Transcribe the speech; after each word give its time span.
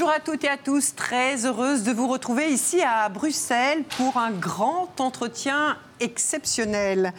jour 0.00 0.09
Bonjour 0.10 0.22
à 0.22 0.32
toutes 0.32 0.42
et 0.42 0.48
à 0.48 0.56
tous, 0.56 0.96
très 0.96 1.46
heureuse 1.46 1.84
de 1.84 1.92
vous 1.92 2.08
retrouver 2.08 2.48
ici 2.48 2.82
à 2.82 3.08
Bruxelles 3.08 3.84
pour 3.96 4.16
un 4.16 4.32
grand 4.32 5.00
entretien 5.00 5.76
exceptionnel. 6.00 7.12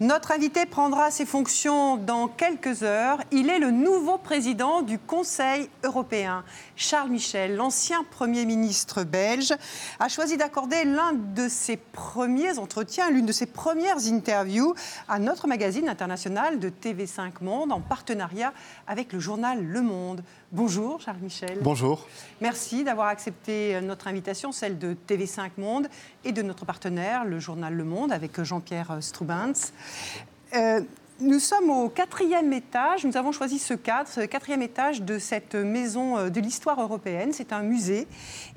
Notre 0.00 0.30
invité 0.30 0.64
prendra 0.64 1.10
ses 1.10 1.26
fonctions 1.26 1.96
dans 1.96 2.28
quelques 2.28 2.82
heures. 2.82 3.18
Il 3.32 3.50
est 3.50 3.58
le 3.58 3.70
nouveau 3.70 4.16
président 4.16 4.82
du 4.82 4.98
Conseil 4.98 5.68
européen. 5.84 6.44
Charles 6.76 7.10
Michel, 7.10 7.56
l'ancien 7.56 8.04
Premier 8.10 8.46
ministre 8.46 9.02
belge, 9.02 9.52
a 9.98 10.08
choisi 10.08 10.36
d'accorder 10.36 10.84
l'un 10.84 11.12
de 11.12 11.48
ses 11.48 11.76
premiers 11.76 12.58
entretiens, 12.58 13.10
l'une 13.10 13.26
de 13.26 13.32
ses 13.32 13.46
premières 13.46 14.06
interviews 14.06 14.74
à 15.08 15.18
notre 15.18 15.48
magazine 15.48 15.88
international 15.88 16.60
de 16.60 16.70
TV5 16.70 17.32
Monde 17.42 17.72
en 17.72 17.80
partenariat 17.80 18.52
avec 18.86 19.12
le 19.12 19.18
journal 19.18 19.62
Le 19.64 19.82
Monde. 19.82 20.22
Bonjour 20.52 21.00
Charles 21.00 21.18
Michel. 21.20 21.58
Bonjour. 21.60 22.06
Merci 22.40 22.47
d'avoir 22.84 23.08
accepté 23.08 23.78
notre 23.82 24.08
invitation, 24.08 24.52
celle 24.52 24.78
de 24.78 24.96
TV5 25.06 25.50
Monde 25.58 25.88
et 26.24 26.32
de 26.32 26.40
notre 26.42 26.64
partenaire, 26.64 27.24
le 27.24 27.38
journal 27.38 27.74
Le 27.74 27.84
Monde, 27.84 28.10
avec 28.10 28.42
Jean-Pierre 28.42 28.98
Strubens. 29.00 29.72
Euh, 30.54 30.80
nous 31.20 31.40
sommes 31.40 31.70
au 31.70 31.88
quatrième 31.88 32.52
étage, 32.52 33.04
nous 33.04 33.16
avons 33.16 33.32
choisi 33.32 33.58
ce 33.58 33.74
cadre, 33.74 34.08
ce 34.08 34.20
quatrième 34.20 34.62
étage 34.62 35.02
de 35.02 35.18
cette 35.18 35.54
maison 35.54 36.16
euh, 36.16 36.30
de 36.30 36.40
l'histoire 36.40 36.80
européenne, 36.80 37.32
c'est 37.32 37.52
un 37.52 37.62
musée. 37.62 38.06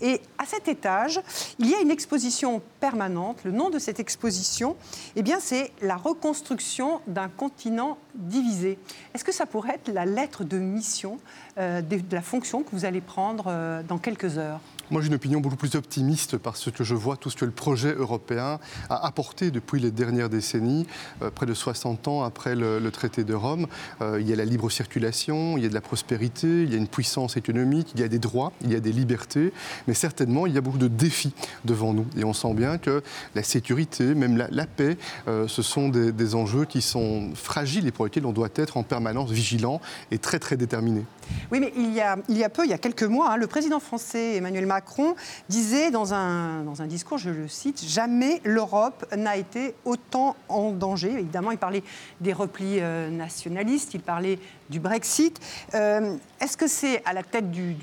Et 0.01 0.21
à 0.37 0.45
cet 0.45 0.67
étage, 0.67 1.19
il 1.59 1.69
y 1.69 1.73
a 1.73 1.79
une 1.79 1.91
exposition 1.91 2.61
permanente. 2.79 3.39
Le 3.43 3.51
nom 3.51 3.69
de 3.69 3.79
cette 3.79 3.99
exposition, 3.99 4.75
eh 5.15 5.23
bien, 5.23 5.39
c'est 5.39 5.71
la 5.81 5.95
reconstruction 5.95 7.01
d'un 7.07 7.29
continent 7.29 7.97
divisé. 8.13 8.77
Est-ce 9.13 9.23
que 9.23 9.31
ça 9.31 9.45
pourrait 9.45 9.75
être 9.75 9.91
la 9.91 10.05
lettre 10.05 10.43
de 10.43 10.57
mission 10.57 11.17
euh, 11.57 11.81
de, 11.81 11.99
la 12.11 12.21
fonction 12.21 12.63
que 12.63 12.69
vous 12.71 12.85
allez 12.85 13.01
prendre 13.01 13.45
euh, 13.47 13.81
dans 13.83 13.97
quelques 13.97 14.37
heures? 14.37 14.59
Moi, 14.91 15.01
j'ai 15.01 15.07
une 15.07 15.15
opinion 15.15 15.39
beaucoup 15.39 15.55
plus 15.55 15.75
optimiste 15.75 16.37
parce 16.37 16.69
que 16.69 16.83
je 16.83 16.95
vois 16.95 17.15
tout 17.15 17.29
ce 17.29 17.37
que 17.37 17.45
le 17.45 17.51
projet 17.51 17.93
européen 17.93 18.59
a 18.89 19.07
apporté 19.07 19.49
depuis 19.49 19.79
les 19.79 19.89
dernières 19.89 20.27
décennies, 20.27 20.85
euh, 21.21 21.29
près 21.29 21.45
de 21.45 21.53
60 21.53 22.09
ans 22.09 22.23
après 22.23 22.55
le, 22.55 22.91
traité 22.91 23.23
de 23.23 23.33
Rome. 23.33 23.67
Euh, 24.01 24.19
il 24.19 24.29
y 24.29 24.33
a 24.33 24.35
la 24.35 24.43
libre 24.43 24.69
circulation, 24.69 25.57
il 25.57 25.63
y 25.63 25.65
a 25.65 25.69
de 25.69 25.73
la 25.73 25.79
prospérité, 25.79 26.63
il 26.63 26.71
y 26.71 26.73
a 26.73 26.77
une 26.77 26.89
puissance 26.89 27.37
économique, 27.37 27.93
il 27.95 28.01
y 28.01 28.03
a 28.03 28.09
des 28.09 28.19
droits, 28.19 28.51
il 28.61 28.73
y 28.73 28.75
a 28.75 28.81
des 28.81 28.91
libertés, 28.91 29.53
mais 29.87 29.93
certainement, 29.93 30.45
il 30.45 30.53
y 30.53 30.57
a 30.57 30.61
beaucoup 30.61 30.77
de 30.77 30.89
défis 30.89 31.33
devant 31.63 31.93
nous. 31.93 32.05
Et 32.17 32.25
on 32.25 32.33
sent 32.33 32.53
bien 32.53 32.77
que 32.77 33.01
la 33.33 33.43
sécurité, 33.43 34.13
même 34.13 34.35
la, 34.35 34.65
paix, 34.67 34.97
euh, 35.29 35.47
ce 35.47 35.61
sont 35.61 35.87
des, 35.87 36.35
enjeux 36.35 36.65
qui 36.65 36.81
sont 36.81 37.31
fragiles 37.33 37.87
et 37.87 37.91
pour 37.91 38.05
lesquels 38.05 38.25
on 38.25 38.33
doit 38.33 38.49
être 38.55 38.75
en 38.75 38.83
permanence 38.83 39.31
vigilant 39.31 39.79
et 40.11 40.17
très, 40.17 40.39
très 40.39 40.57
déterminé. 40.57 41.05
Oui, 41.49 41.61
mais 41.61 41.71
il 41.77 41.93
y 41.93 42.01
a, 42.01 42.17
il 42.27 42.37
y 42.37 42.43
a 42.43 42.49
peu, 42.49 42.65
il 42.65 42.69
y 42.69 42.73
a 42.73 42.77
quelques 42.77 43.03
mois, 43.03 43.31
hein, 43.31 43.37
le 43.37 43.47
président 43.47 43.79
français 43.79 44.35
Emmanuel 44.35 44.65
Macron 44.65 44.80
Macron 44.81 45.15
disait 45.47 45.91
dans 45.91 46.15
un, 46.15 46.63
dans 46.63 46.81
un 46.81 46.87
discours, 46.87 47.19
je 47.19 47.29
le 47.29 47.47
cite, 47.47 47.83
Jamais 47.85 48.41
l'Europe 48.43 49.05
n'a 49.15 49.37
été 49.37 49.75
autant 49.85 50.35
en 50.49 50.71
danger. 50.71 51.11
Évidemment, 51.11 51.51
il 51.51 51.59
parlait 51.59 51.83
des 52.19 52.33
replis 52.33 52.77
euh, 52.79 53.11
nationalistes, 53.11 53.93
il 53.93 54.01
parlait 54.01 54.39
du 54.71 54.79
Brexit. 54.79 55.39
Euh, 55.75 56.15
est-ce 56.39 56.57
que 56.57 56.65
c'est 56.65 57.03
à 57.05 57.13
la 57.13 57.21
tête 57.21 57.51
du, 57.51 57.75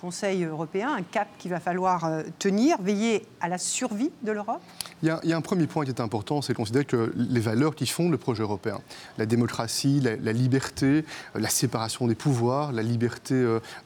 Conseil 0.00 0.42
européen 0.44 0.92
un 0.92 1.02
cap 1.02 1.28
qu'il 1.38 1.52
va 1.52 1.60
falloir 1.60 2.04
euh, 2.04 2.22
tenir, 2.40 2.80
veiller 2.82 3.24
à 3.40 3.48
la 3.48 3.58
survie 3.58 4.10
de 4.22 4.32
l'Europe? 4.32 4.62
Il 5.04 5.28
y, 5.28 5.32
a, 5.32 5.36
un 5.36 5.40
premier 5.42 5.66
point 5.66 5.84
qui 5.84 5.90
est 5.90 6.00
important, 6.00 6.40
c'est 6.40 6.54
considérer 6.54 6.86
que 6.86 7.12
les 7.14 7.40
valeurs 7.40 7.74
qui 7.74 7.86
fondent 7.86 8.10
le 8.10 8.18
projet 8.18 8.42
européen, 8.42 8.80
la 9.18 9.26
démocratie, 9.26 10.00
la, 10.00 10.32
liberté, 10.32 11.04
euh, 11.36 11.40
la 11.40 11.48
séparation 11.48 12.06
des 12.06 12.14
pouvoirs, 12.14 12.72
la 12.72 12.82
liberté 12.82 13.34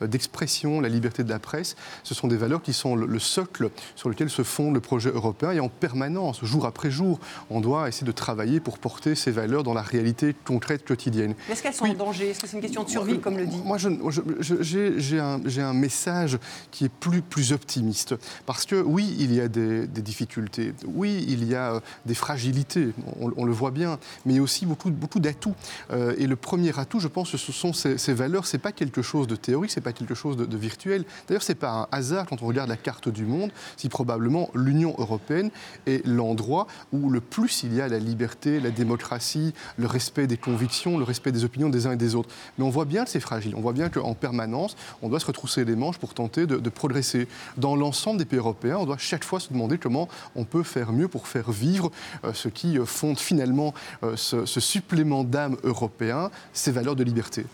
d'expression, 0.01 0.81
la 0.81 0.89
liberté 0.89 1.25
de 1.25 1.31
la 1.31 1.39
presse, 1.39 1.75
ce 2.05 2.15
sont 2.15 2.29
des 2.29 2.37
valeurs 2.37 2.63
qui 2.63 2.73
sont 2.73 2.95
le, 2.95 3.19
socle 3.19 3.71
sur 3.97 4.09
lequel 4.09 4.31
se 4.31 4.43
fonde 4.43 4.75
le 4.75 4.81
projet 4.81 5.11
européen. 5.11 5.51
Et 5.51 5.61
en 5.61 5.69
permanence, 5.69 6.45
jour 6.45 6.67
après 6.67 6.91
jour, 6.91 7.19
on 7.51 7.61
doit 7.61 7.89
essayer 7.89 8.07
de 8.07 8.13
travailler 8.13 8.61
pour 8.61 8.79
porter 8.79 9.15
ces 9.15 9.33
valeurs 9.33 9.65
dans 9.65 9.75
la 9.75 9.83
réalité 9.83 10.37
concrète 10.45 10.87
quotidienne. 10.87 11.35
Est-ce 11.51 11.63
qu'elles 11.63 11.75
sont 11.75 11.87
en 11.87 11.95
danger? 11.95 12.31
Est-ce 12.31 12.41
que 12.41 12.47
c'est 12.47 12.57
une 12.57 12.63
question 12.63 12.85
de 12.85 12.91
survie, 12.91 13.19
comme 13.19 13.37
le 13.37 13.47
dit? 13.47 13.61
Moi, 13.65 13.77
j'ai 13.79 15.19
un, 15.19 15.41
un, 15.59 15.73
message 15.73 16.39
qui 16.71 16.85
est 16.85 16.93
plus, 16.93 17.23
plus 17.23 17.53
optimiste. 17.53 18.15
Parce 18.47 18.65
que 18.65 18.77
oui, 18.77 19.17
il 19.19 19.35
y 19.35 19.41
a 19.41 19.49
des, 19.49 19.87
difficultés. 19.87 20.75
Oui, 20.87 21.08
il 21.11 21.45
y 21.45 21.55
a 21.55 21.75
euh, 21.75 21.81
des 22.07 22.15
fragilités. 22.15 22.93
On, 23.21 23.45
le 23.45 23.53
voit 23.53 23.71
bien. 23.71 23.99
Mais 24.25 24.35
il 24.35 24.37
y 24.37 24.41
a 24.41 24.43
aussi 24.43 24.67
beaucoup, 24.67 24.91
beaucoup 24.91 25.21
d'atouts. 25.21 25.55
Euh, 25.91 26.15
et 26.19 26.27
le 26.27 26.37
premier 26.37 26.79
atout, 26.79 27.01
je 27.01 27.09
pense, 27.09 27.35
ce 27.37 27.53
sont 27.53 27.73
ces, 27.73 28.15
valeurs. 28.15 28.47
C'est 28.47 28.59
pas 28.59 28.73
quelque 28.73 29.03
chose 29.03 29.27
de 29.27 29.37
théorique, 29.37 29.71
c'est 29.71 29.81
pas 29.81 29.93
quelque 29.93 30.15
chose 30.15 30.37
de, 30.37 30.45
de 30.45 30.57
virtuel. 30.57 31.05
D'ailleurs, 31.27 31.43
c'est 31.43 31.55
pas 31.55 31.71
un 31.71 31.89
hasard 31.93 32.27
quand 32.27 32.43
on 32.43 32.47
regarde 32.47 32.69
la 32.69 32.77
carte 32.77 33.09
du 33.09 33.25
monde, 33.25 33.51
si 33.77 33.89
probablement 33.89 34.51
l'Union 34.55 34.95
européenne 34.99 35.51
est 35.87 36.07
l'endroit 36.07 36.67
où 36.93 37.11
le 37.11 37.21
plus 37.21 37.63
il 37.63 37.75
y 37.75 37.81
a 37.81 37.89
la 37.89 37.99
liberté, 37.99 38.61
la 38.61 38.71
démocratie, 38.71 39.55
le 39.77 39.87
respect 39.87 40.27
des 40.27 40.37
convictions, 40.37 40.99
le 40.99 41.05
respect 41.05 41.33
des 41.33 41.45
opinions 41.45 41.69
des 41.69 41.87
uns 41.87 41.93
et 41.93 41.97
des 41.97 42.15
autres. 42.15 42.31
Mais 42.57 42.65
on 42.65 42.71
voit 42.71 42.85
bien 42.85 43.05
que 43.05 43.11
c'est 43.11 43.21
fragile. 43.21 43.55
On 43.57 43.61
voit 43.61 43.73
bien 43.73 43.89
qu'en 43.89 44.15
permanence, 44.15 44.77
on 45.03 45.09
doit 45.09 45.21
se 45.21 45.27
retrousser 45.27 45.65
les 45.65 45.77
manches 45.77 45.99
pour 45.99 46.15
tenter 46.15 46.47
de, 46.47 46.69
progresser. 46.69 47.29
Dans 47.57 47.77
l'ensemble 47.77 48.19
des 48.19 48.25
pays 48.25 48.39
européens, 48.39 48.79
on 48.79 48.87
doit 48.87 48.99
chaque 48.99 49.25
fois 49.25 49.41
se 49.41 49.53
demander 49.53 49.79
comment 49.79 50.09
on 50.37 50.45
peut 50.45 50.63
faire 50.63 50.88
mieux 50.93 51.09
pour 51.09 51.29
faire 51.29 51.51
vivre 51.51 51.91
euh, 52.25 52.33
ce 52.33 52.49
qui 52.49 52.79
euh, 52.79 52.85
fonde 52.85 53.19
finalement 53.19 53.75
euh, 54.03 54.17
ce, 54.17 54.45
supplément 54.61 55.25
d'âme 55.25 55.57
européen, 55.63 56.31
ces 56.53 56.73
valeurs 56.73 56.97
de 56.97 57.05
liberté. 57.05 57.47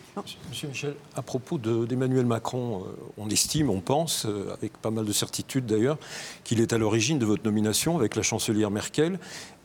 Monsieur 0.49 0.67
Michel, 0.67 0.95
à 1.15 1.21
propos 1.21 1.57
d'Emmanuel 1.57 2.25
Macron, 2.25 2.83
on 3.17 3.29
estime, 3.29 3.69
on 3.69 3.79
pense, 3.79 4.25
avec 4.53 4.77
pas 4.77 4.89
mal 4.89 5.05
de 5.05 5.11
certitude 5.11 5.65
d'ailleurs, 5.65 5.97
qu'il 6.43 6.59
est 6.59 6.73
à 6.73 6.77
l'origine 6.77 7.19
de 7.19 7.25
votre 7.25 7.43
nomination 7.43 7.97
avec 7.97 8.15
la 8.15 8.23
chancelière 8.23 8.71
Merkel. 8.71 9.19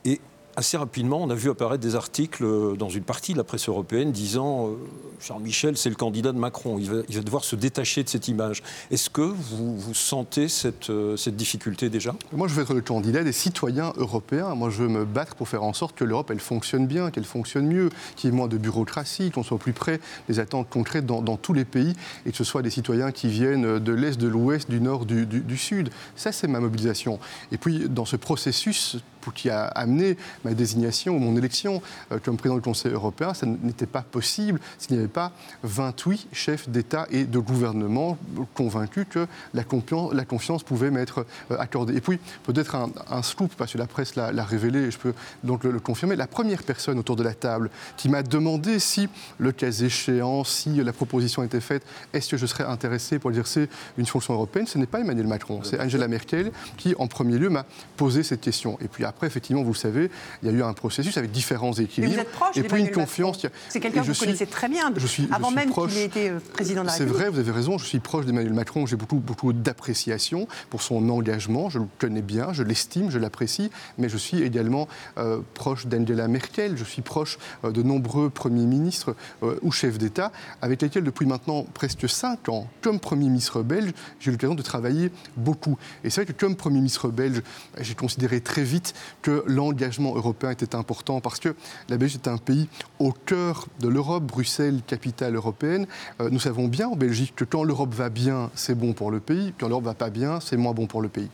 Et 0.05 0.21
assez 0.55 0.77
rapidement, 0.77 1.21
on 1.21 1.29
a 1.29 1.35
vu 1.35 1.49
apparaître 1.49 1.81
des 1.81 1.95
articles 1.95 2.43
euh, 2.43 2.75
dans 2.75 2.89
une 2.89 3.03
partie 3.03 3.33
de 3.33 3.37
la 3.37 3.43
presse 3.43 3.69
européenne 3.69 4.11
disant 4.11 4.67
euh, 4.67 4.75
Charles 5.19 5.41
Michel, 5.41 5.77
c'est 5.77 5.89
le 5.89 5.95
candidat 5.95 6.31
de 6.31 6.37
Macron, 6.37 6.77
il 6.79 6.89
va, 6.89 7.01
devoir 7.21 7.43
se 7.43 7.55
détacher 7.55 8.03
de 8.03 8.09
cette 8.09 8.27
image. 8.27 8.63
Est-ce 8.89 9.09
que 9.09 9.21
vous, 9.21 9.93
sentez 9.93 10.47
cette, 10.47 10.89
euh, 10.89 11.15
cette, 11.17 11.35
difficulté 11.35 11.89
déjà? 11.89 12.15
Moi, 12.33 12.47
je 12.47 12.53
veux 12.53 12.63
être 12.63 12.73
le 12.73 12.81
candidat 12.81 13.23
des 13.23 13.31
citoyens 13.31 13.93
européens. 13.97 14.55
Moi, 14.55 14.69
je 14.69 14.83
veux 14.83 14.87
me 14.87 15.05
battre 15.05 15.35
pour 15.35 15.47
faire 15.47 15.63
en 15.63 15.73
sorte 15.73 15.95
que 15.95 16.03
l'Europe, 16.03 16.31
elle 16.31 16.39
fonctionne 16.39 16.87
bien, 16.87 17.11
qu'elle 17.11 17.25
fonctionne 17.25 17.67
mieux, 17.67 17.89
qu'il 18.15 18.29
y 18.29 18.33
ait 18.33 18.35
moins 18.35 18.47
de 18.47 18.57
bureaucratie, 18.57 19.31
qu'on 19.31 19.43
soit 19.43 19.57
plus 19.57 19.73
près 19.73 19.99
des 20.27 20.39
attentes 20.39 20.69
concrètes 20.69 21.05
dans, 21.05 21.37
tous 21.37 21.53
les 21.53 21.65
pays 21.65 21.93
et 22.25 22.31
que 22.31 22.37
ce 22.37 22.43
soit 22.43 22.61
des 22.61 22.69
citoyens 22.69 23.11
qui 23.11 23.27
viennent 23.27 23.79
de 23.79 23.93
l'Est, 23.93 24.19
de 24.19 24.27
l'Ouest, 24.27 24.69
du 24.69 24.81
Nord, 24.81 25.05
du 25.05 25.57
Sud. 25.57 25.89
Ça, 26.15 26.31
c'est 26.31 26.47
ma 26.47 26.59
mobilisation. 26.59 27.19
Et 27.51 27.57
puis, 27.57 27.87
dans 27.89 28.05
ce 28.05 28.15
processus 28.15 28.97
qui 29.29 29.49
a 29.49 29.65
amené 29.65 30.17
ma 30.43 30.53
désignation 30.53 31.15
ou 31.15 31.19
mon 31.19 31.37
élection 31.37 31.81
euh, 32.11 32.17
comme 32.23 32.37
président 32.37 32.55
du 32.55 32.61
Conseil 32.61 32.93
européen, 32.93 33.33
ça 33.33 33.45
n'était 33.45 33.85
pas 33.85 34.01
possible 34.01 34.59
s'il 34.79 34.95
n'y 34.95 34.99
avait 34.99 35.07
pas 35.07 35.31
28 35.63 36.29
chefs 36.31 36.69
d'État 36.69 37.05
et 37.11 37.25
de 37.25 37.39
gouvernement 37.39 38.17
convaincus 38.55 39.05
que 39.09 39.27
la 39.53 39.63
confiance, 39.63 40.63
pouvait 40.63 40.91
m'être 40.91 41.25
euh, 41.51 41.57
accordée. 41.59 41.95
Et 41.95 42.01
puis, 42.01 42.19
peut-être 42.43 42.75
un, 42.75 43.21
scoop, 43.21 43.53
parce 43.57 43.73
que 43.73 43.77
la 43.77 43.87
presse 43.87 44.15
l'a 44.15 44.43
révélé, 44.43 44.79
et 44.79 44.91
je 44.91 44.97
peux 44.97 45.13
donc 45.43 45.63
le, 45.63 45.79
confirmer, 45.79 46.15
la 46.15 46.27
première 46.27 46.63
personne 46.63 46.97
autour 46.97 47.15
de 47.15 47.23
la 47.23 47.33
table 47.33 47.69
qui 47.97 48.09
m'a 48.09 48.23
demandé 48.23 48.79
si, 48.79 49.09
le 49.37 49.51
cas 49.51 49.71
échéant, 49.71 50.43
si 50.43 50.83
la 50.83 50.93
proposition 50.93 51.43
était 51.43 51.61
faite, 51.61 51.83
est-ce 52.13 52.29
que 52.29 52.37
je 52.37 52.45
serais 52.45 52.63
intéressé 52.63 53.19
pour 53.19 53.29
exercer 53.29 53.69
une 53.97 54.05
fonction 54.05 54.33
européenne, 54.33 54.67
ce 54.67 54.77
n'est 54.77 54.85
pas 54.85 54.99
Emmanuel 54.99 55.27
Macron, 55.27 55.61
c'est 55.63 55.79
Angela 55.79 56.07
Merkel 56.07 56.51
qui, 56.77 56.95
en 56.97 57.07
premier 57.07 57.37
lieu, 57.37 57.49
m'a 57.49 57.65
posé 57.97 58.23
cette 58.23 58.41
question. 58.41 58.77
Et 58.81 58.87
puis 58.87 59.05
après, 59.11 59.27
effectivement, 59.27 59.61
vous 59.61 59.73
le 59.73 59.77
savez, 59.77 60.09
il 60.41 60.49
y 60.49 60.51
a 60.53 60.55
eu 60.55 60.63
un 60.63 60.71
processus 60.71 61.17
avec 61.17 61.31
différents 61.31 61.73
équilibres. 61.73 62.13
vous 62.13 62.19
êtes 62.21 62.31
proche 62.31 62.55
et 62.55 62.63
puis 62.63 62.79
une 62.79 62.91
confiance. 62.91 63.45
C'est 63.67 63.81
quelqu'un 63.81 64.03
que 64.03 64.07
vous 64.07 64.19
connaissez 64.19 64.45
très 64.45 64.69
bien, 64.69 64.93
je 64.95 65.05
suis, 65.05 65.27
avant 65.33 65.51
même 65.51 65.73
qu'il 65.73 65.97
ait 65.97 66.05
été 66.05 66.29
euh, 66.29 66.39
président 66.53 66.81
de 66.81 66.87
la 66.87 66.93
République. 66.93 67.13
C'est 67.13 67.19
vrai, 67.19 67.29
vous 67.29 67.39
avez 67.39 67.51
raison, 67.51 67.77
je 67.77 67.85
suis 67.85 67.99
proche 67.99 68.25
d'Emmanuel 68.25 68.53
Macron, 68.53 68.85
j'ai 68.85 68.95
beaucoup, 68.95 69.17
beaucoup 69.17 69.51
d'appréciation 69.51 70.47
pour 70.69 70.81
son 70.81 71.09
engagement, 71.09 71.69
je 71.69 71.79
le 71.79 71.87
connais 71.99 72.21
bien, 72.21 72.53
je 72.53 72.63
l'estime, 72.63 73.11
je 73.11 73.19
l'apprécie, 73.19 73.69
mais 73.97 74.07
je 74.07 74.17
suis 74.17 74.41
également 74.43 74.87
euh, 75.17 75.41
proche 75.55 75.87
d'Angela 75.87 76.29
Merkel, 76.29 76.77
je 76.77 76.85
suis 76.85 77.01
proche 77.01 77.37
euh, 77.65 77.71
de 77.71 77.83
nombreux 77.83 78.29
premiers 78.29 78.65
ministres 78.65 79.15
ou 79.61 79.71
chefs 79.71 79.97
d'État 79.97 80.31
avec 80.61 80.81
lesquels, 80.81 81.03
depuis 81.03 81.25
maintenant 81.25 81.65
presque 81.73 82.07
cinq 82.07 82.47
ans, 82.47 82.67
comme 82.81 82.99
Premier 82.99 83.25
ministre 83.25 83.61
belge, 83.61 83.91
j'ai 84.19 84.29
eu 84.29 84.31
l'occasion 84.31 84.55
de 84.55 84.61
travailler 84.61 85.11
beaucoup. 85.35 85.77
Et 86.03 86.09
c'est 86.09 86.23
vrai 86.23 86.33
que 86.33 86.39
comme 86.39 86.55
Premier 86.55 86.77
ministre 86.77 87.09
belge, 87.09 87.41
j'ai 87.79 87.95
considéré 87.95 88.39
très 88.39 88.63
vite 88.63 88.93
que 89.21 89.43
l'engagement 89.47 90.15
européen 90.15 90.51
était 90.51 90.75
important 90.75 91.21
parce 91.21 91.39
que 91.39 91.55
la 91.89 91.97
Belgique 91.97 92.21
est 92.25 92.29
un 92.29 92.37
pays 92.37 92.67
au 92.99 93.11
cœur 93.11 93.67
de 93.79 93.87
l'Europe, 93.87 94.23
Bruxelles, 94.23 94.81
capitale 94.85 95.35
européenne. 95.35 95.87
Euh, 96.19 96.29
nous 96.29 96.39
savons 96.39 96.67
bien 96.67 96.87
en 96.87 96.95
Belgique 96.95 97.33
que 97.35 97.45
quand 97.45 97.63
l'Europe 97.63 97.93
va 97.93 98.09
bien, 98.09 98.49
c'est 98.55 98.75
bon 98.75 98.93
pour 98.93 99.11
le 99.11 99.19
pays, 99.19 99.53
quand 99.59 99.67
l'Europe 99.67 99.85
va 99.85 99.93
pas 99.93 100.09
bien, 100.09 100.39
c'est 100.39 100.57
moins 100.57 100.73
bon 100.73 100.87
pour 100.87 101.01
le 101.01 101.09
pays. 101.09 101.29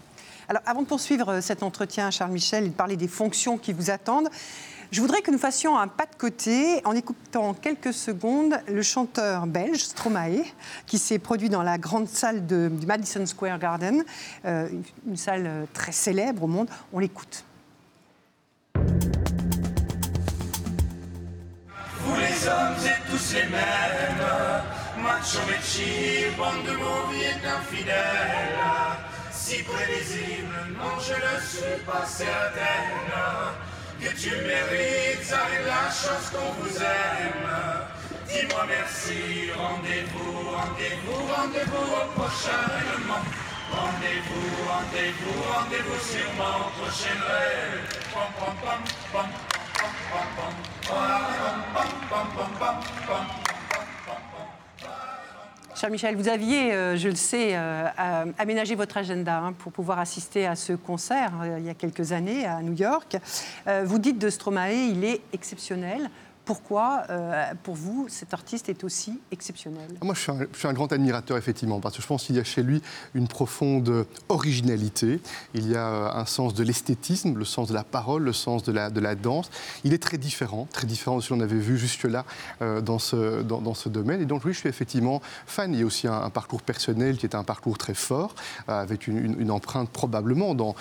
Alors, 0.49 0.61
avant 0.65 0.81
de 0.81 0.87
poursuivre 0.87 1.41
cet 1.41 1.61
entretien, 1.61 2.09
Charles 2.09 2.31
Michel, 2.31 2.65
il 2.65 2.71
parlait 2.71 2.95
des 2.95 3.09
fonctions 3.09 3.57
qui 3.57 3.73
vous 3.73 3.91
attendent. 3.91 4.29
Je 4.91 5.01
voudrais 5.01 5.21
que 5.21 5.31
nous 5.31 5.37
fassions 5.37 5.77
un 5.77 5.89
pas 5.89 6.05
de 6.05 6.15
côté 6.17 6.81
en 6.85 6.93
écoutant 6.93 7.53
quelques 7.53 7.93
secondes 7.93 8.57
le 8.69 8.81
chanteur 8.81 9.45
belge 9.45 9.83
Stromae, 9.83 10.45
qui 10.85 10.97
s'est 10.97 11.19
produit 11.19 11.49
dans 11.49 11.63
la 11.63 11.77
grande 11.77 12.07
salle 12.07 12.47
de, 12.47 12.69
du 12.69 12.85
Madison 12.85 13.25
Square 13.25 13.59
Garden, 13.59 14.05
euh, 14.45 14.69
une 15.05 15.17
salle 15.17 15.67
très 15.73 15.91
célèbre 15.91 16.43
au 16.43 16.47
monde. 16.47 16.69
On 16.93 16.99
l'écoute. 16.99 17.43
Vous 22.47 22.53
les 22.53 22.59
hommes 22.59 22.87
êtes 22.87 23.05
tous 23.11 23.33
les 23.33 23.43
mêmes, 23.43 25.03
macho 25.03 25.39
métier, 25.49 26.31
bande 26.37 26.63
de 26.63 26.77
mauvais 26.77 27.35
infidèles. 27.45 28.55
Si 29.31 29.63
prévisible, 29.63 30.55
non 30.77 30.97
je 30.97 31.13
ne 31.13 31.41
suis 31.41 31.83
pas 31.83 32.05
certaine 32.05 33.11
que 33.99 34.09
tu 34.15 34.29
mérites 34.29 35.33
avec 35.33 35.65
la 35.65 35.91
chance 35.91 36.31
qu'on 36.31 36.53
vous 36.61 36.77
aime. 36.77 37.49
Dis-moi 38.29 38.65
merci, 38.69 39.51
rendez-vous, 39.51 40.49
rendez-vous, 40.49 41.19
rendez-vous 41.35 41.83
au 41.83 42.11
prochain 42.15 42.63
élément. 42.79 43.25
Rendez-vous, 43.71 44.47
rendez-vous, 44.71 45.37
rendez-vous 45.51 45.99
sur 45.99 46.31
mon 46.37 46.59
prochain 46.79 47.19
pom, 48.13 48.79
pom, 49.11 50.53
Cher 55.75 55.91
Michel, 55.91 56.15
vous 56.15 56.27
aviez, 56.27 56.73
euh, 56.73 56.97
je 56.97 57.07
le 57.09 57.15
sais, 57.15 57.51
euh, 57.53 57.85
aménagé 58.39 58.73
votre 58.73 58.97
agenda 58.97 59.37
hein, 59.37 59.53
pour 59.53 59.71
pouvoir 59.71 59.99
assister 59.99 60.47
à 60.47 60.55
ce 60.55 60.73
concert 60.73 61.33
euh, 61.43 61.57
il 61.59 61.65
y 61.65 61.69
a 61.69 61.75
quelques 61.75 62.13
années 62.13 62.45
à 62.45 62.61
New 62.63 62.73
York. 62.73 63.17
vous 63.83 63.99
dites 63.99 64.17
de 64.17 64.29
Stromae, 64.29 64.73
il 64.73 65.03
est 65.03 65.21
exceptionnel. 65.33 66.09
Pourquoi, 66.47 67.03
euh, 67.09 67.43
pour 67.61 67.75
vous, 67.75 68.05
cet 68.07 68.33
artiste 68.33 68.69
est 68.69 68.85
aussi 68.85 69.19
exceptionnel? 69.31 69.89
Moi, 70.01 70.15
je 70.15 70.21
suis, 70.21 70.67
un, 70.69 70.73
grand 70.73 70.89
admirateur, 70.93 71.35
effectivement, 71.35 71.81
parce 71.81 71.97
que 71.97 72.01
je 72.01 72.07
pense 72.07 72.23
qu'il 72.23 72.37
y 72.37 72.39
a 72.39 72.45
chez 72.45 72.63
lui 72.63 72.81
une 73.15 73.27
profonde 73.27 74.05
originalité. 74.29 75.19
Il 75.53 75.69
y 75.69 75.75
a 75.75 75.87
euh, 75.89 76.09
un 76.13 76.25
sens 76.25 76.53
de 76.53 76.63
l'esthétisme, 76.63 77.37
le 77.37 77.43
sens 77.43 77.67
de 77.67 77.73
la 77.73 77.83
parole, 77.83 78.23
le 78.23 78.31
sens 78.31 78.63
de 78.63 78.71
la, 78.71 79.15
danse. 79.15 79.49
Il 79.83 79.93
est 79.93 80.01
très 80.01 80.17
différent, 80.17 80.69
très 80.71 80.87
différent 80.87 81.17
de 81.17 81.21
ce 81.21 81.33
qu'on 81.33 81.41
avait 81.41 81.59
vu 81.59 81.77
jusque-là 81.77 82.23
euh, 82.61 82.79
dans, 82.79 82.97
ce, 82.97 83.89
domaine. 83.89 84.21
Et 84.21 84.25
donc, 84.25 84.45
oui, 84.45 84.53
je 84.53 84.59
suis 84.59 84.69
effectivement 84.69 85.21
fan. 85.47 85.73
Il 85.73 85.81
y 85.81 85.83
a 85.83 85.85
aussi 85.85 86.07
un, 86.07 86.29
parcours 86.29 86.61
personnel 86.61 87.17
qui 87.17 87.25
est 87.25 87.35
un 87.35 87.43
parcours 87.43 87.77
très 87.77 87.93
fort, 87.93 88.33
avec 88.69 89.07
une, 89.07 89.51
empreinte 89.51 89.89
probablement 89.89 90.55
dans, 90.55 90.75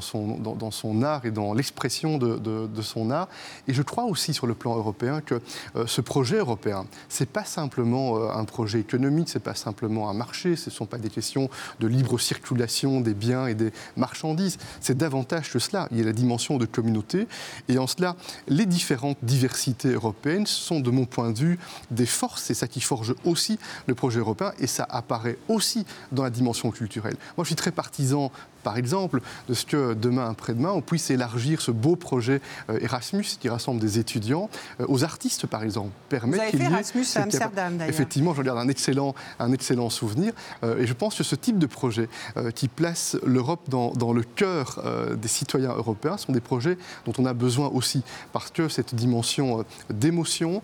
son, 0.00 1.02
art 1.02 1.24
et 1.24 1.32
dans 1.32 1.54
l'expression 1.54 2.18
de 2.18 2.82
son 2.82 3.10
art. 3.10 3.26
Et 3.66 3.74
je 3.74 3.82
crois 3.82 4.04
aussi, 4.04 4.32
sur 4.32 4.46
le 4.46 4.54
plan 4.54 4.76
européen, 4.76 4.91
que 4.92 5.40
euh, 5.76 5.86
ce 5.86 6.00
projet 6.00 6.36
européen, 6.36 6.86
c'est 7.08 7.28
pas 7.28 7.44
simplement 7.44 8.16
euh, 8.16 8.30
un 8.30 8.44
projet 8.44 8.80
économique, 8.80 9.28
c'est 9.28 9.42
pas 9.42 9.54
simplement 9.54 10.08
un 10.08 10.14
marché, 10.14 10.56
ce 10.56 10.70
ne 10.70 10.74
sont 10.74 10.86
pas 10.86 10.98
des 10.98 11.10
questions 11.10 11.48
de 11.80 11.86
libre 11.86 12.18
circulation 12.18 13.00
des 13.00 13.14
biens 13.14 13.46
et 13.46 13.54
des 13.54 13.72
marchandises, 13.96 14.58
c'est 14.80 14.96
davantage 14.96 15.50
que 15.50 15.58
cela. 15.58 15.88
Il 15.90 15.98
y 15.98 16.00
a 16.00 16.04
la 16.04 16.12
dimension 16.12 16.58
de 16.58 16.66
communauté, 16.66 17.26
et 17.68 17.78
en 17.78 17.86
cela, 17.86 18.16
les 18.48 18.66
différentes 18.66 19.18
diversités 19.22 19.92
européennes 19.92 20.46
sont, 20.46 20.80
de 20.80 20.90
mon 20.90 21.04
point 21.04 21.30
de 21.30 21.38
vue, 21.38 21.58
des 21.90 22.06
forces. 22.06 22.42
C'est 22.42 22.54
ça 22.54 22.68
qui 22.68 22.80
forge 22.80 23.14
aussi 23.24 23.58
le 23.86 23.94
projet 23.94 24.20
européen, 24.20 24.52
et 24.58 24.66
ça 24.66 24.86
apparaît 24.88 25.38
aussi 25.48 25.84
dans 26.12 26.22
la 26.22 26.30
dimension 26.30 26.70
culturelle. 26.70 27.16
Moi, 27.36 27.44
je 27.44 27.48
suis 27.48 27.56
très 27.56 27.72
partisan 27.72 28.30
par 28.62 28.76
exemple, 28.76 29.20
de 29.48 29.54
ce 29.54 29.66
que 29.66 29.94
demain, 29.94 30.30
après-demain, 30.30 30.70
on 30.70 30.80
puisse 30.80 31.10
élargir 31.10 31.60
ce 31.60 31.70
beau 31.70 31.96
projet 31.96 32.40
euh, 32.70 32.78
Erasmus 32.80 33.24
qui 33.40 33.48
rassemble 33.48 33.80
des 33.80 33.98
étudiants 33.98 34.48
euh, 34.80 34.86
aux 34.88 35.04
artistes, 35.04 35.46
par 35.46 35.62
exemple. 35.62 35.90
Permet 36.08 36.36
Vous 36.36 36.42
avez 36.42 36.50
fait 36.52 36.64
Erasmus 36.64 37.06
à 37.16 37.22
Amsterdam, 37.22 37.76
d'ailleurs. 37.76 37.92
Effectivement, 37.92 38.34
je 38.34 38.42
garde 38.42 38.58
un 38.58 38.68
excellent, 38.68 39.14
un 39.38 39.52
excellent 39.52 39.90
souvenir. 39.90 40.32
Euh, 40.62 40.78
et 40.78 40.86
je 40.86 40.92
pense 40.92 41.16
que 41.16 41.24
ce 41.24 41.34
type 41.34 41.58
de 41.58 41.66
projet 41.66 42.08
qui 42.54 42.68
place 42.68 43.16
l'Europe 43.24 43.68
dans, 43.68 43.92
dans, 43.92 44.12
le 44.12 44.22
cœur 44.22 44.82
des 45.16 45.28
citoyens 45.28 45.72
européens 45.72 46.16
sont 46.16 46.32
des 46.32 46.40
projets 46.40 46.76
dont 47.06 47.12
on 47.18 47.26
a 47.26 47.34
besoin 47.34 47.68
aussi. 47.68 48.02
Parce 48.32 48.50
que 48.50 48.68
cette 48.68 48.94
dimension 48.94 49.64
d'émotion, 49.90 50.62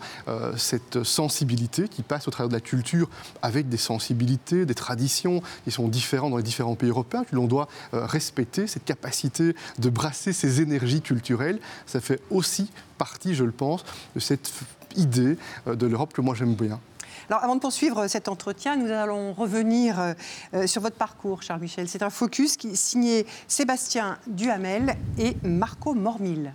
cette 0.56 1.02
sensibilité 1.02 1.88
qui 1.88 2.02
passe 2.02 2.28
au 2.28 2.30
travers 2.30 2.48
de 2.48 2.54
la 2.54 2.60
culture 2.60 3.08
avec 3.42 3.68
des 3.68 3.76
sensibilités, 3.76 4.66
des 4.66 4.74
traditions 4.74 5.42
qui 5.64 5.70
sont 5.70 5.88
différentes 5.88 6.30
dans 6.30 6.36
les 6.36 6.42
différents 6.42 6.74
pays 6.74 6.90
européens, 6.90 7.24
que 7.24 7.34
l'on 7.34 7.46
doit 7.46 7.68
respecter 7.92 8.66
cette 8.66 8.84
capacité 8.84 9.54
de 9.78 9.90
brasser 9.90 10.32
ces 10.32 10.60
énergies 10.60 11.00
culturelles. 11.00 11.60
Ça 11.86 12.00
fait 12.00 12.20
aussi 12.30 12.70
partie, 12.98 13.34
je 13.34 13.44
le 13.44 13.52
pense, 13.52 13.84
de 14.14 14.20
cette 14.20 14.50
idée 14.96 15.36
euh, 15.66 15.74
de 15.74 15.86
l'Europe 15.86 16.12
que 16.12 16.20
moi 16.20 16.34
j'aime 16.34 16.54
bien. 16.54 16.80
Alors, 17.30 17.44
avant 17.44 17.56
de 17.56 17.60
poursuivre 17.60 18.06
cet 18.06 18.28
entretien, 18.28 18.76
nous 18.76 18.90
allons 18.90 19.34
revenir 19.34 20.14
euh, 20.54 20.66
sur 20.66 20.80
votre 20.80 20.96
parcours, 20.96 21.42
Charles 21.42 21.60
Michel. 21.60 21.86
C'est 21.86 22.02
un 22.02 22.10
focus 22.10 22.56
qui 22.56 22.68
est 22.68 22.76
signé 22.76 23.26
Sébastien 23.48 24.18
Duhamel 24.26 24.96
et 25.18 25.36
Marco 25.42 25.94
Mormil. 25.94 26.54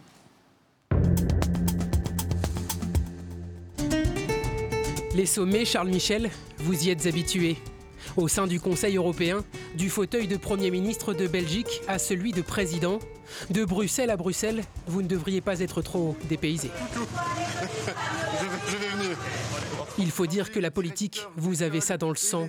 Les 5.15 5.27
sommets, 5.27 5.63
Charles 5.63 5.89
Michel, 5.89 6.31
vous 6.57 6.85
y 6.85 6.89
êtes 6.89 7.05
habitué. 7.05 7.57
Au 8.15 8.27
sein 8.27 8.45
du 8.45 8.59
Conseil 8.59 8.97
européen, 8.97 9.43
du 9.75 9.89
fauteuil 9.89 10.27
de 10.27 10.37
Premier 10.37 10.69
ministre 10.69 11.13
de 11.13 11.27
Belgique 11.27 11.81
à 11.87 11.97
celui 11.97 12.31
de 12.31 12.41
président, 12.41 12.99
de 13.49 13.65
Bruxelles 13.65 14.11
à 14.11 14.17
Bruxelles, 14.17 14.63
vous 14.85 15.01
ne 15.01 15.07
devriez 15.07 15.41
pas 15.41 15.59
être 15.61 15.81
trop 15.81 16.15
dépaysé. 16.29 16.69
Il 19.99 20.11
faut 20.11 20.25
dire 20.25 20.51
que 20.51 20.59
la 20.59 20.71
politique, 20.71 21.21
vous 21.37 21.61
avez 21.61 21.81
ça 21.81 21.97
dans 21.97 22.09
le 22.09 22.15
sang. 22.15 22.47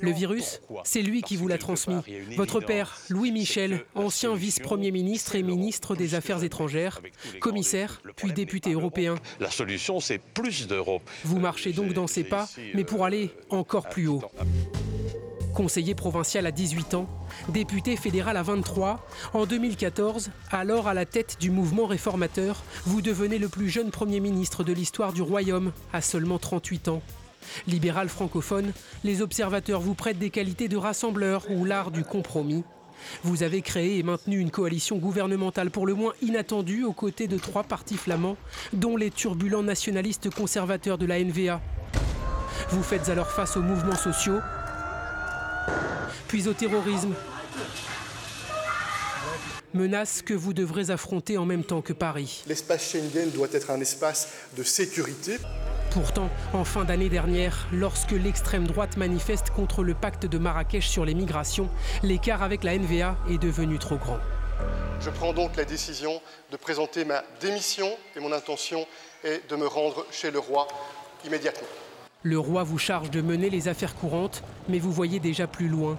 Le 0.00 0.10
virus, 0.10 0.60
c'est 0.84 1.02
lui 1.02 1.22
qui 1.22 1.36
vous 1.36 1.48
l'a 1.48 1.58
transmis. 1.58 2.00
Votre 2.36 2.60
père, 2.60 2.98
Louis 3.08 3.32
Michel, 3.32 3.84
ancien 3.94 4.34
vice-premier 4.34 4.90
ministre 4.90 5.36
et 5.36 5.42
ministre 5.42 5.94
des 5.94 6.14
Affaires 6.14 6.42
étrangères, 6.42 7.00
commissaire, 7.40 8.02
puis 8.16 8.32
député 8.32 8.72
européen. 8.72 9.16
La 9.40 9.50
solution, 9.50 10.00
c'est 10.00 10.18
plus 10.18 10.66
d'Europe. 10.66 11.08
Vous 11.24 11.38
marchez 11.38 11.72
donc 11.72 11.92
dans 11.92 12.06
ses 12.06 12.24
pas, 12.24 12.48
mais 12.74 12.84
pour 12.84 13.04
aller 13.04 13.30
encore 13.50 13.88
plus 13.88 14.08
haut. 14.08 14.22
Conseiller 15.54 15.94
provincial 15.94 16.46
à 16.46 16.50
18 16.50 16.94
ans, 16.94 17.06
député 17.50 17.96
fédéral 17.96 18.38
à 18.38 18.42
23, 18.42 19.06
en 19.34 19.44
2014, 19.44 20.30
alors 20.50 20.88
à 20.88 20.94
la 20.94 21.04
tête 21.04 21.36
du 21.40 21.50
mouvement 21.50 21.86
réformateur, 21.86 22.62
vous 22.86 23.02
devenez 23.02 23.38
le 23.38 23.48
plus 23.48 23.68
jeune 23.68 23.90
Premier 23.90 24.20
ministre 24.20 24.64
de 24.64 24.72
l'histoire 24.72 25.12
du 25.12 25.20
Royaume, 25.20 25.72
à 25.92 26.00
seulement 26.00 26.38
38 26.38 26.88
ans. 26.88 27.02
Libéral 27.66 28.08
francophone, 28.08 28.72
les 29.04 29.20
observateurs 29.20 29.80
vous 29.80 29.94
prêtent 29.94 30.18
des 30.18 30.30
qualités 30.30 30.68
de 30.68 30.76
rassembleur 30.78 31.44
ou 31.50 31.66
l'art 31.66 31.90
du 31.90 32.02
compromis. 32.02 32.64
Vous 33.22 33.42
avez 33.42 33.60
créé 33.60 33.98
et 33.98 34.02
maintenu 34.02 34.38
une 34.38 34.50
coalition 34.50 34.96
gouvernementale 34.96 35.70
pour 35.70 35.86
le 35.86 35.94
moins 35.94 36.12
inattendue 36.22 36.84
aux 36.84 36.92
côtés 36.92 37.28
de 37.28 37.36
trois 37.36 37.64
partis 37.64 37.96
flamands, 37.96 38.36
dont 38.72 38.96
les 38.96 39.10
turbulents 39.10 39.62
nationalistes 39.62 40.30
conservateurs 40.30 40.98
de 40.98 41.06
la 41.06 41.22
NVA. 41.22 41.60
Vous 42.70 42.82
faites 42.82 43.08
alors 43.08 43.30
face 43.30 43.56
aux 43.56 43.62
mouvements 43.62 43.96
sociaux, 43.96 44.38
puis 46.28 46.48
au 46.48 46.52
terrorisme. 46.52 47.14
Menace 49.74 50.20
que 50.20 50.34
vous 50.34 50.52
devrez 50.52 50.90
affronter 50.90 51.38
en 51.38 51.46
même 51.46 51.64
temps 51.64 51.80
que 51.80 51.94
Paris. 51.94 52.44
L'espace 52.46 52.90
Schengen 52.90 53.30
doit 53.30 53.48
être 53.52 53.70
un 53.70 53.80
espace 53.80 54.28
de 54.56 54.62
sécurité. 54.62 55.38
Pourtant, 55.92 56.28
en 56.52 56.64
fin 56.64 56.84
d'année 56.84 57.08
dernière, 57.08 57.68
lorsque 57.72 58.12
l'extrême 58.12 58.66
droite 58.66 58.96
manifeste 58.96 59.50
contre 59.50 59.82
le 59.82 59.94
pacte 59.94 60.26
de 60.26 60.38
Marrakech 60.38 60.86
sur 60.86 61.04
les 61.04 61.14
migrations, 61.14 61.68
l'écart 62.02 62.42
avec 62.42 62.64
la 62.64 62.76
NVA 62.76 63.16
est 63.30 63.38
devenu 63.38 63.78
trop 63.78 63.96
grand. 63.96 64.18
Je 65.00 65.10
prends 65.10 65.32
donc 65.32 65.56
la 65.56 65.64
décision 65.64 66.20
de 66.50 66.56
présenter 66.56 67.04
ma 67.04 67.22
démission 67.40 67.88
et 68.14 68.20
mon 68.20 68.32
intention 68.32 68.86
est 69.24 69.48
de 69.50 69.56
me 69.56 69.66
rendre 69.66 70.06
chez 70.10 70.30
le 70.30 70.38
roi 70.38 70.68
immédiatement. 71.24 71.68
Le 72.24 72.38
roi 72.38 72.62
vous 72.62 72.78
charge 72.78 73.10
de 73.10 73.20
mener 73.20 73.50
les 73.50 73.66
affaires 73.66 73.96
courantes, 73.96 74.44
mais 74.68 74.78
vous 74.78 74.92
voyez 74.92 75.18
déjà 75.18 75.48
plus 75.48 75.68
loin. 75.68 75.98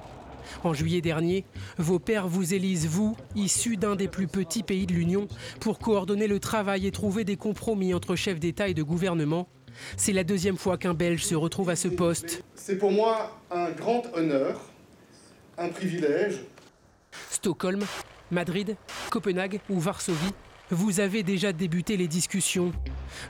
En 0.63 0.73
juillet 0.73 1.01
dernier, 1.01 1.43
vos 1.77 1.99
pères 1.99 2.27
vous 2.27 2.53
élisent, 2.53 2.87
vous, 2.87 3.17
issus 3.35 3.75
d'un 3.75 3.95
des 3.95 4.07
plus 4.07 4.27
petits 4.27 4.63
pays 4.63 4.85
de 4.85 4.93
l'Union, 4.93 5.27
pour 5.59 5.79
coordonner 5.79 6.27
le 6.27 6.39
travail 6.39 6.87
et 6.87 6.91
trouver 6.91 7.25
des 7.25 7.35
compromis 7.35 7.93
entre 7.93 8.15
chefs 8.15 8.39
d'État 8.39 8.69
et 8.69 8.73
de 8.73 8.83
gouvernement. 8.83 9.49
C'est 9.97 10.13
la 10.13 10.23
deuxième 10.23 10.57
fois 10.57 10.77
qu'un 10.77 10.93
Belge 10.93 11.23
se 11.23 11.35
retrouve 11.35 11.69
à 11.69 11.75
ce 11.75 11.89
poste. 11.89 12.43
C'est 12.55 12.77
pour 12.77 12.91
moi 12.91 13.37
un 13.51 13.71
grand 13.71 14.03
honneur, 14.13 14.61
un 15.57 15.69
privilège. 15.69 16.39
Stockholm, 17.31 17.83
Madrid, 18.31 18.77
Copenhague 19.09 19.59
ou 19.69 19.79
Varsovie, 19.79 20.33
vous 20.69 20.99
avez 20.99 21.23
déjà 21.23 21.51
débuté 21.51 21.97
les 21.97 22.07
discussions. 22.07 22.71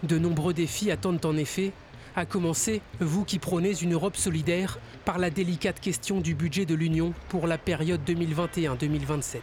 De 0.04 0.20
nombreux 0.20 0.54
défis 0.54 0.92
attendent 0.92 1.26
en 1.26 1.36
effet 1.36 1.72
à 2.16 2.26
commencer, 2.26 2.82
vous 3.00 3.24
qui 3.24 3.40
prônez 3.40 3.74
une 3.82 3.94
Europe 3.94 4.16
solidaire, 4.16 4.80
par 5.06 5.18
la 5.18 5.30
délicate 5.30 5.80
question 5.80 6.22
du 6.22 6.36
budget 6.36 6.66
de 6.66 6.76
l'Union 6.76 7.14
pour 7.30 7.48
la 7.48 7.58
période 7.58 8.02
2021-2027. 8.08 9.40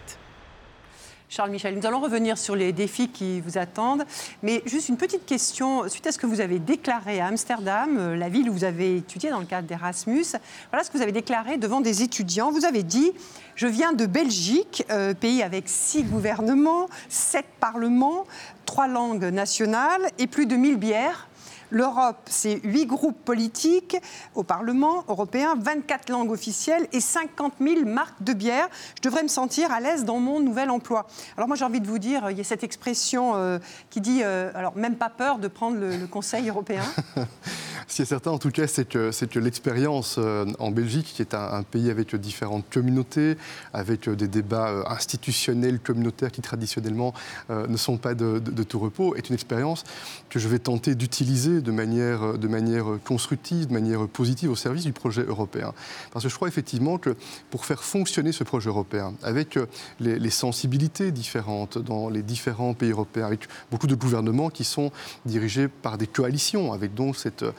Charles 1.31 1.50
Michel. 1.50 1.77
Nous 1.77 1.87
allons 1.87 2.00
revenir 2.00 2.37
sur 2.37 2.57
les 2.57 2.73
défis 2.73 3.09
qui 3.09 3.41
vous 3.41 3.57
attendent. 3.57 4.03
Mais 4.43 4.62
juste 4.67 4.89
une 4.89 4.97
petite 4.97 5.27
question, 5.27 5.89
suite 5.89 6.05
à 6.09 6.12
ce 6.12 6.19
que 6.19 6.27
vous 6.27 6.41
avez 6.41 6.59
déclaré 6.59 7.21
à 7.21 7.27
Amsterdam, 7.27 7.97
euh, 7.99 8.17
la 8.17 8.29
ville 8.29 8.50
où 8.50 8.53
vous 8.53 8.65
avez 8.65 8.97
étudié 8.97 9.31
dans 9.31 9.39
le 9.39 9.47
cadre 9.47 9.69
d'Erasmus, 9.69 10.27
voilà 10.73 10.83
ce 10.83 10.91
que 10.91 10.97
vous 10.97 11.05
avez 11.05 11.12
déclaré 11.12 11.57
devant 11.57 11.81
des 11.81 12.03
étudiants. 12.03 12.50
Vous 12.50 12.65
avez 12.65 12.83
dit 12.83 13.12
Je 13.55 13.69
viens 13.69 13.93
de 13.93 14.07
Belgique, 14.07 14.83
euh, 14.91 15.15
pays 15.15 15.45
avec 15.45 15.69
six 15.69 16.03
gouvernements, 16.03 16.89
sept 17.09 17.47
parlements, 17.61 18.27
trois 18.67 18.89
langues 18.89 19.27
nationales 19.27 20.11
et 20.19 20.27
plus 20.27 20.47
de 20.47 20.57
1000 20.57 20.79
bières. 20.79 21.29
L'Europe, 21.71 22.19
c'est 22.27 22.61
huit 22.65 22.87
groupes 22.87 23.25
politiques 23.25 23.97
au 24.35 24.43
Parlement 24.43 25.05
européen, 25.09 25.55
24 25.61 26.11
langues 26.11 26.33
officielles 26.33 26.89
et 26.93 27.00
50 27.00 27.55
000 27.61 27.85
marques 27.87 28.23
de 28.23 28.33
bière. 28.33 28.69
Je 28.97 29.09
devrais 29.09 29.23
me 29.23 29.29
sentir 29.29 29.71
à 29.71 29.81
l'aise 29.81 30.05
dans 30.05 30.19
mon 30.19 30.41
nouvel 30.41 30.71
emploi. 30.71 31.07
Alors 31.37 31.47
moi, 31.47 31.57
j'ai 31.57 31.65
envie 31.65 31.81
de 31.81 31.87
vous 31.87 31.99
dire, 31.99 32.31
il 32.31 32.37
y 32.37 32.41
a 32.41 32.45
cette 32.45 32.65
expression 32.65 33.37
euh, 33.37 33.59
qui 33.91 34.00
dit, 34.00 34.21
euh, 34.23 34.50
alors 34.55 34.77
même 34.77 34.97
pas 34.97 35.11
peur 35.11 35.39
de 35.39 35.49
prendre 35.49 35.79
le, 35.79 36.00
Conseil 36.11 36.49
européen. 36.49 36.83
Ce 37.87 37.97
qui 37.97 38.03
est 38.03 38.07
certain, 38.07 38.31
en 38.31 38.39
tout 38.39 38.50
cas, 38.50 38.67
c'est 38.67 38.89
que, 38.89 39.12
c'est 39.12 39.29
que 39.29 39.39
l'expérience 39.39 40.17
euh, 40.19 40.47
en 40.59 40.71
Belgique, 40.71 41.12
qui 41.15 41.23
est 41.23 41.35
un, 41.35 41.62
pays 41.62 41.91
avec 41.91 42.15
différentes 42.17 42.65
communautés, 42.71 43.37
avec 43.73 44.09
des 44.09 44.29
débats 44.29 44.85
institutionnels, 44.89 45.79
communautaires, 45.79 46.33
qui 46.33 46.41
traditionnellement 46.41 47.12
ne 47.49 47.77
sont 47.77 47.97
pas 47.97 48.15
de 48.15 48.62
tout 48.62 48.79
repos, 48.79 49.15
est 49.15 49.29
une 49.29 49.35
expérience 49.35 49.85
que 50.31 50.39
je 50.39 50.49
vais 50.49 50.59
tenter 50.59 50.95
d'utiliser 50.95 51.60
de 51.62 51.73
manière, 51.73 52.38
de 52.38 52.49
manière 52.49 52.85
constructive, 53.05 53.69
de 53.69 53.73
manière 53.73 54.07
positive 54.09 54.50
au 54.50 54.57
service 54.57 54.85
du 54.85 54.93
projet 54.93 55.23
européen. 55.23 55.73
Parce 56.12 56.25
que 56.25 56.29
je 56.29 56.35
crois 56.35 56.49
effectivement 56.49 56.99
que 56.99 57.17
pour 57.50 57.64
faire 57.64 57.83
fonctionner 57.83 58.33
ce 58.33 58.45
projet 58.45 58.69
européen, 58.69 59.14
avec 59.23 59.57
euh, 59.57 59.67
les, 60.00 60.31
sensibilités 60.31 61.11
différentes 61.11 61.76
dans 61.79 62.09
les 62.09 62.23
différents 62.23 62.73
pays 62.75 62.90
européens, 62.90 63.26
avec 63.26 63.49
beaucoup 63.71 63.87
de 63.87 63.95
gouvernements 63.95 64.49
qui 64.49 64.64
sont 64.64 64.93
dirigés 65.26 65.69
par 65.69 65.99
des 65.99 66.07
coalitions, 66.07 66.73
avec 66.73 66.95
donc 66.95 67.17
cette 67.17 67.43
euh, 67.43 67.52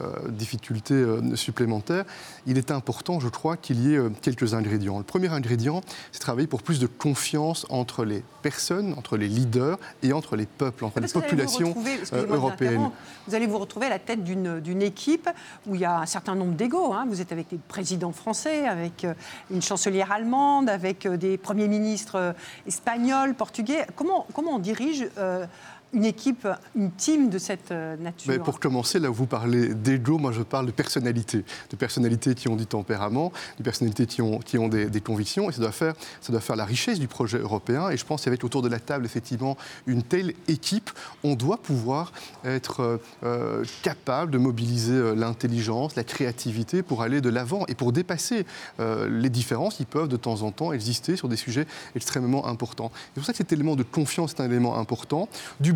euh, 0.00 0.28
difficulté 0.28 0.94
euh, 0.94 1.36
supplémentaire, 1.36 2.04
il 2.46 2.58
est 2.58 2.70
important, 2.70 3.20
je 3.20 3.28
crois, 3.28 3.56
qu'il 3.56 3.80
y 3.80 3.94
ait 3.94 3.98
euh, 3.98 4.10
quelques 4.20 4.54
ingrédients. 4.54 4.98
Le 4.98 5.04
premier 5.04 5.28
ingrédient, 5.28 5.82
c'est 6.12 6.20
travailler 6.20 6.46
pour 6.46 6.62
plus 6.62 6.80
de 6.80 6.86
confiance 6.86 7.66
entre 7.68 8.04
les 8.04 8.22
personnes, 8.42 8.94
entre 8.98 9.16
les 9.16 9.28
leaders 9.28 9.78
et 10.02 10.12
entre 10.12 10.36
les 10.36 10.46
peuples, 10.46 10.84
entre 10.84 11.00
les 11.00 11.02
Parce 11.02 11.12
allez 11.12 11.18
vous 11.20 11.24
populations 11.24 11.74
euh, 12.12 12.26
vous 12.26 12.34
européennes. 12.34 12.90
Vous 13.26 13.34
allez 13.34 13.46
vous 13.46 13.58
retrouver 13.58 13.86
à 13.86 13.90
la 13.90 13.98
tête 13.98 14.24
d'une 14.24 14.82
équipe 14.82 15.28
où 15.66 15.74
il 15.74 15.80
y 15.80 15.84
a 15.84 16.00
un 16.00 16.06
certain 16.06 16.34
nombre 16.34 16.54
d'égaux. 16.54 16.92
hein. 16.92 17.06
Vous 17.08 17.20
êtes 17.20 17.32
avec 17.32 17.48
des 17.48 17.58
présidents 17.68 18.12
français, 18.12 18.66
avec 18.66 19.04
euh, 19.04 19.14
une 19.50 19.62
chancelière 19.62 20.12
allemande, 20.12 20.68
avec 20.68 21.06
euh, 21.06 21.16
des 21.16 21.38
premiers 21.38 21.68
ministres 21.68 22.34
espagnols, 22.66 23.34
portugais. 23.34 23.86
Comment, 23.96 24.26
comment 24.34 24.56
on 24.56 24.58
dirige 24.58 25.08
euh, 25.18 25.46
une 25.92 26.04
équipe, 26.04 26.48
une 26.74 26.90
team 26.92 27.28
de 27.28 27.38
cette 27.38 27.70
euh, 27.70 27.96
nature 27.96 28.42
pour 28.42 28.60
commencer, 28.60 28.98
là 28.98 29.10
où 29.10 29.14
vous 29.14 29.26
parlez 29.26 29.74
d'ego, 29.74 30.18
moi 30.18 30.32
je 30.32 30.42
parle 30.42 30.66
de 30.66 30.70
personnalité, 30.70 31.44
de 31.70 31.76
personnalités 31.76 32.34
qui 32.34 32.48
ont 32.48 32.56
du 32.56 32.66
tempérament, 32.66 33.32
de 33.58 33.62
personnalités 33.62 34.06
qui 34.06 34.22
ont, 34.22 34.38
qui 34.38 34.58
ont 34.58 34.68
des, 34.68 35.00
convictions, 35.00 35.50
et 35.50 35.52
ça 35.52 35.60
doit, 35.60 35.72
faire, 35.72 35.94
ça 36.20 36.32
doit 36.32 36.40
faire 36.40 36.56
la 36.56 36.64
richesse 36.64 36.98
du 36.98 37.08
projet 37.08 37.38
européen. 37.38 37.90
Et 37.90 37.96
je 37.96 38.04
pense 38.04 38.24
qu'avec 38.24 38.42
autour 38.44 38.62
de 38.62 38.68
la 38.68 38.78
table, 38.78 39.04
effectivement, 39.04 39.56
une 39.86 40.02
telle 40.02 40.34
équipe, 40.48 40.90
on 41.24 41.34
doit 41.34 41.58
pouvoir 41.58 42.12
être 42.44 42.80
euh, 42.80 42.96
euh, 43.24 43.64
capable 43.82 44.30
de 44.30 44.38
mobiliser 44.38 45.14
l'intelligence, 45.14 45.96
la 45.96 46.04
créativité 46.04 46.82
pour 46.82 47.02
aller 47.02 47.20
de 47.20 47.28
l'avant 47.28 47.64
et 47.68 47.74
pour 47.74 47.92
dépasser 47.92 48.46
les 48.78 49.30
différences 49.30 49.76
qui 49.76 49.84
peuvent 49.84 50.08
de 50.08 50.16
temps 50.16 50.42
en 50.42 50.50
temps 50.50 50.72
exister 50.72 51.16
sur 51.16 51.28
des 51.28 51.36
sujets 51.36 51.66
extrêmement 51.94 52.46
importants. 52.46 52.90
C'est 52.94 53.20
pour 53.20 53.24
ça 53.24 53.32
que 53.32 53.38
cet 53.38 53.52
élément 53.52 53.76
de 53.76 53.82
confiance 53.82 54.32
est 54.32 54.40
un 54.40 54.46
élément 54.46 54.78
important, 54.78 55.28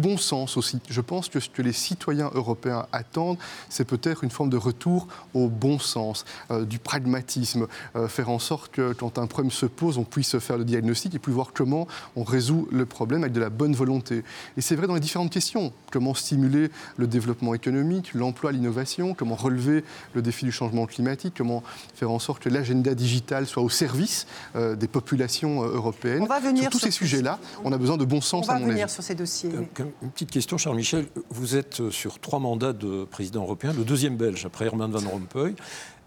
bon 0.07 0.17
sens 0.17 0.57
aussi. 0.57 0.79
Je 0.89 1.01
pense 1.01 1.29
que 1.29 1.41
ce 1.41 1.49
que 1.51 1.63
les 1.63 1.73
citoyens 1.73 2.31
européens 2.35 2.87
attendent, 2.93 3.39
c'est 3.69 3.85
peut-être 3.85 4.23
une 4.23 4.31
forme 4.31 4.51
de 4.51 4.57
retour 4.57 5.09
au 5.35 5.49
bon 5.49 5.79
sens, 5.81 6.25
euh, 6.53 6.65
du 6.65 6.79
pragmatisme, 6.79 7.67
euh, 7.97 8.07
faire 8.07 8.31
en 8.31 8.39
sorte 8.39 8.71
que 8.71 8.93
quand 8.93 9.19
un 9.19 9.27
problème 9.27 9.51
se 9.51 9.67
pose, 9.67 9.99
on 9.99 10.05
puisse 10.05 10.39
faire 10.39 10.59
le 10.59 10.65
diagnostic 10.65 11.15
et 11.15 11.19
puis 11.19 11.33
voir 11.33 11.49
comment 11.53 11.89
on 12.15 12.23
résout 12.23 12.69
le 12.71 12.87
problème 12.87 13.23
avec 13.23 13.33
de 13.33 13.41
la 13.41 13.51
bonne 13.51 13.75
volonté. 13.75 14.23
Et 14.57 14.61
c'est 14.61 14.77
vrai 14.77 14.87
dans 14.87 14.95
les 14.95 15.01
différentes 15.01 15.31
questions. 15.33 15.73
Comment 15.91 16.15
stimuler 16.15 16.71
le 16.97 17.07
développement 17.09 17.55
économique, 17.55 18.13
l'emploi, 18.15 18.53
l'innovation, 18.53 19.15
comment 19.15 19.35
relever 19.35 19.83
le 20.15 20.23
défi 20.23 20.45
du 20.45 20.53
changement 20.53 20.87
climatique, 20.87 21.35
comment 21.37 21.63
faire 21.95 22.11
en 22.13 22.19
sorte 22.21 22.43
que 22.43 22.49
l'agenda 22.49 22.95
digital 22.95 23.47
soit 23.47 23.63
au 23.63 23.69
service 23.71 24.27
euh, 24.55 24.77
des 24.77 24.89
populations 24.89 25.63
européennes? 25.65 26.23
On 26.23 26.27
va 26.27 26.39
venir 26.41 26.63
sur 26.65 26.71
tous 26.73 26.79
sur 26.79 26.87
ces 26.87 26.93
ce- 26.93 26.99
sujets-là, 26.99 27.39
on 27.65 27.73
a 27.73 27.79
besoin 27.79 27.97
de 27.97 28.05
bon 28.05 28.19
On 28.19 28.21
sens 28.21 28.47
va 28.47 28.55
à 28.55 28.59
mon 28.59 28.67
venir 28.67 28.85
avis. 28.85 28.93
sur 28.93 29.03
ces 29.03 29.15
dossiers. 29.15 29.51
Comme- 29.75 29.91
Une 30.03 30.11
petite 30.11 30.31
question, 30.31 30.59
Charles 30.59 30.77
Michel. 30.77 31.07
Vous 31.31 31.57
êtes 31.57 31.89
sur 31.89 32.19
trois 32.21 32.39
mandats 32.39 32.75
de 32.75 33.05
président 33.05 33.43
européen, 33.43 33.73
le 33.73 33.83
deuxième 33.83 34.19
belge 34.19 34.45
après 34.45 34.67
Herman 34.67 34.91
Van 34.91 35.09
Rompuy. 35.09 35.55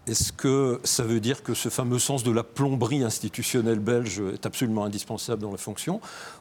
Est-ce 0.06 0.32
que 0.32 0.80
ça 0.84 1.02
veut 1.02 1.18
dire 1.18 1.42
que 1.42 1.54
ce 1.54 1.68
fameux 1.68 1.98
sens 1.98 2.22
de 2.22 2.30
la 2.30 2.44
plomberie 2.44 3.02
institutionnelle 3.02 3.80
belge 3.80 4.22
est 4.32 4.46
absolument 4.46 4.84
indispensable 4.84 5.42
dans 5.42 5.50
la 5.50 5.58
fonction 5.58 6.00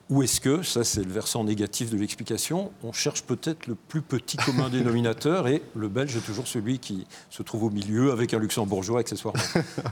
Ou 0.10 0.24
est-ce 0.24 0.42
que, 0.42 0.64
ça 0.64 0.84
c'est 0.84 1.04
le 1.04 1.12
versant 1.12 1.44
négatif 1.44 1.92
de 1.92 1.98
l'explication, 1.98 2.72
on 2.84 2.92
cherche 2.94 3.22
peut-être 3.24 3.68
le 3.68 3.76
plus 3.76 4.02
petit 4.02 4.38
commun 4.38 4.68
dénominateur 4.72 5.48
et 5.48 5.62
le 5.76 5.88
belge 5.88 6.16
est 6.16 6.22
toujours 6.22 6.48
celui 6.48 6.80
qui 6.80 7.06
se 7.30 7.44
trouve 7.44 7.66
au 7.66 7.70
milieu 7.70 8.12
avec 8.12 8.34
un 8.34 8.40
luxembourgeois 8.40 9.02
accessoirement 9.02 9.40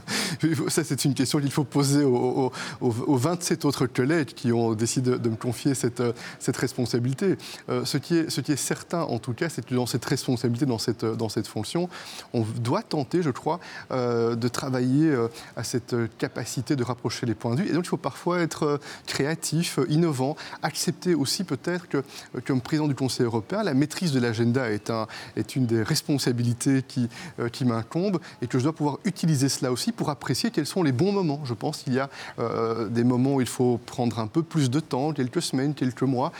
Ça, 0.68 0.84
c'est 0.84 1.04
une 1.04 1.14
question 1.14 1.38
qu'il 1.40 1.50
faut 1.52 1.64
poser 1.64 2.04
aux, 2.04 2.16
aux- 2.16 2.52
aux- 2.80 2.94
aux 3.06 3.16
27 3.16 3.64
autres 3.64 3.86
collègues 3.86 4.28
qui 4.34 4.52
ont 4.52 4.74
décidé 4.74 5.18
de 5.18 5.28
me 5.28 5.36
confier 5.36 5.74
cette, 5.74 6.00
euh, 6.00 6.12
cette 6.38 6.56
responsabilité. 6.56 7.36
Euh, 7.68 7.84
ce, 7.84 7.96
qui 7.98 8.16
est, 8.16 8.30
ce 8.30 8.40
qui 8.40 8.52
est 8.52 8.56
certain, 8.56 9.02
en 9.02 9.18
tout 9.18 9.32
cas, 9.34 9.48
c'est 9.48 9.64
que 9.64 9.74
dans 9.74 9.86
cette 9.86 10.04
responsabilité, 10.04 10.66
dans 10.66 10.78
cette, 10.78 11.04
euh, 11.04 11.14
dans 11.16 11.28
cette 11.28 11.46
fonction, 11.46 11.88
on 12.32 12.42
doit 12.42 12.82
tenter, 12.82 13.22
je 13.22 13.30
crois, 13.30 13.60
euh, 13.92 14.34
de 14.34 14.48
travailler 14.48 15.14
à 15.56 15.64
cette 15.64 15.94
capacité 16.18 16.76
de 16.76 16.82
rapprocher 16.84 17.26
les 17.26 17.34
points 17.34 17.54
de 17.54 17.62
vue. 17.62 17.68
Et 17.70 17.72
donc, 17.72 17.84
il 17.84 17.88
faut 17.88 17.96
parfois 17.96 18.40
être 18.40 18.80
créatif, 19.06 19.78
euh, 19.78 19.86
innovant, 20.08 20.36
accepter 20.62 21.14
aussi 21.14 21.44
peut-être 21.44 21.88
que, 21.88 21.98
euh, 21.98 22.40
comme 22.44 22.60
président 22.60 22.88
du 22.88 22.94
Conseil 22.94 23.26
européen, 23.26 23.62
la 23.62 23.74
maîtrise 23.74 24.12
de 24.12 24.20
l'agenda 24.20 24.70
est, 24.70 24.90
un, 24.90 25.06
est 25.36 25.54
une 25.54 25.66
des 25.66 25.82
responsabilités 25.82 26.82
qui, 26.82 27.08
euh, 27.40 27.48
qui 27.48 27.64
m'incombent 27.64 28.20
et 28.40 28.46
que 28.46 28.58
je 28.58 28.64
dois 28.64 28.72
pouvoir 28.72 28.98
utiliser 29.04 29.48
cela 29.48 29.70
aussi 29.70 29.92
pour 29.92 30.08
apprécier 30.08 30.50
quels 30.50 30.66
sont 30.66 30.82
les 30.82 30.92
bons 30.92 31.12
moments. 31.12 31.40
Je 31.44 31.54
pense 31.54 31.82
qu'il 31.82 31.94
y 31.94 31.98
a 31.98 32.08
euh, 32.38 32.88
des 32.88 33.04
moments 33.04 33.34
où 33.34 33.40
il 33.40 33.46
faut 33.46 33.78
prendre 33.84 34.18
un 34.18 34.26
peu 34.26 34.42
plus 34.42 34.70
de 34.70 34.80
temps, 34.80 35.12
quelques 35.12 35.42
semaines, 35.42 35.74
quelques 35.74 36.02
mois, 36.02 36.32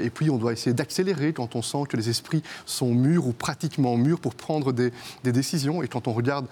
et 0.00 0.10
puis 0.10 0.30
on 0.30 0.36
doit 0.36 0.52
essayer 0.52 0.74
d'accélérer 0.74 1.32
quand 1.32 1.56
on 1.56 1.62
sent 1.62 1.84
que 1.88 1.96
les 1.96 2.08
esprits 2.08 2.42
sont 2.66 2.92
mûrs 2.92 3.26
ou 3.26 3.32
pratiquement 3.32 3.96
mûrs 3.96 4.20
pour 4.20 4.34
prendre 4.34 4.72
des, 4.72 4.92
des 5.24 5.32
décisions. 5.32 5.82
Et 5.82 5.88
quand 5.88 6.08
on 6.08 6.12
regarde 6.12 6.46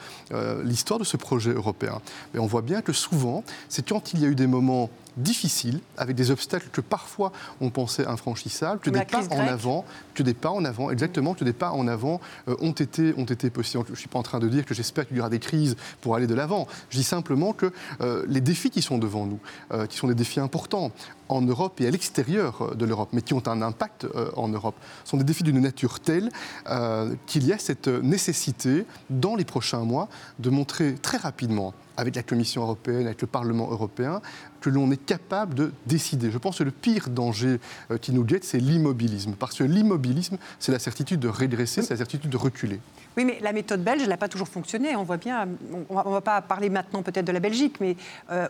l'histoire 0.65 0.99
de 0.99 1.05
ce 1.05 1.17
projet 1.17 1.53
européen, 1.53 2.01
on 2.37 2.47
voit 2.47 2.63
bien 2.63 2.83
que 2.83 2.93
souvent, 2.93 3.45
c'est 3.69 3.89
quand 3.89 4.13
il 4.13 4.21
y 4.21 4.25
a 4.25 4.29
eu 4.29 4.35
des 4.35 4.47
moments 4.47 4.91
difficiles, 5.17 5.81
avec 5.97 6.17
des 6.17 6.31
obstacles 6.31 6.69
que 6.73 6.81
parfois 6.81 7.33
on 7.61 7.71
pensait 7.71 8.07
infranchissables, 8.07 8.81
que 8.81 8.91
Comme 8.91 9.01
des 9.01 9.07
pas 9.07 9.25
en 9.31 9.47
avant, 9.47 9.85
que 10.15 10.23
des 10.23 10.35
pas 10.35 10.51
en 10.51 10.65
avant, 10.65 10.91
exactement, 10.91 11.35
que 11.35 11.45
des 11.45 11.53
pas 11.53 11.71
en 11.71 11.87
avant 11.89 12.21
euh, 12.49 12.57
ont, 12.61 12.73
été, 12.73 13.15
ont 13.17 13.25
été 13.25 13.51
possibles. 13.51 13.85
Je 13.87 13.93
ne 13.93 13.97
suis 13.97 14.09
pas 14.09 14.19
en 14.19 14.23
train 14.23 14.39
de 14.39 14.49
dire 14.49 14.65
que 14.65 14.75
j'espère 14.75 15.07
qu'il 15.07 15.17
y 15.17 15.21
aura 15.21 15.31
des 15.31 15.39
crises 15.39 15.77
pour 16.01 16.17
aller 16.17 16.27
de 16.27 16.35
l'avant. 16.35 16.67
Je 16.91 16.99
dis 16.99 17.05
simplement 17.05 17.53
que 17.53 17.73
euh, 18.01 18.25
les 18.29 18.41
défis 18.41 18.71
qui 18.71 18.83
sont 18.83 18.99
devant 18.99 19.27
nous, 19.27 19.41
euh, 19.73 19.87
qui 19.87 19.97
sont 19.97 20.09
des 20.09 20.15
défis 20.15 20.41
importants 20.41 20.93
en 21.29 21.43
Europe 21.43 21.81
et 21.81 21.87
à 21.87 21.91
l'extérieur 21.91 22.63
euh, 22.63 22.75
de 22.75 22.85
l'Europe, 22.85 23.11
mais 23.13 23.23
qui 23.23 23.35
ont 23.35 23.47
un 23.47 23.63
impact 23.63 24.05
euh, 24.05 24.31
en 24.37 24.49
Europe, 24.49 24.75
sont 25.05 25.17
des 25.17 25.25
défis 25.25 25.43
d'une 25.43 25.61
nature 25.61 26.01
telle 26.01 26.31
euh, 26.69 27.15
qu'il 27.27 27.47
y 27.47 27.53
a 27.53 27.59
cette 27.59 27.89
nécessité, 27.89 28.87
dans 29.11 29.37
les 29.37 29.45
prochains 29.45 29.85
mois, 29.85 30.09
de 30.39 30.51
montrer 30.51 30.95
très 30.95 31.19
rapidement 31.19 31.75
avec 31.97 32.17
la 32.17 32.25
Commission 32.25 32.63
européenne, 32.63 33.07
avec 33.07 33.21
le 33.21 33.29
Parlement 33.29 33.71
européen, 33.71 34.21
que 34.61 34.69
l'on 34.69 34.91
est 34.91 35.05
capable 35.05 35.55
de 35.55 35.73
décider. 35.87 36.33
Je 36.33 36.39
pense 36.39 36.59
que 36.59 36.65
le 36.65 36.73
pire 36.73 37.09
danger 37.09 37.61
qui 38.01 38.11
nous 38.11 38.25
guette, 38.25 38.43
c'est 38.43 38.59
l'immobilisme. 38.59 39.35
Parce 39.39 39.57
que 39.57 39.63
l'immobilisme, 39.63 40.39
c'est 40.59 40.73
la 40.73 40.81
certitude 40.81 41.21
de 41.21 41.29
régresser, 41.29 41.83
c'est 41.83 41.95
la 41.95 41.99
certitude 41.99 42.31
de 42.31 42.37
reculer. 42.37 42.81
Oui, 43.17 43.25
mais 43.25 43.39
la 43.41 43.53
méthode 43.53 43.85
belge, 43.85 44.03
elle 44.03 44.09
n'a 44.09 44.17
pas 44.17 44.29
toujours 44.29 44.49
fonctionné. 44.49 44.97
On 44.97 45.05
voit 45.05 45.19
bien, 45.19 45.47
on 45.89 45.95
ne 45.95 46.15
va 46.15 46.21
pas 46.21 46.43
parler 46.43 46.69
maintenant 46.69 47.03
peut-être 47.03 47.27
de 47.27 47.33
la 47.33 47.39
Belgique, 47.39 47.77
mais 47.81 47.97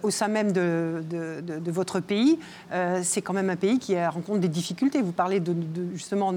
au 0.02 0.10
sein 0.10 0.28
même 0.28 0.52
de 0.52 1.70
votre 1.70 2.00
pays, 2.00 2.38
euh, 2.72 3.00
c'est 3.02 3.22
quand 3.22 3.32
même 3.32 3.50
un 3.50 3.56
pays 3.56 3.78
qui 3.78 3.98
rencontre 4.04 4.40
des 4.40 4.48
difficultés. 4.48 5.02
Vous 5.02 5.12
parlez 5.12 5.40
de, 5.40 5.52
de, 5.52 5.88
justement 5.92 6.34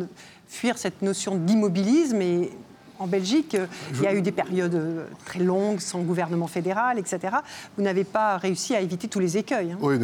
fuir 0.48 0.77
cette 0.77 1.01
notion 1.01 1.36
d'immobilisme 1.36 2.22
et 2.22 2.51
en 3.00 3.08
Belgique. 3.08 3.58
Il 3.94 4.01
y 4.01 4.08
a 4.08 4.13
eu 4.13 4.22
des 4.22 4.32
périodes 4.32 5.08
très 5.25 5.39
longues 5.39 5.80
sans 5.80 6.01
gouvernement 6.01 6.48
fédéral, 6.48 6.98
etc. 6.98 7.38
Vous 7.77 7.84
n'avez 7.84 8.04
pas 8.04 8.38
réussi 8.38 8.75
à 8.75 8.82
éviter 8.82 9.08
tous 9.08 9.20
les 9.20 9.38
écueils. 9.38 9.74
Hein. 9.74 9.77
Oui, 9.82 9.98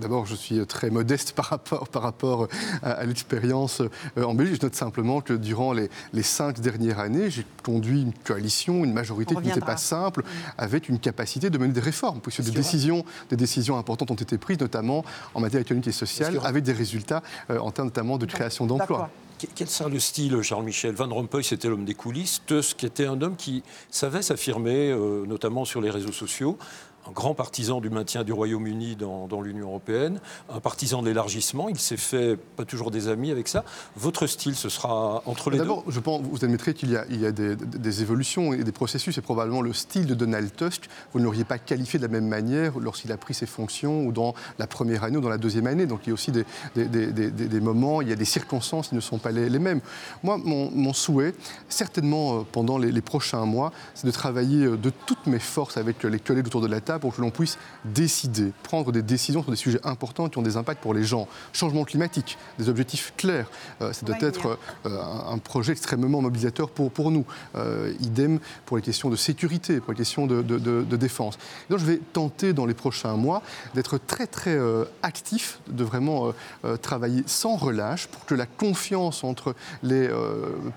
d'abord, 0.00 0.26
je 0.26 0.34
suis 0.34 0.64
très 0.66 0.90
modeste 0.90 1.32
par 1.36 1.46
rapport, 1.46 1.88
par 1.88 2.02
rapport 2.02 2.48
à, 2.82 3.04
l'expérience 3.04 3.82
en 4.16 4.34
Belgique. 4.34 4.56
Je 4.60 4.66
note 4.66 4.74
simplement 4.74 5.20
que 5.20 5.32
durant 5.32 5.72
les, 5.72 5.88
les 6.12 6.22
cinq 6.22 6.60
dernières 6.60 6.98
années, 6.98 7.30
j'ai 7.30 7.46
conduit 7.62 8.02
une 8.02 8.12
coalition, 8.12 8.84
une 8.84 8.92
majorité 8.92 9.34
qui 9.34 9.42
n'était 9.42 9.60
pas 9.60 9.76
simple, 9.76 10.24
avec 10.58 10.88
une 10.88 10.98
capacité 10.98 11.50
de 11.50 11.58
mener 11.58 11.72
des 11.72 11.80
réformes, 11.80 12.20
puisque 12.20 12.42
des 12.42 12.50
décisions, 12.50 13.04
des 13.30 13.36
décisions 13.36 13.78
importantes 13.78 14.10
ont 14.10 14.14
été 14.14 14.38
prises, 14.38 14.60
notamment 14.60 15.04
en 15.34 15.40
matière 15.40 15.60
économique 15.60 15.88
et 15.88 15.92
sociale, 15.92 16.38
avec 16.44 16.64
des 16.64 16.72
résultats 16.72 17.22
en 17.48 17.70
termes 17.70 17.84
notamment 17.84 18.18
de 18.18 18.26
création 18.26 18.66
d'emplois. 18.66 19.10
Quel 19.54 19.68
sera 19.68 19.88
le 19.88 19.98
style, 19.98 20.40
Charles 20.42 20.64
Michel 20.64 20.94
Van 20.94 21.08
Rompuy, 21.08 21.42
c'était 21.42 21.68
l'homme 21.68 21.84
des 21.84 21.94
coulisses. 21.94 22.42
Tusk 22.46 22.84
était 22.84 23.06
un 23.06 23.20
homme 23.20 23.36
qui 23.36 23.62
savait 23.90 24.22
s'affirmer, 24.22 24.90
euh, 24.90 25.24
notamment 25.26 25.64
sur 25.64 25.80
les 25.80 25.90
réseaux 25.90 26.12
sociaux 26.12 26.58
un 27.06 27.12
grand 27.12 27.34
partisan 27.34 27.80
du 27.80 27.90
maintien 27.90 28.24
du 28.24 28.32
Royaume-Uni 28.32 28.96
dans, 28.96 29.40
l'Union 29.42 29.68
européenne, 29.68 30.20
un 30.48 30.60
partisan 30.60 31.02
de 31.02 31.08
l'élargissement. 31.08 31.68
Il 31.68 31.78
s'est 31.78 31.96
fait 31.96 32.36
pas 32.36 32.64
toujours 32.64 32.90
des 32.90 33.08
amis 33.08 33.30
avec 33.30 33.48
ça. 33.48 33.64
Votre 33.96 34.26
style, 34.26 34.54
ce 34.54 34.68
sera 34.68 35.22
entre 35.26 35.50
les 35.50 35.58
deux 35.58 35.64
D'abord, 35.64 35.84
je 35.88 36.00
pense, 36.00 36.22
vous 36.22 36.44
admettrez 36.44 36.72
qu'il 36.74 36.90
y 36.90 36.96
a, 36.96 37.04
il 37.10 37.20
y 37.20 37.26
a 37.26 37.32
des, 37.32 38.02
évolutions 38.02 38.52
et 38.52 38.64
des 38.64 38.72
processus, 38.72 39.18
et 39.18 39.20
probablement 39.20 39.60
le 39.60 39.72
style 39.72 40.06
de 40.06 40.14
Donald 40.14 40.54
Tusk, 40.54 40.88
vous 41.12 41.20
ne 41.20 41.24
l'auriez 41.24 41.44
pas 41.44 41.58
qualifié 41.58 41.98
de 41.98 42.04
la 42.04 42.10
même 42.10 42.26
manière 42.26 42.78
lorsqu'il 42.78 43.12
a 43.12 43.16
pris 43.16 43.34
ses 43.34 43.46
fonctions, 43.46 44.06
ou 44.06 44.12
dans 44.12 44.34
la 44.58 44.66
première 44.66 45.04
année, 45.04 45.16
ou 45.16 45.20
dans 45.20 45.28
la 45.28 45.38
deuxième 45.38 45.66
année. 45.66 45.86
Donc 45.86 46.00
il 46.04 46.08
y 46.08 46.10
a 46.10 46.14
aussi 46.14 46.32
des, 46.32 46.44
des 46.74 47.60
moments, 47.60 48.00
il 48.00 48.08
y 48.08 48.12
a 48.12 48.16
des 48.16 48.24
circonstances 48.24 48.88
qui 48.88 48.94
ne 48.94 49.00
sont 49.00 49.18
pas 49.18 49.30
les, 49.30 49.58
mêmes. 49.58 49.80
Moi, 50.22 50.38
mon, 50.38 50.92
souhait, 50.92 51.34
certainement 51.68 52.40
euh, 52.40 52.42
pendant 52.50 52.78
les, 52.78 52.92
les 52.92 53.00
prochains 53.00 53.44
mois, 53.44 53.72
c'est 53.94 54.06
de 54.06 54.12
travailler 54.12 54.64
euh, 54.64 54.76
de 54.76 54.90
toutes 55.06 55.26
mes 55.26 55.38
forces 55.38 55.76
avec 55.76 56.02
les 56.04 56.20
collègues 56.20 56.46
autour 56.46 56.60
de 56.60 56.68
la 56.68 56.80
table 56.80 56.93
pour 56.98 57.14
que 57.14 57.20
l'on 57.20 57.30
puisse 57.30 57.58
décider, 57.84 58.52
prendre 58.62 58.92
des 58.92 59.02
décisions 59.02 59.42
sur 59.42 59.50
des 59.50 59.56
sujets 59.56 59.80
importants 59.84 60.28
qui 60.28 60.38
ont 60.38 60.42
des 60.42 60.56
impacts 60.56 60.82
pour 60.82 60.94
les 60.94 61.04
gens. 61.04 61.28
Changement 61.52 61.84
climatique, 61.84 62.38
des 62.58 62.68
objectifs 62.68 63.12
clairs. 63.16 63.50
Euh, 63.80 63.92
ça 63.92 64.06
doit 64.06 64.16
être 64.20 64.58
euh, 64.86 65.00
un 65.28 65.38
projet 65.38 65.72
extrêmement 65.72 66.20
mobilisateur 66.20 66.70
pour, 66.70 66.90
pour 66.90 67.10
nous. 67.10 67.24
Euh, 67.56 67.92
idem 68.00 68.38
pour 68.66 68.76
les 68.76 68.82
questions 68.82 69.10
de 69.10 69.16
sécurité, 69.16 69.80
pour 69.80 69.92
les 69.92 69.98
questions 69.98 70.26
de, 70.26 70.42
de, 70.42 70.96
défense. 70.96 71.38
donc 71.68 71.80
je 71.80 71.84
vais 71.84 72.00
tenter 72.12 72.52
dans 72.52 72.66
les 72.66 72.74
prochains 72.74 73.16
mois 73.16 73.42
d'être 73.74 73.98
très 73.98 74.26
très 74.26 74.58
actif, 75.02 75.58
de 75.66 75.82
vraiment 75.82 76.32
travailler 76.82 77.24
sans 77.26 77.56
relâche 77.56 78.06
pour 78.06 78.24
que 78.24 78.34
la 78.34 78.46
confiance 78.46 79.24
entre 79.24 79.54
les 79.82 80.08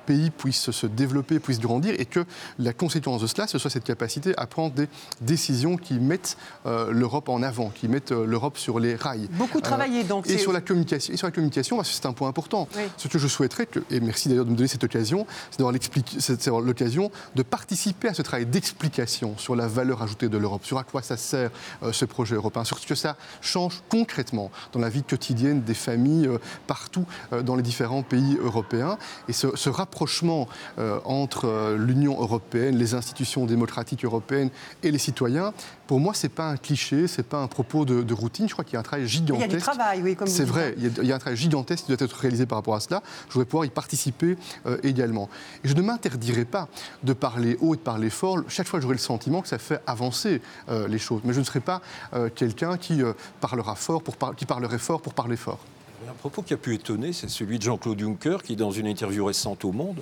pays 0.05 0.31
puisse 0.31 0.71
se 0.71 0.87
développer, 0.87 1.39
puisse 1.39 1.59
grandir 1.59 1.93
et 1.99 2.05
que 2.05 2.25
la 2.57 2.73
conséquence 2.73 3.21
de 3.21 3.27
cela, 3.27 3.47
ce 3.47 3.57
soit 3.57 3.69
cette 3.69 3.83
capacité 3.83 4.33
à 4.37 4.47
prendre 4.47 4.73
des 4.73 4.87
décisions 5.21 5.77
qui 5.77 5.99
mettent 6.07 6.37
euh, 6.65 6.91
l'Europe 6.91 7.29
en 7.29 7.43
avant, 7.43 7.69
qui 7.69 7.87
mettent 7.87 8.11
euh, 8.11 8.25
l'Europe 8.25 8.57
sur 8.57 8.79
les 8.79 8.95
rails. 8.95 9.29
Beaucoup 9.33 9.61
travaillé 9.61 10.03
donc. 10.03 10.27
Et 10.27 10.37
sur 10.37 10.51
la 10.51 10.61
communication, 10.61 11.13
et 11.13 11.17
sur 11.17 11.27
la 11.27 11.31
communication, 11.31 11.83
c'est 11.83 12.05
un 12.05 12.13
point 12.13 12.29
important. 12.29 12.67
Ce 12.97 13.07
que 13.07 13.19
je 13.19 13.27
souhaiterais, 13.27 13.67
et 13.91 13.99
merci 13.99 14.29
d'ailleurs 14.29 14.45
de 14.45 14.51
me 14.51 14.55
donner 14.55 14.67
cette 14.67 14.83
occasion, 14.83 15.27
c'est 15.51 15.59
d'avoir 15.59 16.61
l'occasion 16.61 17.11
de 17.35 17.43
participer 17.43 18.07
à 18.07 18.13
ce 18.13 18.21
travail 18.21 18.45
d'explication 18.45 19.37
sur 19.37 19.55
la 19.55 19.67
valeur 19.67 20.01
ajoutée 20.01 20.29
de 20.29 20.37
l'Europe, 20.37 20.65
sur 20.65 20.77
à 20.77 20.83
quoi 20.83 21.01
ça 21.01 21.17
sert 21.17 21.51
euh, 21.83 21.91
ce 21.91 22.05
projet 22.05 22.35
européen, 22.35 22.63
sur 22.63 22.79
ce 22.79 22.87
que 22.87 22.95
ça 22.95 23.17
change 23.41 23.83
concrètement 23.89 24.49
dans 24.71 24.79
la 24.79 24.89
vie 24.89 25.03
quotidienne 25.03 25.61
des 25.61 25.73
familles 25.73 26.29
partout 26.65 27.05
dans 27.43 27.55
les 27.55 27.63
différents 27.63 28.03
pays 28.03 28.37
européens. 28.41 28.97
Et 29.27 29.33
ce, 29.33 29.55
ce 29.55 29.69
rapprochement 29.69 30.47
entre 31.05 31.75
l'Union 31.77 32.19
européenne, 32.21 32.77
les 32.77 32.93
institutions 32.93 33.45
démocratiques 33.45 34.05
européennes 34.05 34.49
et 34.83 34.91
les 34.91 34.97
citoyens 34.97 35.53
pour 35.87 35.99
moi, 35.99 36.13
ce 36.13 36.27
n'est 36.27 36.33
pas 36.33 36.49
un 36.49 36.57
cliché, 36.57 37.07
ce 37.07 37.17
n'est 37.17 37.27
pas 37.27 37.41
un 37.41 37.47
propos 37.47 37.85
de, 37.85 38.13
routine. 38.13 38.47
Je 38.47 38.53
crois 38.53 38.65
qu'il 38.65 38.73
y 38.73 38.77
a 38.77 38.81
un 38.81 38.83
travail 38.83 39.07
gigantesque. 39.07 39.45
Il 39.47 39.51
y 39.51 39.55
a 39.55 39.57
du 39.57 39.61
travail, 39.61 40.01
oui, 40.03 40.15
comme 40.15 40.27
C'est 40.27 40.43
vrai, 40.43 40.75
il 40.77 41.05
y, 41.05 41.11
a, 41.11 41.15
un 41.15 41.19
travail 41.19 41.37
gigantesque 41.37 41.85
qui 41.85 41.95
doit 41.95 42.05
être 42.05 42.17
réalisé 42.17 42.45
par 42.45 42.57
rapport 42.57 42.75
à 42.75 42.79
cela. 42.79 43.01
Je 43.27 43.33
voudrais 43.33 43.45
pouvoir 43.45 43.65
y 43.65 43.69
participer 43.69 44.37
euh, 44.65 44.77
également. 44.83 45.29
Et 45.63 45.69
je 45.69 45.73
ne 45.73 45.81
m'interdirai 45.81 46.45
pas 46.45 46.67
de 47.03 47.13
parler 47.13 47.57
haut 47.61 47.73
et 47.73 47.77
de 47.77 47.81
parler 47.81 48.09
fort 48.09 48.39
chaque 48.47 48.67
fois 48.67 48.79
que 48.79 48.83
j'aurai 48.83 48.95
le 48.95 48.99
sentiment 48.99 49.41
que 49.41 49.47
ça 49.47 49.57
fait 49.57 49.81
avancer 49.87 50.41
euh, 50.69 50.87
les 50.87 50.99
choses. 50.99 51.21
Mais 51.23 51.33
je 51.33 51.39
ne 51.39 51.45
serai 51.45 51.61
pas 51.61 51.81
euh, 52.13 52.29
quelqu'un 52.33 52.77
qui, 52.77 53.01
parlera 53.39 53.75
fort 53.75 54.01
pour 54.01 54.17
qui 54.35 54.45
parlerait 54.45 54.79
fort 54.79 55.01
pour 55.01 55.13
parler 55.13 55.37
fort. 55.37 55.59
Un 56.09 56.13
propos 56.13 56.41
qui 56.41 56.53
a 56.53 56.57
pu 56.57 56.73
étonner, 56.73 57.11
c'est 57.11 57.29
celui 57.29 57.57
de 57.57 57.63
Jean-Claude 57.63 57.99
Juncker, 57.99 58.37
qui, 58.43 58.55
dans 58.55 58.71
une 58.71 58.87
interview 58.87 59.25
récente 59.25 59.65
au 59.65 59.71
Monde, 59.71 60.01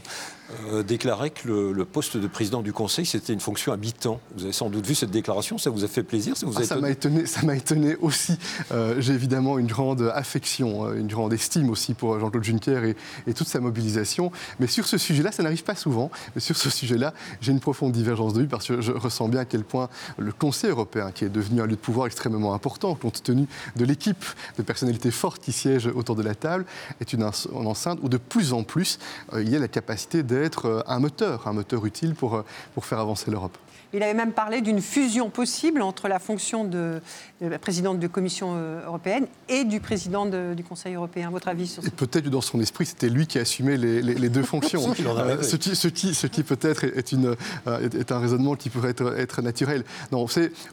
euh, 0.68 0.84
déclarait 0.84 1.32
que 1.32 1.48
le, 1.48 1.86
poste 1.86 2.18
de 2.18 2.28
président 2.28 2.62
du 2.62 2.72
Conseil, 2.72 3.06
c'était 3.06 3.34
une 3.34 3.40
fonction 3.40 3.72
à 3.72 3.78
mi-temps. 3.78 4.20
Vous 4.36 4.44
avez 4.44 4.54
sans 4.54 4.70
doute 4.70 4.86
vu 4.86 4.94
cette 4.94 5.10
déclaration, 5.10 5.58
ça 5.58 5.72
vous 5.72 5.84
a 5.84 5.88
fait 5.88 6.04
plaisir 6.04 6.38
Ça 6.38 6.46
ah, 6.56 6.64
ça 6.64 6.76
m'a 6.76 6.92
étonné, 6.92 7.26
ça 7.26 7.42
m'a 7.44 7.56
étonné 7.56 7.96
aussi. 8.00 8.38
Euh, 8.72 8.96
j'ai 9.00 9.14
évidemment 9.14 9.58
une 9.58 9.66
grande 9.66 10.12
affection, 10.14 10.86
euh, 10.86 11.00
une 11.00 11.08
grande 11.08 11.34
estime 11.34 11.70
aussi 11.72 11.96
pour 11.96 12.20
Jean-Claude 12.20 12.44
Juncker 12.44 12.94
et, 13.26 13.34
toute 13.34 13.48
sa 13.48 13.60
mobilisation. 13.60 14.32
Mais 14.60 14.68
sur 14.68 14.86
ce 14.86 15.00
sujet-là, 15.00 15.32
ça 15.32 15.42
n'arrive 15.42 15.64
pas 15.64 15.76
souvent. 15.76 16.12
Mais 16.36 16.42
sur 16.42 16.56
ce 16.56 16.70
sujet-là, 16.70 17.14
j'ai 17.42 17.52
une 17.52 17.60
profonde 17.60 17.92
divergence 17.92 18.34
de 18.34 18.42
vue 18.42 18.48
parce 18.48 18.68
que 18.68 18.82
je 18.82 18.92
ressens 18.92 19.28
bien 19.30 19.42
à 19.42 19.46
quel 19.46 19.64
point 19.64 19.90
le 20.18 20.32
Conseil 20.32 20.70
européen, 20.70 21.12
qui 21.12 21.26
est 21.26 21.30
devenu 21.30 21.62
un 21.62 21.66
lieu 21.66 21.72
de 21.72 21.76
pouvoir 21.78 22.06
extrêmement 22.06 22.54
important, 22.54 22.94
compte 22.94 23.24
tenu 23.24 23.48
de 23.76 23.86
l'équipe 23.86 24.24
de 24.58 24.64
personnalités 24.64 25.12
fortes 25.12 25.42
qui 25.42 25.52
siègent 25.52 25.88
autour 25.88 26.16
de 26.16 26.24
la 26.24 26.36
table, 26.36 26.66
est 27.02 27.14
une 27.14 27.24
enceinte 27.24 28.00
où 28.04 28.10
de 28.10 28.18
plus 28.18 28.54
en 28.54 28.64
plus 28.64 29.00
il 29.36 29.50
y 29.50 29.56
a 29.56 29.60
la 29.60 29.68
capacité 29.68 30.22
de 30.22 30.35
d'être 30.42 30.66
euh, 30.66 30.82
un 30.88 31.00
moteur, 31.00 31.48
un 31.48 31.54
moteur 31.54 31.86
utile 31.86 32.16
pour, 32.16 32.36
euh, 32.36 32.46
pour 32.74 32.86
faire 32.86 33.00
avancer 33.00 33.32
l'Europe. 33.32 33.58
Il 33.94 34.04
avait 34.04 34.14
même 34.14 34.32
parlé 34.32 34.62
d'une 34.62 34.82
fusion 34.82 35.30
possible 35.30 35.82
entre 35.82 36.08
la 36.08 36.20
fonction 36.20 36.66
de, 36.66 37.02
la 37.42 37.60
présidente 37.60 38.00
de 38.00 38.08
Commission 38.08 38.54
euh, 38.56 38.86
européenne 38.86 39.28
et 39.50 39.64
du 39.64 39.80
président 39.80 40.26
du 40.26 40.64
Conseil 40.64 40.96
européen. 40.96 41.30
Votre 41.30 41.48
avis 41.48 41.68
sur 41.68 41.84
ça? 41.84 41.90
Peut-être 41.92 42.26
que 42.26 42.30
dans 42.30 42.42
son 42.42 42.60
esprit, 42.60 42.86
c'était 42.86 43.10
lui 43.10 43.28
qui 43.28 43.40
assumait 43.40 43.78
les, 43.78 44.02
les, 44.02 44.30
deux 44.30 44.44
fonctions. 44.44 44.94
ce 45.42 45.56
qui, 45.56 45.76
ce 45.76 45.88
qui, 45.88 46.14
ce 46.14 46.28
qui 46.28 46.44
peut-être 46.44 46.84
est, 46.84 47.12
une, 47.12 47.36
est 47.82 48.12
un 48.12 48.20
raisonnement 48.20 48.56
qui 48.56 48.70
pourrait 48.70 48.92
être, 48.92 49.18
être 49.18 49.42
naturel. 49.42 49.84
Non, 50.12 50.26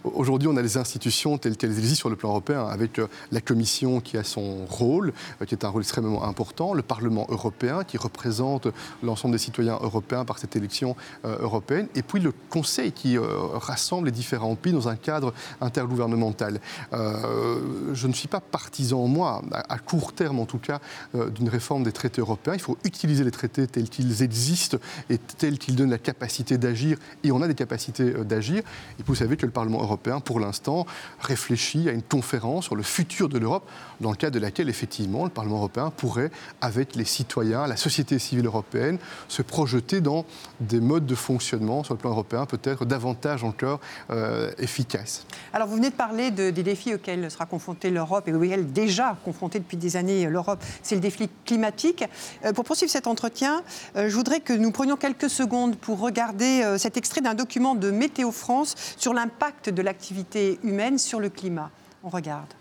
aujourd'hui, 0.05 0.49
on 0.49 0.57
a 0.57 0.63
les 0.63 0.77
institutions 0.77 1.39
telles 1.39 1.57
qu'elles 1.57 1.79
existent 1.79 2.01
sur 2.01 2.11
le 2.11 2.17
plan 2.17 2.31
européen, 2.31 2.67
avec 2.67 3.01
la 3.31 3.41
Commission 3.41 4.01
qui 4.01 4.17
a 4.17 4.25
son 4.25 4.67
rôle, 4.67 5.13
qui 5.47 5.55
est 5.55 5.65
un 5.65 5.69
rôle 5.69 5.83
extrêmement 5.83 6.25
important, 6.25 6.75
le 6.75 6.83
Parlement 6.83 7.27
européen 7.29 7.85
qui 7.85 7.99
représente 7.99 8.69
l'ensemble 9.03 9.33
des 9.33 9.39
citoyens 9.39 9.79
européens 9.81 10.25
par 10.25 10.39
cette 10.39 10.57
élection 10.57 10.97
européenne, 11.25 11.89
et 11.95 12.03
puis 12.03 12.21
le 12.21 12.33
Conseil 12.51 12.93
qui 12.93 13.02
euh, 13.07 13.27
rassemble 13.55 14.07
les 14.07 14.13
différents 14.13 14.55
pays 14.55 14.73
dans 14.73 14.89
un 14.89 14.97
cadre 14.97 15.33
intergouvernemental. 15.61 16.61
Euh, 16.93 17.95
je 17.95 18.07
ne 18.07 18.13
suis 18.13 18.29
pas 18.29 18.41
partisan, 18.41 19.07
moi, 19.07 19.43
à, 19.53 19.79
court 19.79 20.13
terme 20.13 20.41
en 20.41 20.47
tout 20.47 20.59
cas, 20.59 20.81
euh, 21.15 21.31
d'une 21.31 21.49
réforme 21.49 21.85
des 21.85 21.93
traités 21.93 22.21
européens. 22.21 22.55
Il 22.55 22.61
faut 22.61 22.79
utiliser 22.85 23.25
les 23.25 23.31
traités 23.31 23.67
tels 23.67 23.89
qu'ils 23.89 24.23
existent 24.23 24.79
et 25.11 25.19
tels 25.19 25.59
qu'ils 25.59 25.77
donnent 25.77 25.91
la 25.91 25.99
capacité 25.99 26.59
d'agir, 26.59 26.99
et 27.25 27.33
on 27.33 27.43
a 27.43 27.49
des 27.49 27.55
capacités 27.55 28.13
d'agir. 28.25 28.63
Et 28.99 29.03
vous 29.05 29.15
savez 29.15 29.37
que 29.37 29.47
le 29.47 29.53
Parlement 29.53 29.83
européen, 29.83 30.21
pour 30.21 30.41
l'instant, 30.41 30.87
réfléchit 31.21 31.89
à 31.89 31.93
une 31.93 32.03
conférence 32.03 32.65
sur 32.65 32.77
le 32.77 32.83
futur 32.83 33.29
de 33.29 33.39
l'Europe, 33.39 33.69
dans 34.03 34.11
le 34.11 34.17
cadre 34.17 34.35
de 34.35 34.41
laquelle, 34.41 34.69
effectivement, 34.69 35.25
le 35.25 35.31
Parlement 35.31 35.57
européen 35.57 35.91
pourrait, 35.97 36.31
avec 36.61 36.95
les 36.95 37.07
citoyens, 37.07 37.67
la 37.67 37.77
société 37.77 38.19
civile 38.19 38.47
européenne, 38.47 38.99
se 39.29 39.41
projeter 39.41 40.03
dans 40.03 40.27
des 40.61 40.81
modes 40.81 41.07
de 41.07 41.15
fonctionnement 41.15 41.85
sur 41.85 41.95
le 41.95 41.99
plan 41.99 42.11
européen 42.11 42.45
peut-être 42.45 42.85
davantage 42.85 43.45
encore 43.45 43.81
euh, 44.11 44.51
efficace. 44.59 45.25
Alors 45.53 45.69
vous 45.69 45.77
venez 45.77 45.91
de 45.91 45.95
parler 45.95 46.31
des 46.31 46.53
défis 46.53 46.95
auxquels 46.95 47.31
sera 47.31 47.47
confrontée 47.47 47.91
l'Europe 47.91 48.29
et 48.29 48.35
auxquels 48.35 48.73
déjà 48.73 49.17
confrontée 49.25 49.61
depuis 49.61 49.77
des 49.77 49.97
années 49.97 50.27
l'Europe. 50.27 50.63
C'est 50.83 50.97
le 50.97 51.01
défi 51.01 51.31
climatique. 51.45 52.05
Euh, 52.45 52.53
pour 52.53 52.65
poursuivre 52.65 52.91
cet 52.91 53.07
entretien, 53.07 53.63
euh, 53.97 54.09
je 54.09 54.15
voudrais 54.15 54.41
que 54.41 54.53
nous 54.53 54.73
prenions 54.73 54.97
quelques 54.97 55.31
secondes 55.31 55.77
pour 55.77 56.01
regarder 56.01 56.77
cet 56.77 56.97
extrait 56.97 57.21
d'un 57.21 57.35
document 57.35 57.75
de 57.75 57.91
Météo 57.91 58.33
France 58.33 58.75
sur 58.97 59.15
l'impact 59.15 59.71
de 59.71 59.83
l'activité 59.83 60.59
humaine 60.65 60.99
sur 60.99 61.21
le 61.21 61.29
climat. 61.29 61.71
On 62.03 62.09
regarde. 62.09 62.53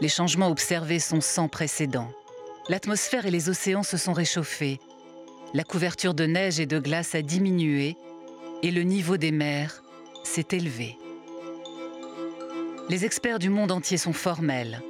Les 0.00 0.08
changements 0.08 0.48
observés 0.48 0.98
sont 0.98 1.20
sans 1.20 1.48
précédent. 1.48 2.10
L'atmosphère 2.68 3.26
et 3.26 3.30
les 3.30 3.48
océans 3.48 3.82
se 3.82 3.96
sont 3.96 4.12
réchauffés 4.12 4.80
la 5.54 5.62
couverture 5.62 6.14
de 6.14 6.26
neige 6.26 6.58
et 6.58 6.66
de 6.66 6.80
glace 6.80 7.14
a 7.14 7.22
diminué 7.22 7.96
et 8.64 8.72
le 8.72 8.82
niveau 8.82 9.16
des 9.16 9.30
mers 9.30 9.84
s'est 10.24 10.48
élevé. 10.50 10.98
Les 12.88 13.04
experts 13.04 13.38
du 13.38 13.50
monde 13.50 13.70
entier 13.70 13.96
sont 13.96 14.12
formels. 14.12 14.82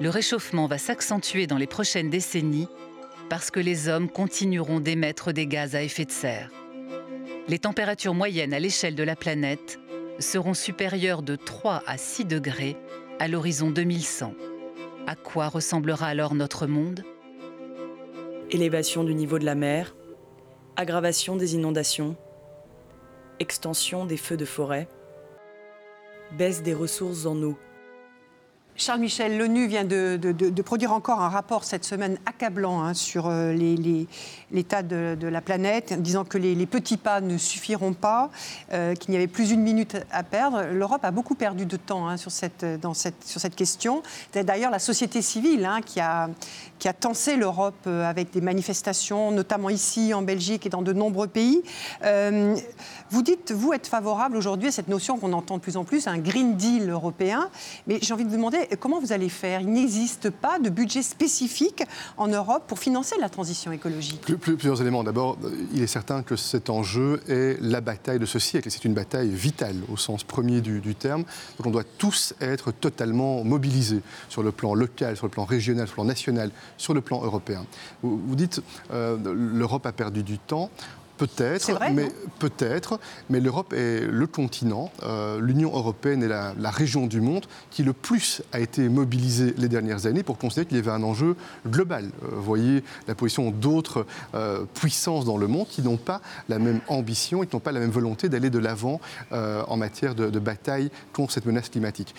Le 0.00 0.08
réchauffement 0.08 0.66
va 0.66 0.78
s'accentuer 0.78 1.46
dans 1.46 1.58
les 1.58 1.66
prochaines 1.66 2.08
décennies 2.08 2.66
parce 3.28 3.50
que 3.50 3.60
les 3.60 3.88
hommes 3.88 4.08
continueront 4.08 4.80
d'émettre 4.80 5.32
des 5.32 5.46
gaz 5.46 5.74
à 5.74 5.82
effet 5.82 6.06
de 6.06 6.10
serre. 6.10 6.50
Les 7.46 7.58
températures 7.58 8.14
moyennes 8.14 8.54
à 8.54 8.58
l'échelle 8.58 8.94
de 8.94 9.02
la 9.02 9.16
planète 9.16 9.78
seront 10.18 10.54
supérieures 10.54 11.22
de 11.22 11.36
3 11.36 11.82
à 11.86 11.98
6 11.98 12.24
degrés 12.24 12.76
à 13.18 13.28
l'horizon 13.28 13.70
2100. 13.70 14.34
À 15.06 15.16
quoi 15.16 15.48
ressemblera 15.48 16.06
alors 16.06 16.34
notre 16.34 16.66
monde? 16.66 17.02
Élévation 18.50 19.04
du 19.04 19.14
niveau 19.14 19.38
de 19.38 19.44
la 19.44 19.54
mer, 19.54 19.96
aggravation 20.76 21.36
des 21.36 21.54
inondations, 21.54 22.16
extension 23.40 24.04
des 24.04 24.16
feux 24.16 24.36
de 24.36 24.44
forêt, 24.44 24.88
baisse 26.36 26.62
des 26.62 26.74
ressources 26.74 27.24
en 27.26 27.42
eau. 27.42 27.56
Charles 28.78 29.00
Michel, 29.00 29.38
l'ONU 29.38 29.66
vient 29.66 29.84
de, 29.84 30.62
produire 30.62 30.92
encore 30.92 31.22
un 31.22 31.30
rapport 31.30 31.64
cette 31.64 31.84
semaine 31.84 32.18
accablant 32.26 32.82
hein, 32.82 32.92
sur 32.92 33.26
euh, 33.26 33.52
l'état 34.50 34.82
de, 34.82 35.26
la 35.26 35.40
planète, 35.40 36.00
disant 36.02 36.24
que 36.24 36.36
les, 36.36 36.66
petits 36.66 36.98
pas 36.98 37.22
ne 37.22 37.38
suffiront 37.38 37.94
pas, 37.94 38.30
euh, 38.72 38.94
qu'il 38.94 39.12
n'y 39.12 39.16
avait 39.16 39.28
plus 39.28 39.50
une 39.50 39.62
minute 39.62 39.96
à 40.10 40.22
perdre. 40.22 40.62
L'Europe 40.72 41.04
a 41.04 41.10
beaucoup 41.10 41.34
perdu 41.34 41.64
de 41.64 41.76
temps 41.76 42.06
hein, 42.06 42.18
sur, 42.18 42.30
cette, 42.30 42.66
question. 43.56 44.02
C'est 44.32 44.44
d'ailleurs 44.44 44.70
la 44.70 44.78
société 44.78 45.22
civile 45.22 45.64
hein, 45.64 45.80
qui, 45.80 46.00
a, 46.00 46.28
qui 46.78 46.88
tensé 47.00 47.36
l'Europe 47.36 47.74
euh, 47.86 48.08
avec 48.08 48.30
des 48.30 48.42
manifestations, 48.42 49.30
notamment 49.30 49.70
ici 49.70 50.12
en 50.12 50.20
Belgique 50.20 50.66
et 50.66 50.68
dans 50.68 50.82
de 50.82 50.92
nombreux 50.92 51.28
pays. 51.28 51.62
vous 53.10 53.22
dites, 53.22 53.52
vous, 53.52 53.72
être 53.72 53.86
favorable 53.86 54.36
aujourd'hui 54.36 54.68
à 54.68 54.72
cette 54.72 54.88
notion 54.88 55.18
qu'on 55.18 55.32
entend 55.32 55.56
de 55.56 55.62
plus 55.62 55.78
en 55.78 55.84
plus, 55.84 56.06
un 56.08 56.18
Green 56.18 56.56
Deal 56.56 56.90
européen. 56.90 57.48
Mais 57.86 57.98
j'ai 58.02 58.12
envie 58.12 58.24
de 58.24 58.28
vous 58.28 58.36
demander, 58.36 58.65
comment 58.80 59.00
vous 59.00 59.12
allez 59.12 59.28
faire? 59.28 59.60
Il 59.60 59.72
n'existe 59.72 60.30
pas 60.30 60.58
de 60.58 60.68
budget 60.68 61.02
spécifique 61.02 61.84
en 62.16 62.28
Europe 62.28 62.64
pour 62.66 62.78
financer 62.78 63.16
la 63.20 63.28
transition 63.28 63.72
écologique. 63.72 64.22
plusieurs 64.36 64.80
éléments. 64.80 65.04
D'abord, 65.04 65.38
il 65.72 65.82
est 65.82 65.86
certain 65.86 66.22
que 66.22 66.36
cet 66.36 66.70
enjeu 66.70 67.20
est 67.28 67.58
la 67.60 67.80
bataille 67.80 68.18
de 68.18 68.26
ce 68.26 68.38
siècle. 68.38 68.70
C'est 68.70 68.84
une 68.84 68.94
bataille 68.94 69.30
vitale 69.30 69.76
au 69.92 69.96
sens 69.96 70.24
premier 70.24 70.60
du, 70.60 70.94
terme. 70.94 71.24
Donc 71.58 71.66
on 71.66 71.70
doit 71.70 71.84
tous 71.98 72.34
être 72.40 72.72
totalement 72.72 73.44
mobilisés 73.44 74.02
sur 74.28 74.42
le 74.42 74.52
plan 74.52 74.74
local, 74.74 75.16
sur 75.16 75.26
le 75.26 75.30
plan 75.30 75.44
régional, 75.44 75.86
sur 75.86 75.94
le 75.94 75.96
plan 75.96 76.04
national, 76.04 76.50
sur 76.76 76.94
le 76.94 77.00
plan 77.00 77.22
européen. 77.22 77.66
Vous, 78.02 78.36
dites 78.36 78.62
euh, 78.92 79.16
l'Europe 79.34 79.86
a 79.86 79.92
perdu 79.92 80.22
du 80.22 80.38
temps. 80.38 80.70
Peut-être, 81.16 81.70
mais 81.92 82.12
peut-être, 82.38 83.00
mais 83.30 83.40
l'Europe 83.40 83.72
est 83.72 84.06
le 84.06 84.26
continent, 84.26 84.90
euh, 85.02 85.40
l'Union 85.40 85.74
européenne 85.74 86.22
est 86.22 86.28
la, 86.28 86.70
région 86.70 87.06
du 87.06 87.22
monde 87.22 87.46
qui 87.70 87.82
le 87.82 87.94
plus 87.94 88.42
a 88.52 88.60
été 88.60 88.88
mobilisée 88.90 89.54
les 89.56 89.68
dernières 89.68 90.04
années 90.04 90.22
pour 90.22 90.36
considérer 90.36 90.66
qu'il 90.66 90.76
y 90.76 90.80
avait 90.80 90.90
un 90.90 91.02
enjeu 91.02 91.36
global. 91.66 92.10
Euh, 92.22 92.28
vous 92.32 92.42
voyez 92.42 92.84
la 93.08 93.14
position 93.14 93.50
d'autres 93.50 94.04
euh, 94.34 94.64
puissances 94.74 95.24
dans 95.24 95.38
le 95.38 95.46
monde 95.46 95.66
qui 95.68 95.80
n'ont 95.80 95.96
pas 95.96 96.20
la 96.50 96.58
même 96.58 96.80
ambition 96.88 97.42
et 97.42 97.46
qui 97.46 97.56
n'ont 97.56 97.60
pas 97.60 97.72
la 97.72 97.80
même 97.80 97.90
volonté 97.90 98.28
d'aller 98.28 98.50
de 98.50 98.58
l'avant 98.58 99.00
en 99.30 99.76
matière 99.76 100.14
de, 100.14 100.28
de, 100.28 100.38
bataille 100.38 100.90
contre 101.12 101.32
cette 101.32 101.46
menace 101.46 101.68
climatique. 101.68 102.14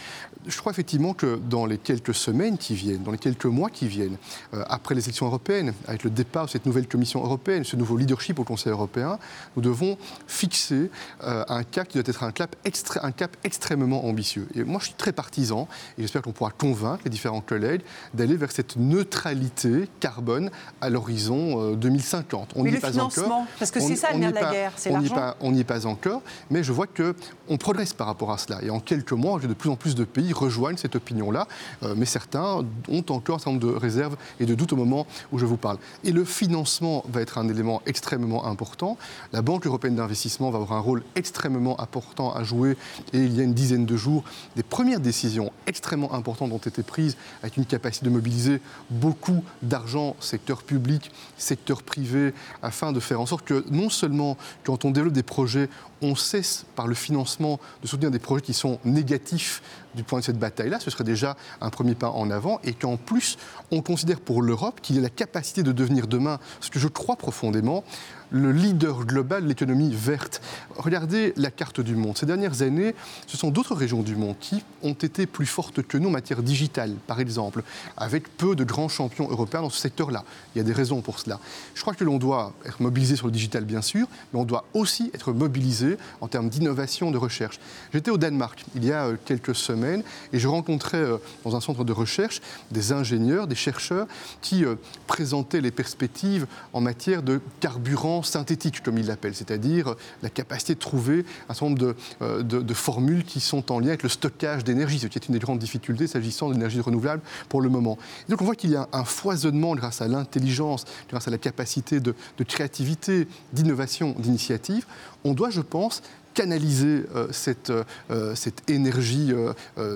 Je 0.47 0.57
crois 0.57 0.71
effectivement 0.71 1.13
que 1.13 1.39
dans 1.49 1.65
les 1.65 1.77
quelques 1.77 2.13
semaines 2.13 2.57
qui 2.57 2.75
viennent, 2.75 3.03
dans 3.03 3.11
les 3.11 3.17
quelques 3.17 3.45
mois 3.45 3.69
qui 3.69 3.87
viennent, 3.87 4.17
après 4.53 4.95
les 4.95 5.03
élections 5.03 5.25
européennes, 5.25 5.73
avec 5.87 6.03
le 6.03 6.09
départ 6.09 6.45
de 6.45 6.51
cette 6.51 6.65
nouvelle 6.65 6.87
Commission 6.87 7.23
européenne, 7.23 7.63
ce 7.63 7.75
nouveau 7.75 7.97
leadership 7.97 8.39
au 8.39 8.43
Conseil 8.43 8.71
européen, 8.71 9.19
nous 9.55 9.61
devons 9.61 9.97
fixer 10.27 10.89
euh, 11.23 11.43
un 11.47 11.63
cap 11.63 11.87
qui 11.87 11.97
doit 11.97 12.07
être 12.07 12.23
un 12.23 12.31
cap, 12.31 12.55
un 13.01 13.11
cap 13.11 13.35
extrêmement 13.43 14.05
ambitieux. 14.05 14.47
Et 14.55 14.63
moi, 14.63 14.79
je 14.79 14.85
suis 14.85 14.95
très 14.95 15.11
partisan, 15.11 15.67
et 15.97 16.01
j'espère 16.01 16.21
qu'on 16.21 16.31
pourra 16.31 16.51
convaincre 16.51 17.01
les 17.05 17.09
différents 17.09 17.41
collègues 17.41 17.81
d'aller 18.13 18.35
vers 18.35 18.51
cette 18.51 18.75
neutralité 18.77 19.89
carbone 19.99 20.49
à 20.81 20.89
l'horizon 20.89 21.73
2050. 21.73 22.49
Euh, 22.49 22.53
on 22.59 22.63
mais 22.63 22.71
le 22.71 22.79
pas 22.79 22.97
encore. 22.99 23.45
parce 23.59 23.71
que 23.71 23.79
c'est 23.79 23.95
ça 23.95 24.11
le 24.13 24.19
nerf 24.19 24.31
de 24.31 24.35
la 24.35 24.51
guerre, 24.51 24.71
c'est 24.75 24.89
l'argent. 24.91 25.33
On 25.41 25.51
n'y 25.51 25.61
est 25.61 25.63
pas 25.63 25.85
encore, 25.85 26.21
mais 26.49 26.63
je 26.63 26.71
vois 26.71 26.87
qu'on 26.87 27.57
progresse 27.57 27.93
par 27.93 28.07
rapport 28.07 28.31
à 28.31 28.37
cela. 28.37 28.61
Et 28.63 28.69
en 28.69 28.79
quelques 28.79 29.11
mois, 29.13 29.39
de 29.39 29.53
plus 29.53 29.69
en 29.69 29.75
plus 29.75 29.95
de 29.95 30.03
pays 30.03 30.33
rejoignent 30.37 30.77
cette 30.77 30.95
opinion-là, 30.95 31.47
euh, 31.83 31.95
mais 31.97 32.05
certains 32.05 32.65
ont 32.87 33.05
encore 33.09 33.35
un 33.35 33.39
certain 33.39 33.51
nombre 33.51 33.67
de 33.67 33.73
réserves 33.73 34.15
et 34.39 34.45
de 34.45 34.55
doutes 34.55 34.73
au 34.73 34.77
moment 34.77 35.07
où 35.31 35.37
je 35.37 35.45
vous 35.45 35.57
parle. 35.57 35.77
Et 36.03 36.11
le 36.11 36.23
financement 36.23 37.03
va 37.11 37.21
être 37.21 37.37
un 37.37 37.47
élément 37.49 37.81
extrêmement 37.85 38.45
important 38.45 38.97
la 39.33 39.41
Banque 39.41 39.65
européenne 39.65 39.95
d'investissement 39.95 40.49
va 40.51 40.59
avoir 40.59 40.73
un 40.73 40.81
rôle 40.81 41.03
extrêmement 41.15 41.79
important 41.81 42.33
à 42.33 42.43
jouer 42.43 42.77
et 43.13 43.19
il 43.19 43.35
y 43.35 43.41
a 43.41 43.43
une 43.43 43.53
dizaine 43.53 43.85
de 43.85 43.97
jours, 43.97 44.23
des 44.55 44.63
premières 44.63 44.99
décisions 44.99 45.51
extrêmement 45.65 46.13
importantes 46.13 46.51
ont 46.51 46.57
été 46.57 46.83
prises 46.83 47.17
avec 47.41 47.57
une 47.57 47.65
capacité 47.65 48.05
de 48.05 48.11
mobiliser 48.11 48.61
beaucoup 48.89 49.43
d'argent, 49.61 50.15
secteur 50.19 50.63
public, 50.63 51.11
secteur 51.37 51.83
privé, 51.83 52.33
afin 52.61 52.91
de 52.91 52.99
faire 52.99 53.21
en 53.21 53.25
sorte 53.25 53.45
que 53.45 53.65
non 53.69 53.89
seulement 53.89 54.37
quand 54.63 54.85
on 54.85 54.91
développe 54.91 55.13
des 55.13 55.23
projets, 55.23 55.69
on 56.01 56.15
cesse 56.15 56.65
par 56.75 56.87
le 56.87 56.95
financement 56.95 57.59
de 57.81 57.87
soutenir 57.87 58.11
des 58.11 58.19
projets 58.19 58.41
qui 58.41 58.53
sont 58.53 58.79
négatifs 58.85 59.61
du 59.95 60.03
point 60.03 60.19
de 60.19 60.23
cette 60.23 60.37
bataille-là, 60.39 60.79
ce 60.79 60.91
serait 60.91 61.03
déjà 61.03 61.35
un 61.59 61.69
premier 61.69 61.95
pas 61.95 62.09
en 62.11 62.29
avant, 62.29 62.59
et 62.63 62.73
qu'en 62.73 62.97
plus, 62.97 63.37
on 63.71 63.81
considère 63.81 64.19
pour 64.19 64.41
l'Europe 64.41 64.79
qu'il 64.81 64.97
a 64.99 65.01
la 65.01 65.09
capacité 65.09 65.63
de 65.63 65.71
devenir 65.71 66.07
demain, 66.07 66.39
ce 66.61 66.69
que 66.69 66.79
je 66.79 66.87
crois 66.87 67.15
profondément, 67.15 67.83
le 68.29 68.51
leader 68.51 69.05
global 69.05 69.43
de 69.43 69.47
l'économie 69.47 69.93
verte. 69.93 70.41
Regardez 70.75 71.33
la 71.37 71.51
carte 71.51 71.81
du 71.81 71.95
monde. 71.95 72.17
Ces 72.17 72.25
dernières 72.25 72.61
années, 72.61 72.95
ce 73.25 73.37
sont 73.37 73.51
d'autres 73.51 73.75
régions 73.75 74.01
du 74.01 74.15
monde 74.15 74.35
qui 74.39 74.63
ont 74.83 74.93
été 74.93 75.25
plus 75.25 75.45
fortes 75.45 75.81
que 75.81 75.97
nous 75.97 76.09
en 76.09 76.11
matière 76.11 76.43
digitale, 76.43 76.93
par 77.07 77.19
exemple, 77.19 77.63
avec 77.95 78.35
peu 78.37 78.55
de 78.55 78.63
grands 78.63 78.89
champions 78.89 79.29
européens 79.29 79.61
dans 79.61 79.69
ce 79.69 79.79
secteur-là. 79.79 80.23
Il 80.55 80.59
y 80.59 80.61
a 80.61 80.63
des 80.63 80.73
raisons 80.73 81.01
pour 81.01 81.19
cela. 81.19 81.39
Je 81.75 81.81
crois 81.81 81.93
que 81.93 82.03
l'on 82.03 82.17
doit 82.17 82.53
être 82.65 82.81
mobilisé 82.81 83.15
sur 83.15 83.27
le 83.27 83.31
digital, 83.31 83.65
bien 83.65 83.81
sûr, 83.81 84.07
mais 84.33 84.39
on 84.39 84.45
doit 84.45 84.65
aussi 84.73 85.11
être 85.13 85.33
mobilisé 85.33 85.97
en 86.21 86.27
termes 86.27 86.49
d'innovation, 86.49 87.11
de 87.11 87.17
recherche. 87.17 87.59
J'étais 87.93 88.11
au 88.11 88.17
Danemark 88.17 88.63
il 88.75 88.85
y 88.85 88.91
a 88.91 89.05
euh, 89.05 89.17
quelques 89.25 89.55
semaines 89.55 90.03
et 90.33 90.39
je 90.39 90.47
rencontrais 90.47 90.97
euh, 90.97 91.17
dans 91.43 91.55
un 91.55 91.61
centre 91.61 91.83
de 91.83 91.93
recherche 91.93 92.41
des 92.71 92.91
ingénieurs, 92.91 93.47
des 93.47 93.55
chercheurs 93.55 94.07
qui 94.41 94.65
euh, 94.65 94.75
présentaient 95.07 95.61
les 95.61 95.71
perspectives 95.71 96.47
en 96.73 96.81
matière 96.81 97.23
de 97.23 97.41
carburant 97.59 98.16
synthétique, 98.23 98.83
comme 98.83 98.97
il 98.97 99.07
l'appelle, 99.07 99.35
c'est-à-dire 99.35 99.95
la 100.21 100.29
capacité 100.29 100.73
de 100.73 100.79
trouver 100.79 101.25
un 101.49 101.53
certain 101.53 101.69
nombre 101.69 101.95
euh, 102.21 102.43
de, 102.43 102.73
formules 102.73 103.23
qui 103.23 103.39
sont 103.39 103.71
en 103.71 103.79
lien 103.79 103.89
avec 103.89 104.03
le 104.03 104.09
stockage 104.09 104.63
d'énergie, 104.63 104.99
ce 104.99 105.07
qui 105.07 105.17
est 105.17 105.27
une 105.27 105.33
des 105.33 105.39
grandes 105.39 105.59
difficultés 105.59 106.07
s'agissant 106.07 106.47
de 106.47 106.53
l'énergie 106.53 106.79
renouvelable 106.79 107.21
pour 107.49 107.61
le 107.61 107.69
moment. 107.69 107.97
donc 108.29 108.41
on 108.41 108.45
voit 108.45 108.55
qu'il 108.55 108.71
y 108.71 108.75
a 108.75 108.87
un 108.93 109.03
foisonnement 109.03 109.75
grâce 109.75 110.01
à 110.01 110.07
l'intelligence, 110.07 110.85
grâce 111.09 111.27
à 111.27 111.31
la 111.31 111.37
capacité 111.37 111.99
de, 111.99 112.13
créativité, 112.47 113.27
d'innovation, 113.53 114.15
d'initiative. 114.17 114.85
On 115.23 115.33
doit, 115.33 115.49
je 115.49 115.61
pense, 115.61 116.01
canaliser 116.37 117.05
euh, 117.15 117.27
cette, 117.31 117.71
euh, 118.11 118.35
cette, 118.35 118.69
énergie 118.69 119.33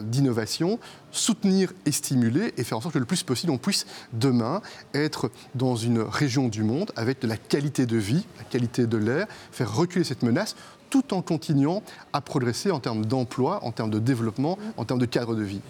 d'innovation 0.04 0.80
soutenir 1.12 1.72
et 1.86 1.92
stimuler 1.92 2.54
et 2.58 2.64
faire 2.64 2.80
en 2.80 2.82
sorte 2.82 2.96
que 2.96 3.00
le 3.00 3.06
plus 3.06 3.22
possible 3.22 3.52
on 3.52 3.58
puisse 3.58 3.86
demain 4.14 4.62
être 4.94 5.30
dans 5.54 5.76
une 5.76 6.00
région 6.00 6.48
du 6.48 6.64
monde 6.64 6.92
avec 6.96 7.22
de 7.22 7.28
la 7.28 7.38
qualité 7.38 7.86
de 7.86 7.98
vie, 7.98 8.26
la 8.38 8.44
qualité 8.46 8.88
de 8.88 8.98
l'air, 8.98 9.28
faire 9.52 9.76
reculer 9.76 10.04
cette 10.04 10.24
menace 10.24 10.56
tout 10.90 11.14
en 11.14 11.22
continuant 11.22 11.84
à 12.12 12.22
progresser 12.22 12.72
en 12.72 12.80
termes 12.80 13.06
d'emploi, 13.06 13.64
en 13.64 13.72
termes 13.72 13.92
de 13.92 14.00
développement, 14.00 14.58
en 14.78 14.86
termes 14.86 15.00
de 15.00 15.06
cadre 15.06 15.36
de 15.36 15.44
vie. 15.44 15.62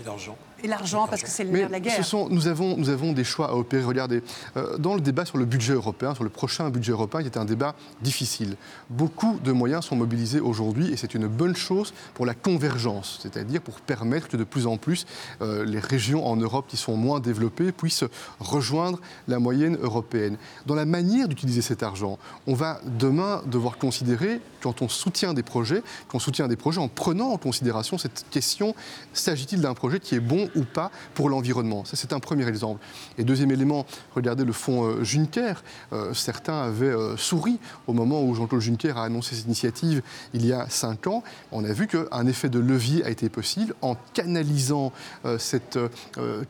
Et 0.64 0.68
l'argent, 0.68 1.08
parce 1.08 1.22
que 1.22 1.30
c'est 1.30 1.44
le 1.44 1.52
nerf 1.52 1.68
de 1.68 1.72
la 1.72 1.80
guerre. 1.80 1.96
Ce 1.96 2.04
sont, 2.04 2.30
nous, 2.30 2.48
avons, 2.48 2.78
nous 2.78 2.90
avons 2.90 3.14
des 3.14 3.24
choix 3.24 3.50
à 3.50 3.54
opérer. 3.54 3.84
Regardez, 3.84 4.22
euh, 4.58 4.78
dans 4.78 4.96
le 4.96 5.02
débat 5.02 5.26
sur 5.26 5.38
le 5.38 5.46
budget 5.46 5.74
européen, 5.74 6.14
sur 6.16 6.24
le 6.24 6.30
prochain 6.30 6.70
budget 6.70 6.92
européen, 6.92 7.22
qui 7.22 7.28
était 7.28 7.40
un 7.40 7.46
débat 7.46 7.76
difficile. 8.02 8.56
Beaucoup 8.90 9.40
de 9.44 9.52
moyens 9.52 9.86
sont 9.86 9.96
mobilisés 9.96 10.40
aujourd'hui 10.40 10.92
et 10.92 10.98
c'est 10.98 11.14
une 11.14 11.28
bonne 11.28 11.56
chose 11.56 11.94
pour 12.14 12.26
la 12.26 12.34
convergence, 12.34 13.20
c'est-à-dire 13.22 13.62
pour 13.62 13.82
permettre 13.82 14.28
que 14.28 14.38
de 14.38 14.44
plus 14.44 14.68
en 14.68 14.78
plus 14.78 15.06
euh, 15.42 15.66
les 15.66 15.80
régions 15.80 16.26
en 16.28 16.36
Europe 16.36 16.66
qui 16.68 16.78
sont 16.78 16.96
moins 16.96 17.20
développées 17.20 17.72
puissent 17.72 18.04
rejoindre 18.40 19.00
la 19.28 19.40
moyenne 19.40 19.78
européenne. 19.82 20.38
Dans 20.66 20.76
la 20.76 20.86
manière 20.86 21.28
d'utiliser 21.28 21.62
cet 21.62 21.84
argent, 21.84 22.18
on 22.48 22.54
va 22.54 22.80
demain 22.86 23.42
devoir 23.46 23.78
considérer, 23.78 24.42
quand 24.62 24.82
on 24.82 24.90
soutient 24.90 25.34
des 25.34 25.44
projets, 25.44 25.84
qu'on 26.08 26.20
soutient 26.20 26.48
des 26.48 26.56
projets 26.56 26.80
en 26.80 26.88
prenant 26.88 27.30
en 27.30 27.38
considération 27.38 27.98
cette 27.98 28.26
question, 28.30 28.76
s'agit-il 29.14 29.62
d'un 29.62 29.74
projet 29.74 30.00
qui 30.00 30.16
est 30.16 30.20
bon 30.20 30.50
ou 30.56 30.64
pas 30.64 30.92
pour 31.14 31.30
l'environnement. 31.30 31.86
Ça, 31.86 31.96
c'est 31.96 32.14
un 32.14 32.20
premier 32.20 32.48
exemple. 32.48 32.84
Et 33.18 33.24
deuxième 33.24 33.52
élément, 33.52 33.86
regardez 34.16 34.46
le 34.46 34.54
fonds 34.54 34.86
euh, 34.86 35.04
Juncker. 35.04 35.64
Euh, 35.94 36.14
certains 36.14 36.62
avaient 36.62 36.86
euh, 36.86 37.18
souri 37.18 37.60
au 37.88 37.94
moment 37.94 38.24
où 38.24 38.36
Jean-Claude 38.36 38.62
Juncker 38.62 38.98
a 38.98 39.04
annoncé 39.04 39.36
cette 39.36 39.46
initiative 39.46 40.02
il 40.34 40.46
y 40.46 40.54
a 40.54 40.70
cinq 40.70 41.08
ans. 41.08 41.24
On 41.52 41.64
a 41.64 41.72
vu 41.74 41.88
qu'un 41.88 42.28
effet 42.28 42.50
de 42.50 42.60
levier 42.60 43.04
a 43.04 43.10
été 43.10 43.30
possible 43.30 43.74
en 43.82 43.96
canalisant 44.14 44.92
cette 45.38 45.80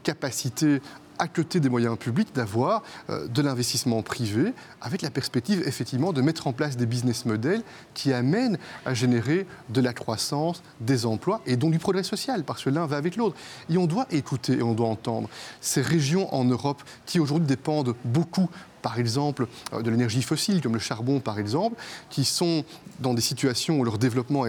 capacité 0.03 0.81
à 1.21 1.27
côté 1.27 1.59
des 1.59 1.69
moyens 1.69 1.97
publics, 1.99 2.33
d'avoir 2.33 2.81
euh, 3.11 3.27
de 3.27 3.41
l'investissement 3.43 4.01
privé, 4.01 4.53
avec 4.81 5.03
la 5.03 5.11
perspective 5.11 5.61
effectivement 5.67 6.13
de 6.13 6.21
mettre 6.21 6.47
en 6.47 6.51
place 6.51 6.77
des 6.77 6.87
business 6.87 7.25
models 7.25 7.61
qui 7.93 8.11
amènent 8.11 8.57
à 8.85 8.95
générer 8.95 9.45
de 9.69 9.81
la 9.81 9.93
croissance, 9.93 10.63
des 10.79 11.05
emplois 11.05 11.41
et 11.45 11.57
donc 11.57 11.73
du 11.73 11.79
progrès 11.79 12.01
social, 12.01 12.43
parce 12.43 12.63
que 12.63 12.71
l'un 12.71 12.87
va 12.87 12.97
avec 12.97 13.17
l'autre. 13.17 13.35
Et 13.69 13.77
on 13.77 13.85
doit 13.85 14.07
écouter 14.09 14.53
et 14.53 14.63
on 14.63 14.73
doit 14.73 14.87
entendre 14.87 15.29
ces 15.61 15.81
régions 15.81 16.33
en 16.33 16.43
Europe 16.43 16.81
qui 17.05 17.19
aujourd'hui 17.19 17.47
dépendent 17.47 17.95
beaucoup 18.03 18.49
par 18.81 18.99
exemple 18.99 19.47
euh, 19.73 19.81
de 19.81 19.89
l'énergie 19.89 20.21
fossile, 20.21 20.61
comme 20.61 20.73
le 20.73 20.79
charbon 20.79 21.19
par 21.19 21.39
exemple, 21.39 21.75
qui 22.09 22.25
sont 22.25 22.63
dans 22.99 23.13
des 23.13 23.21
situations 23.21 23.79
où 23.79 23.83
leur 23.83 23.97
développement 23.97 24.45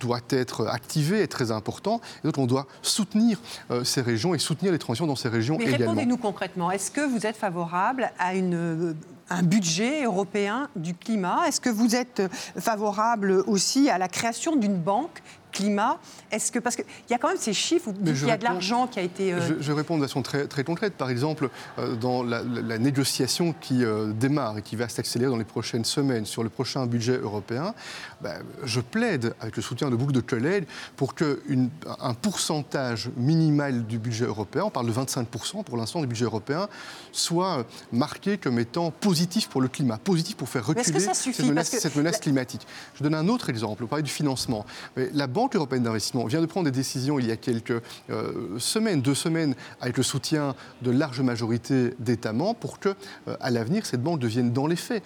doit 0.00 0.20
être 0.30 0.66
activé, 0.66 1.20
est 1.20 1.26
très 1.26 1.50
important. 1.50 2.00
Et 2.22 2.26
donc 2.26 2.38
on 2.38 2.46
doit 2.46 2.66
soutenir 2.82 3.40
euh, 3.70 3.84
ces 3.84 4.00
régions 4.00 4.34
et 4.34 4.38
soutenir 4.38 4.72
les 4.72 4.78
transitions 4.78 5.06
dans 5.06 5.16
ces 5.16 5.28
régions 5.28 5.56
Mais 5.58 5.64
également. 5.64 5.92
Répondez-nous 5.92 6.16
concrètement. 6.16 6.70
Est-ce 6.70 6.90
que 6.90 7.00
vous 7.00 7.26
êtes 7.26 7.36
favorable 7.36 8.10
à 8.18 8.34
une 8.34 8.96
un 9.28 9.42
budget 9.42 10.04
européen 10.04 10.68
du 10.76 10.94
climat? 10.94 11.48
Est-ce 11.48 11.60
que 11.60 11.70
vous 11.70 11.96
êtes 11.96 12.22
favorable 12.58 13.42
aussi 13.46 13.90
à 13.90 13.98
la 13.98 14.08
création 14.08 14.56
d'une 14.56 14.78
banque 14.78 15.22
climat. 15.56 15.98
Est-ce 16.30 16.52
que 16.52 16.58
parce 16.58 16.76
qu'il 16.76 16.84
y 17.08 17.14
a 17.14 17.18
quand 17.18 17.28
même 17.28 17.38
ces 17.38 17.54
chiffres, 17.54 17.90
il 18.04 18.26
y 18.26 18.30
a 18.30 18.36
de 18.36 18.44
l'argent 18.44 18.86
qui 18.86 18.98
a 18.98 19.02
été. 19.02 19.32
Euh, 19.32 19.60
je, 19.60 19.72
réponds 19.72 19.96
de 19.96 20.02
façon 20.02 20.22
très, 20.22 20.46
très 20.46 20.64
concrète. 20.64 20.94
Par 20.94 21.10
exemple, 21.10 21.48
euh, 21.78 21.94
dans 21.94 22.22
la, 22.22 22.42
négociation 22.78 23.54
qui 23.60 23.84
euh, 23.84 24.12
démarre 24.12 24.58
et 24.58 24.62
qui 24.62 24.76
va 24.76 24.88
s'accélérer 24.88 25.30
dans 25.30 25.38
les 25.38 25.44
prochaines 25.44 25.84
semaines 25.84 26.26
sur 26.26 26.42
le 26.42 26.50
prochain 26.50 26.86
budget 26.86 27.18
européen, 27.18 27.74
ben, 28.20 28.42
je 28.64 28.80
plaide 28.80 29.34
avec 29.40 29.56
le 29.56 29.62
soutien 29.62 29.90
de 29.90 29.96
beaucoup 29.96 30.12
de 30.12 30.20
collègues 30.20 30.66
pour 30.96 31.14
qu'un 31.14 32.14
pourcentage 32.20 33.10
minimal 33.16 33.86
du 33.86 33.98
budget 33.98 34.26
européen, 34.26 34.64
on 34.64 34.70
parle 34.70 34.86
de 34.86 34.92
25% 34.92 35.64
pour 35.64 35.76
l'instant 35.76 36.00
du 36.00 36.06
budget 36.06 36.24
européen, 36.24 36.68
soit 37.12 37.64
marqué 37.92 38.36
comme 38.36 38.58
étant 38.58 38.90
positif 38.90 39.48
pour 39.48 39.60
le 39.60 39.68
climat, 39.68 39.98
positif 39.98 40.36
pour 40.36 40.48
faire 40.48 40.66
reculer 40.66 41.00
cette 41.00 41.46
menace, 41.46 41.68
cette 41.70 41.96
menace 41.96 42.18
climatique. 42.18 42.66
Je 42.94 43.02
donne 43.02 43.14
un 43.14 43.28
autre 43.28 43.48
exemple. 43.48 43.84
On 43.84 43.86
parlait 43.86 44.02
du 44.02 44.10
financement. 44.10 44.66
la 44.96 45.26
banque 45.26 45.45
Banque 45.46 45.54
européenne 45.54 45.84
d'investissement 45.84 46.26
vient 46.26 46.40
de 46.40 46.46
prendre 46.46 46.64
des 46.64 46.76
décisions 46.76 47.20
il 47.20 47.26
y 47.28 47.30
a 47.30 47.36
quelques 47.36 47.80
euh, 48.10 48.58
semaines, 48.58 49.00
deux 49.00 49.14
semaines, 49.14 49.54
avec 49.80 49.96
le 49.96 50.02
soutien 50.02 50.56
de 50.82 50.90
large 50.90 51.20
majorité 51.20 51.94
d'États 52.00 52.32
membres 52.32 52.58
pour 52.58 52.80
que, 52.80 52.88
euh, 53.28 53.36
à 53.38 53.52
l'avenir, 53.52 53.86
cette 53.86 54.02
banque 54.02 54.18
devienne 54.18 54.52
dans 54.52 54.66
les 54.66 54.74
faits 54.74 55.04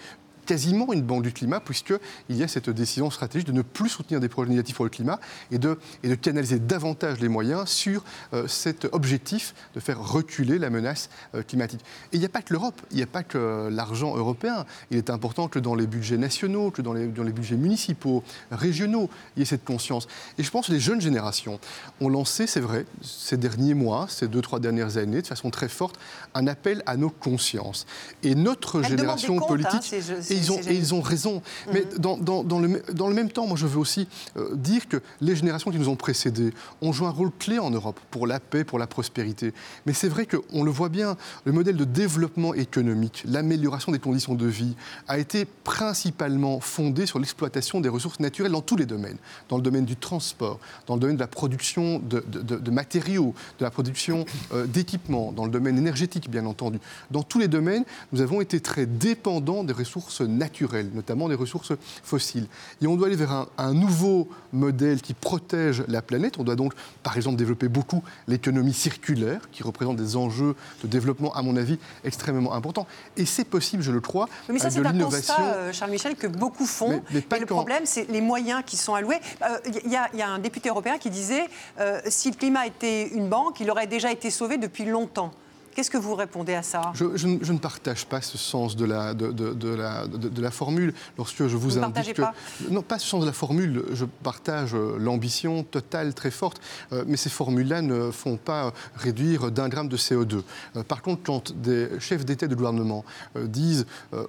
quasiment 0.51 0.93
une 0.93 1.03
banque 1.03 1.23
du 1.23 1.33
climat, 1.33 1.61
puisqu'il 1.61 2.37
y 2.37 2.43
a 2.43 2.49
cette 2.49 2.71
décision 2.71 3.09
stratégique 3.13 3.47
de 3.47 3.53
ne 3.53 3.63
plus 3.63 3.89
soutenir 3.89 4.19
des 4.19 4.29
projets 4.29 4.51
négatifs 4.51 4.75
pour 4.75 4.85
le 4.85 4.91
climat 4.91 5.21
et 5.53 5.59
de, 5.59 5.79
et 6.03 6.09
de 6.09 6.17
canaliser 6.17 6.59
davantage 6.59 7.21
les 7.21 7.29
moyens 7.29 7.69
sur 7.69 8.03
euh, 8.35 8.49
cet 8.49 8.89
objectif 8.91 9.55
de 9.77 9.81
faire 9.81 10.05
reculer 10.05 10.59
la 10.59 10.69
menace 10.69 11.09
euh, 11.37 11.45
climatique. 11.45 11.83
Et 12.13 12.17
il 12.17 12.19
n'y 12.19 12.27
a 12.27 12.29
pas 12.29 12.43
que 12.43 12.53
l'Europe, 12.53 12.83
il 12.91 12.97
n'y 12.97 13.03
a 13.05 13.07
pas 13.07 13.23
que 13.23 13.69
l'argent 13.71 14.17
européen. 14.17 14.67
Il 14.91 14.97
est 14.97 15.09
important 15.09 15.47
que 15.47 15.61
dans 15.61 15.77
les 15.77 15.87
budgets 15.87 16.19
nationaux, 16.19 16.73
que 16.73 16.83
dans 16.83 16.95
les, 16.95 17.07
dans 17.07 17.23
les 17.23 17.31
budgets 17.31 17.55
municipaux, 17.55 18.25
régionaux, 18.51 19.09
il 19.37 19.41
y 19.41 19.43
ait 19.45 19.47
cette 19.47 19.65
conscience. 19.65 20.09
Et 20.37 20.43
je 20.43 20.51
pense 20.51 20.67
que 20.67 20.73
les 20.73 20.81
jeunes 20.81 21.01
générations 21.01 21.61
ont 22.01 22.09
lancé, 22.09 22.49
c'est 22.49 22.59
vrai, 22.59 22.87
ces 23.03 23.37
derniers 23.37 23.75
mois, 23.75 24.07
ces 24.09 24.27
deux, 24.27 24.43
trois 24.43 24.59
dernières 24.59 24.97
années, 24.97 25.23
de 25.23 25.29
façon 25.29 25.51
très 25.51 25.69
forte, 25.69 25.97
un 26.35 26.49
appel 26.49 26.83
à 26.87 26.97
nos 26.97 27.11
consciences. 27.11 27.87
Et 28.25 28.35
notre 28.35 28.83
génération 28.83 29.39
hein, 29.39 29.47
politique 29.47 29.95
ils 30.41 30.53
ont, 30.53 30.61
et 30.61 30.75
ils 30.75 30.95
ont 30.95 31.01
raison. 31.01 31.43
Mais 31.73 31.81
mhm. 31.81 31.99
dans, 31.99 32.17
dans, 32.17 32.45
dans, 32.45 32.59
le, 32.61 32.83
dans, 32.93 33.09
le, 33.09 33.15
même 33.15 33.31
temps, 33.31 33.47
moi, 33.47 33.57
je 33.57 33.67
veux 33.67 33.79
aussi 33.79 34.09
euh, 34.37 34.55
dire 34.55 34.89
que 34.89 35.01
les 35.21 35.37
générations 35.37 35.71
qui 35.71 35.79
nous 35.79 35.89
ont 35.89 35.97
précédés 35.97 36.53
ont 36.81 36.93
joué 36.93 37.07
un 37.07 37.11
rôle 37.11 37.31
clé 37.39 37.59
en 37.59 37.71
Europe 37.71 37.99
pour 38.11 38.27
la 38.27 38.41
paix, 38.41 38.65
pour 38.65 38.79
la 38.79 38.87
prospérité. 38.87 39.53
Mais 39.87 39.93
c'est 39.93 40.09
vrai 40.09 40.27
qu'on 40.27 40.65
le 40.65 40.71
voit 40.71 40.89
bien, 40.89 41.17
le 41.45 41.53
modèle 41.53 41.77
de 41.77 41.85
développement 41.85 42.55
économique, 42.55 43.23
l'amélioration 43.27 43.93
des 43.93 43.99
conditions 43.99 44.35
de 44.35 44.47
vie, 44.47 44.75
a 45.09 45.19
été 45.19 45.45
principalement 45.45 46.61
fondé 46.61 47.07
sur 47.07 47.19
l'exploitation 47.19 47.81
des 47.81 47.89
ressources 47.89 48.21
naturelles 48.21 48.53
dans 48.53 48.63
tous 48.63 48.77
les 48.77 48.87
domaines. 48.87 49.19
Dans 49.49 49.57
le 49.57 49.63
domaine 49.63 49.85
du 49.85 49.97
transport, 49.97 50.59
dans 50.87 50.95
le 50.95 51.01
domaine 51.01 51.17
de 51.17 51.21
la 51.21 51.27
production 51.27 51.99
de, 51.99 52.25
de, 52.27 52.57
de 52.57 52.71
matériaux, 52.71 53.35
de 53.59 53.65
la 53.65 53.71
production 53.71 54.25
euh, 54.53 54.67
d'équipements, 54.67 55.33
dans 55.33 55.45
le 55.45 55.51
domaine 55.51 55.79
énergétique, 55.79 56.31
bien 56.31 56.47
entendu. 56.47 56.79
Dans 57.11 57.23
tous 57.23 57.39
les 57.39 57.49
domaines, 57.49 57.85
nous 58.13 58.21
avons 58.21 58.41
été 58.41 58.61
très 58.61 58.87
dépendants 58.87 59.65
des 59.65 59.73
ressources 59.73 60.20
naturelles, 60.23 60.91
notamment 60.95 61.29
des 61.29 61.35
ressources 61.35 61.73
fossiles. 62.03 62.47
Et 62.81 62.87
on 62.87 62.97
doit 62.97 63.07
aller 63.09 63.17
vers 63.17 63.47
un, 63.57 63.75
nouveau 63.75 64.29
modèle 64.53 65.01
qui 65.01 65.15
protège 65.15 65.85
la 65.89 66.03
planète. 66.03 66.39
On 66.39 66.45
doit 66.45 66.57
donc, 66.57 66.73
par 67.03 67.17
exemple, 67.17 67.37
développer 67.37 67.69
beaucoup 67.69 68.03
l'économie 68.29 68.73
circulaire, 68.73 69.49
qui 69.53 69.63
représente 69.63 69.97
des 69.97 70.17
enjeux 70.17 70.57
de 70.83 70.89
développement, 70.89 71.33
à 71.35 71.43
mon 71.43 71.57
avis, 71.57 71.79
extrêmement 72.05 72.55
importants. 72.55 72.87
Et 73.17 73.27
c'est 73.27 73.45
possible, 73.45 73.83
je 73.83 73.93
le 73.93 74.01
crois, 74.01 74.29
mais 74.49 74.59
ça, 74.59 74.71
c'est 74.71 74.85
un 74.85 74.99
constat, 74.99 75.41
euh, 75.41 75.73
Charles 75.73 75.91
Michel, 75.91 76.17
que 76.17 76.27
beaucoup 76.27 76.67
font. 76.67 77.03
Mais, 77.13 77.39
le 77.39 77.47
problème, 77.47 77.83
c'est 77.85 78.09
les 78.11 78.21
moyens 78.21 78.63
qui 78.65 78.77
sont 78.77 78.95
alloués. 78.95 79.21
Il 79.67 79.95
euh, 79.95 79.97
y, 80.15 80.23
a 80.23 80.29
un 80.29 80.39
député 80.39 80.69
européen 80.69 80.99
qui 80.99 81.11
disait 81.11 81.49
euh, 81.79 82.01
si 82.07 82.31
le 82.31 82.37
climat 82.37 82.67
était 82.67 83.09
une 83.09 83.29
banque, 83.29 83.61
il 83.61 83.71
aurait 83.71 83.87
déjà 83.87 84.13
été 84.13 84.31
sauvé 84.31 84.59
depuis 84.59 84.85
longtemps. 84.85 85.33
Qu'est-ce 85.75 85.91
que 85.91 85.99
vous 85.99 86.15
répondez 86.15 86.55
à 86.55 86.63
ça? 86.63 86.93
Je, 86.95 87.27
ne 87.27 87.59
partage 87.59 88.07
pas 88.07 88.21
ce 88.21 88.37
sens 88.37 88.75
de 88.75 88.85
la, 88.85 89.15
de, 89.15 89.31
de, 89.31 89.69
la, 89.69 90.07
de, 90.07 90.43
la 90.43 90.51
formule. 90.51 90.93
Lorsque 91.17 91.47
je 91.47 91.57
vous, 91.57 91.79
indique 91.79 92.15
que. 92.15 92.23
Pas? 92.23 92.35
Non, 92.71 92.83
pas 92.83 92.99
ce 92.99 93.07
sens 93.07 93.21
de 93.21 93.27
la 93.27 93.33
formule. 93.33 93.85
Je 93.93 94.05
partage 94.05 94.75
euh, 94.75 94.97
l'ambition 94.99 95.63
totale 95.63 96.13
très 96.15 96.31
forte, 96.31 96.61
euh, 96.93 97.05
mais 97.07 97.17
ces 97.17 97.31
formules-là 97.31 97.83
ne 97.83 98.11
font 98.11 98.37
pas 98.37 98.73
réduire 98.97 99.51
d'un 99.51 99.69
gramme 99.69 99.89
de 99.89 99.97
CO2. 99.97 100.43
Euh, 100.77 100.83
par 100.83 101.03
contre, 101.03 101.23
quand 101.23 101.53
des 101.53 101.89
chefs 102.01 102.25
d'État 102.25 102.47
et 102.47 102.49
de 102.49 102.55
gouvernement 102.55 103.05
disent 103.37 103.87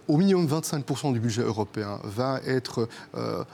au 0.07 0.17
minimum 0.17 0.47
25% 0.47 1.13
du 1.13 1.19
budget 1.19 1.41
européen 1.41 1.99
va 2.03 2.39
être 2.45 2.87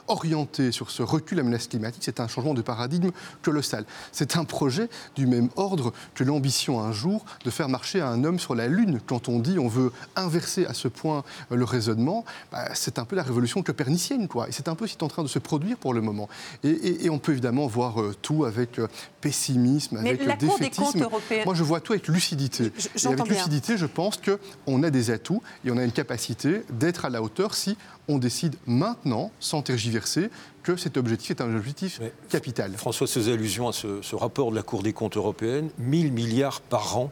orienté 0.07 0.71
sur 0.71 0.89
ce 0.89 1.03
recul 1.03 1.39
à 1.39 1.41
la 1.41 1.49
menace 1.49 1.67
climatique, 1.67 2.03
c'est 2.03 2.19
un 2.19 2.27
changement 2.27 2.53
de 2.53 2.61
paradigme 2.61 3.11
colossal. 3.41 3.85
C'est 4.11 4.35
un 4.35 4.43
projet 4.43 4.89
du 5.15 5.27
même 5.27 5.49
ordre 5.55 5.93
que 6.15 6.23
l'ambition 6.23 6.81
un 6.81 6.91
jour 6.91 7.25
de 7.45 7.49
faire 7.49 7.69
marcher 7.77 8.01
à 8.01 8.07
un 8.07 8.23
homme 8.23 8.39
sur 8.39 8.55
la 8.55 8.67
Lune. 8.67 8.99
Quand 9.05 9.29
on 9.29 9.37
dit 9.37 9.59
on 9.59 9.67
veut 9.67 9.91
inverser 10.15 10.65
à 10.65 10.73
ce 10.73 10.87
point 10.87 11.23
euh, 11.51 11.55
le 11.55 11.63
raisonnement, 11.63 12.25
bah, 12.51 12.69
c'est 12.73 12.97
un 12.97 13.05
peu 13.05 13.15
la 13.15 13.21
révolution 13.21 13.61
copernicienne. 13.61 14.27
Quoi. 14.27 14.49
Et 14.49 14.51
c'est 14.51 14.67
un 14.67 14.73
peu 14.73 14.87
ce 14.87 14.93
qui 14.93 14.97
est 14.97 15.03
en 15.03 15.07
train 15.09 15.21
de 15.21 15.27
se 15.27 15.37
produire 15.37 15.77
pour 15.77 15.93
le 15.93 16.01
moment. 16.01 16.27
Et, 16.63 17.07
on 17.11 17.19
peut 17.19 17.33
évidemment 17.33 17.67
voir 17.67 18.01
euh, 18.01 18.15
tout 18.19 18.45
avec 18.45 18.79
euh, 18.79 18.87
pessimisme, 19.21 19.97
avec 19.97 20.25
défaitisme. 20.39 21.07
Moi, 21.45 21.53
je 21.53 21.63
vois 21.63 21.79
tout 21.79 21.93
avec 21.93 22.07
lucidité. 22.07 22.71
et 23.03 23.07
avec 23.07 23.27
lucidité, 23.27 23.77
je 23.77 23.85
pense 23.85 24.17
qu'on 24.17 24.81
a 24.81 24.89
des 24.89 25.11
atouts 25.11 25.43
et 25.63 25.69
on 25.69 25.77
a 25.77 25.83
une 25.83 25.91
capacité 25.91 26.63
d'être 26.71 27.05
à 27.05 27.11
la 27.11 27.21
hauteur 27.21 27.53
si 27.53 27.77
on 28.07 28.17
décide 28.17 28.55
maintenant, 28.65 29.29
sans 29.39 29.61
tergiverser, 29.61 30.31
que 30.63 30.75
cet 30.77 30.97
objectif 30.97 31.31
est 31.31 31.41
un 31.41 31.55
objectif 31.55 32.01
capital. 32.29 32.73
François 32.75 33.05
faisait 33.05 33.33
allusion 33.33 33.67
à 33.67 33.73
ce, 33.73 34.01
ce 34.01 34.15
rapport 34.15 34.49
de 34.49 34.55
la 34.55 34.63
Cour 34.63 34.81
des 34.81 34.93
comptes 34.93 35.17
européenne, 35.17 35.69
1000 35.77 36.11
milliards 36.11 36.61
par 36.61 36.97
an 36.97 37.11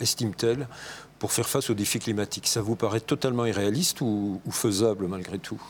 estime-t-elle, 0.00 0.68
pour 1.18 1.32
faire 1.32 1.48
face 1.48 1.70
aux 1.70 1.74
défis 1.74 1.98
climatiques. 1.98 2.46
Ça 2.46 2.60
vous 2.60 2.76
paraît 2.76 3.00
totalement 3.00 3.46
irréaliste 3.46 4.00
ou, 4.00 4.40
faisable 4.50 5.06
malgré 5.06 5.38
tout? 5.38 5.60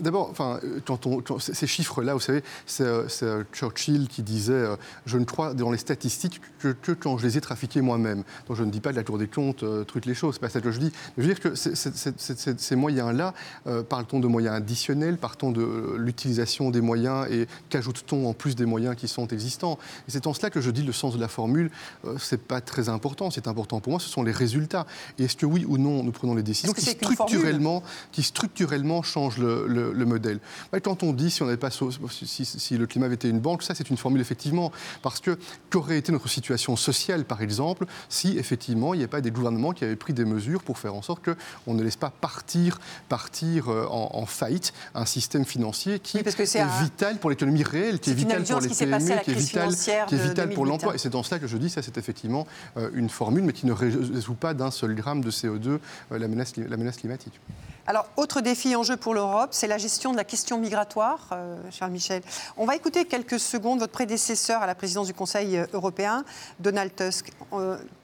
D'abord, 0.00 0.28
enfin, 0.30 0.60
quand 0.86 1.38
ces 1.38 1.66
chiffres-là, 1.66 2.14
vous 2.14 2.20
savez, 2.20 2.42
c'est 2.66 2.84
euh, 2.84 3.44
Churchill 3.52 4.08
qui 4.08 4.22
disait 4.22 4.52
euh, 4.52 4.76
Je 5.06 5.18
ne 5.18 5.24
crois 5.24 5.54
dans 5.54 5.70
les 5.70 5.78
statistiques 5.78 6.40
que, 6.58 6.92
quand 6.92 7.18
je 7.18 7.26
les 7.26 7.38
ai 7.38 7.40
trafiquées 7.40 7.80
moi-même. 7.80 8.24
Donc 8.46 8.56
je 8.56 8.64
ne 8.64 8.70
dis 8.70 8.80
pas 8.80 8.90
de 8.90 8.96
la 8.96 9.04
Cour 9.04 9.18
des 9.18 9.26
comptes, 9.26 9.62
euh, 9.62 9.84
truc 9.84 10.06
les 10.06 10.14
choses, 10.14 10.34
c'est 10.34 10.40
pas 10.40 10.48
ça 10.48 10.60
que 10.60 10.70
je 10.70 10.78
dis. 10.78 10.92
Je 11.16 11.22
veux 11.22 11.28
dire 11.28 11.40
que 11.40 11.54
ces 11.54 12.76
moyens-là, 12.76 13.34
euh, 13.66 13.82
parle-t-on 13.82 14.20
de 14.20 14.26
moyens 14.26 14.56
additionnels, 14.56 15.16
partons 15.16 15.50
de 15.50 15.94
l'utilisation 15.96 16.70
des 16.70 16.80
moyens 16.80 17.26
et 17.30 17.46
qu'ajoute-t-on 17.68 18.28
en 18.28 18.34
plus 18.34 18.54
des 18.54 18.66
moyens 18.66 18.96
qui 18.96 19.08
sont 19.08 19.26
existants? 19.28 19.78
Et 20.08 20.10
c'est 20.10 20.26
en 20.26 20.34
cela 20.34 20.50
que 20.50 20.60
je 20.60 20.70
dis 20.70 20.82
le 20.82 20.92
sens 20.92 21.14
de 21.14 21.20
la 21.20 21.28
formule, 21.28 21.70
c'est 22.18 22.42
pas 22.42 22.60
très 22.60 22.88
important. 22.88 23.30
C'est 23.30 23.48
important 23.48 23.80
pour 23.80 23.92
moi, 23.92 24.00
ce 24.00 24.08
sont 24.08 24.22
les 24.22 24.32
résultats 24.32 24.79
et 25.18 25.24
est-ce 25.24 25.36
que 25.36 25.46
oui 25.46 25.64
ou 25.66 25.78
non, 25.78 26.02
nous 26.02 26.12
prenons 26.12 26.34
les 26.34 26.42
décisions 26.42 26.72
qui 26.72 26.82
structurellement, 26.82 27.82
qui 28.12 28.22
structurellement 28.22 29.02
changent 29.02 29.38
le, 29.38 30.04
modèle 30.04 30.40
Quand 30.82 31.02
on 31.02 31.12
dit 31.12 31.30
si, 31.30 31.42
on 31.42 31.56
pas, 31.56 31.70
si, 31.70 32.78
le 32.78 32.86
climat 32.86 33.06
avait 33.06 33.14
été 33.14 33.28
une 33.28 33.40
banque, 33.40 33.62
ça 33.62 33.74
c'est 33.74 33.90
une 33.90 33.96
formule 33.96 34.20
effectivement, 34.20 34.72
parce 35.02 35.20
que 35.20 35.38
qu'aurait 35.70 35.98
été 35.98 36.12
notre 36.12 36.28
situation 36.28 36.76
sociale, 36.76 37.24
par 37.24 37.42
exemple, 37.42 37.86
si 38.08 38.38
effectivement 38.38 38.94
il 38.94 38.98
n'y 38.98 39.02
avait 39.04 39.10
pas 39.10 39.20
des 39.20 39.30
gouvernements 39.30 39.72
qui 39.72 39.84
avaient 39.84 39.96
pris 39.96 40.12
des 40.12 40.24
mesures 40.24 40.62
pour 40.62 40.78
faire 40.78 40.94
en 40.94 41.02
sorte 41.02 41.24
qu'on 41.24 41.74
ne 41.74 41.82
laisse 41.82 41.96
pas 41.96 42.10
partir, 42.10 42.80
partir 43.08 43.68
euh, 43.68 43.86
en, 43.90 44.26
faillite 44.26 44.72
un 44.94 45.04
système 45.04 45.44
financier 45.44 45.98
qui 45.98 46.18
est, 46.18 46.82
vital 46.82 47.18
pour 47.18 47.30
l'économie 47.30 47.62
réelle, 47.62 47.98
qui 47.98 48.10
est, 48.10 48.14
vital 48.14 48.44
pour 48.44 48.60
les 48.60 48.68
PME, 48.68 49.22
qui 49.22 49.30
est 49.30 49.34
vital, 49.34 49.74
qui 49.74 50.14
est 50.14 50.28
vital 50.28 50.50
pour 50.50 50.66
l'emploi. 50.66 50.94
Et 50.94 50.98
c'est 50.98 51.10
dans 51.10 51.22
cela 51.22 51.38
que 51.38 51.46
je 51.46 51.56
dis, 51.56 51.70
ça 51.70 51.82
c'est 51.82 51.98
effectivement 51.98 52.46
euh, 52.76 52.90
une 52.94 53.08
formule, 53.08 53.42
mais 53.44 53.52
qui 53.52 53.66
ne 53.66 53.72
résout 53.72 54.34
pas 54.34 54.54
d'un 54.60 54.70
seul 54.70 54.94
gramme 54.94 55.24
de 55.24 55.30
CO2 55.30 55.68
euh, 55.68 55.80
la, 56.18 56.28
menace, 56.28 56.56
la 56.56 56.76
menace 56.76 56.98
climatique. 56.98 57.40
Alors, 57.86 58.06
autre 58.16 58.40
défi 58.40 58.76
en 58.76 58.82
jeu 58.82 58.96
pour 58.96 59.14
l'Europe, 59.14 59.48
c'est 59.52 59.66
la 59.66 59.78
gestion 59.78 60.12
de 60.12 60.16
la 60.16 60.24
question 60.24 60.58
migratoire, 60.58 61.30
euh, 61.32 61.56
Charles 61.70 61.90
Michel. 61.92 62.22
On 62.56 62.66
va 62.66 62.76
écouter 62.76 63.06
quelques 63.06 63.40
secondes 63.40 63.80
votre 63.80 63.92
prédécesseur 63.92 64.62
à 64.62 64.66
la 64.66 64.74
présidence 64.74 65.06
du 65.06 65.14
Conseil 65.14 65.56
euh, 65.56 65.66
européen, 65.72 66.24
Donald 66.60 66.94
Tusk, 66.94 67.32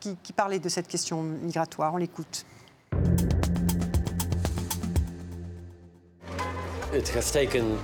qui, 0.01 0.16
qui 0.23 0.33
parlait 0.33 0.59
de 0.59 0.69
cette 0.69 0.88
question 0.88 1.23
migratoire. 1.23 1.95
On 1.95 1.99
l'écoute. 1.99 2.47
It 6.95 7.09
has 7.14 7.31
taken 7.31 7.77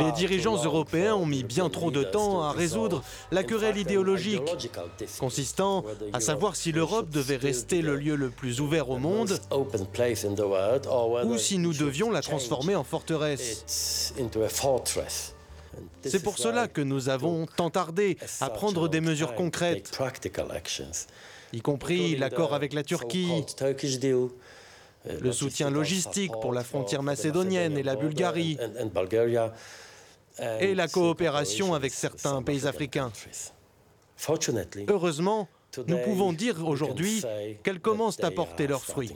les 0.00 0.12
dirigeants 0.12 0.62
européens 0.62 1.14
ont 1.14 1.26
mis 1.26 1.44
bien 1.44 1.68
trop 1.68 1.90
de 1.90 2.02
temps 2.02 2.42
à 2.42 2.52
résoudre 2.52 3.02
la 3.30 3.44
querelle 3.44 3.76
idéologique, 3.76 4.42
consistant 5.18 5.84
à 6.12 6.20
savoir 6.20 6.56
si 6.56 6.72
l'Europe 6.72 7.10
devait 7.10 7.36
rester 7.36 7.82
le 7.82 7.96
lieu 7.96 8.16
le 8.16 8.30
plus 8.30 8.60
ouvert 8.60 8.90
au 8.90 8.98
monde 8.98 9.38
ou 11.24 11.38
si 11.38 11.58
nous 11.58 11.72
devions 11.72 12.10
la 12.10 12.22
transformer 12.22 12.74
en 12.74 12.84
forteresse. 12.84 14.14
C'est 16.02 16.22
pour 16.22 16.38
cela 16.38 16.68
que 16.68 16.80
nous 16.80 17.08
avons 17.08 17.46
tant 17.46 17.70
tardé 17.70 18.16
à 18.40 18.50
prendre 18.50 18.88
des 18.88 19.00
mesures 19.00 19.34
concrètes. 19.34 19.90
y 21.52 21.60
compris 21.60 22.16
l'accord 22.16 22.54
avec 22.54 22.72
la 22.72 22.82
Turquie, 22.82 23.44
le 25.20 25.32
soutien 25.32 25.70
logistique 25.70 26.32
pour 26.40 26.52
la 26.52 26.64
frontière 26.64 27.02
macédonienne 27.02 27.76
et 27.78 27.82
la 27.82 27.96
Bulgarie, 27.96 28.58
et 30.60 30.74
la 30.74 30.88
coopération 30.88 31.74
avec 31.74 31.92
certains 31.92 32.42
pays 32.42 32.66
africains. 32.66 33.12
Heureusement, 34.88 35.48
nous 35.86 35.98
pouvons 35.98 36.32
dire 36.32 36.66
aujourd'hui 36.66 37.22
qu'elles 37.62 37.80
commencent 37.80 38.22
à 38.22 38.30
porter 38.30 38.66
leurs 38.66 38.84
fruits. 38.84 39.12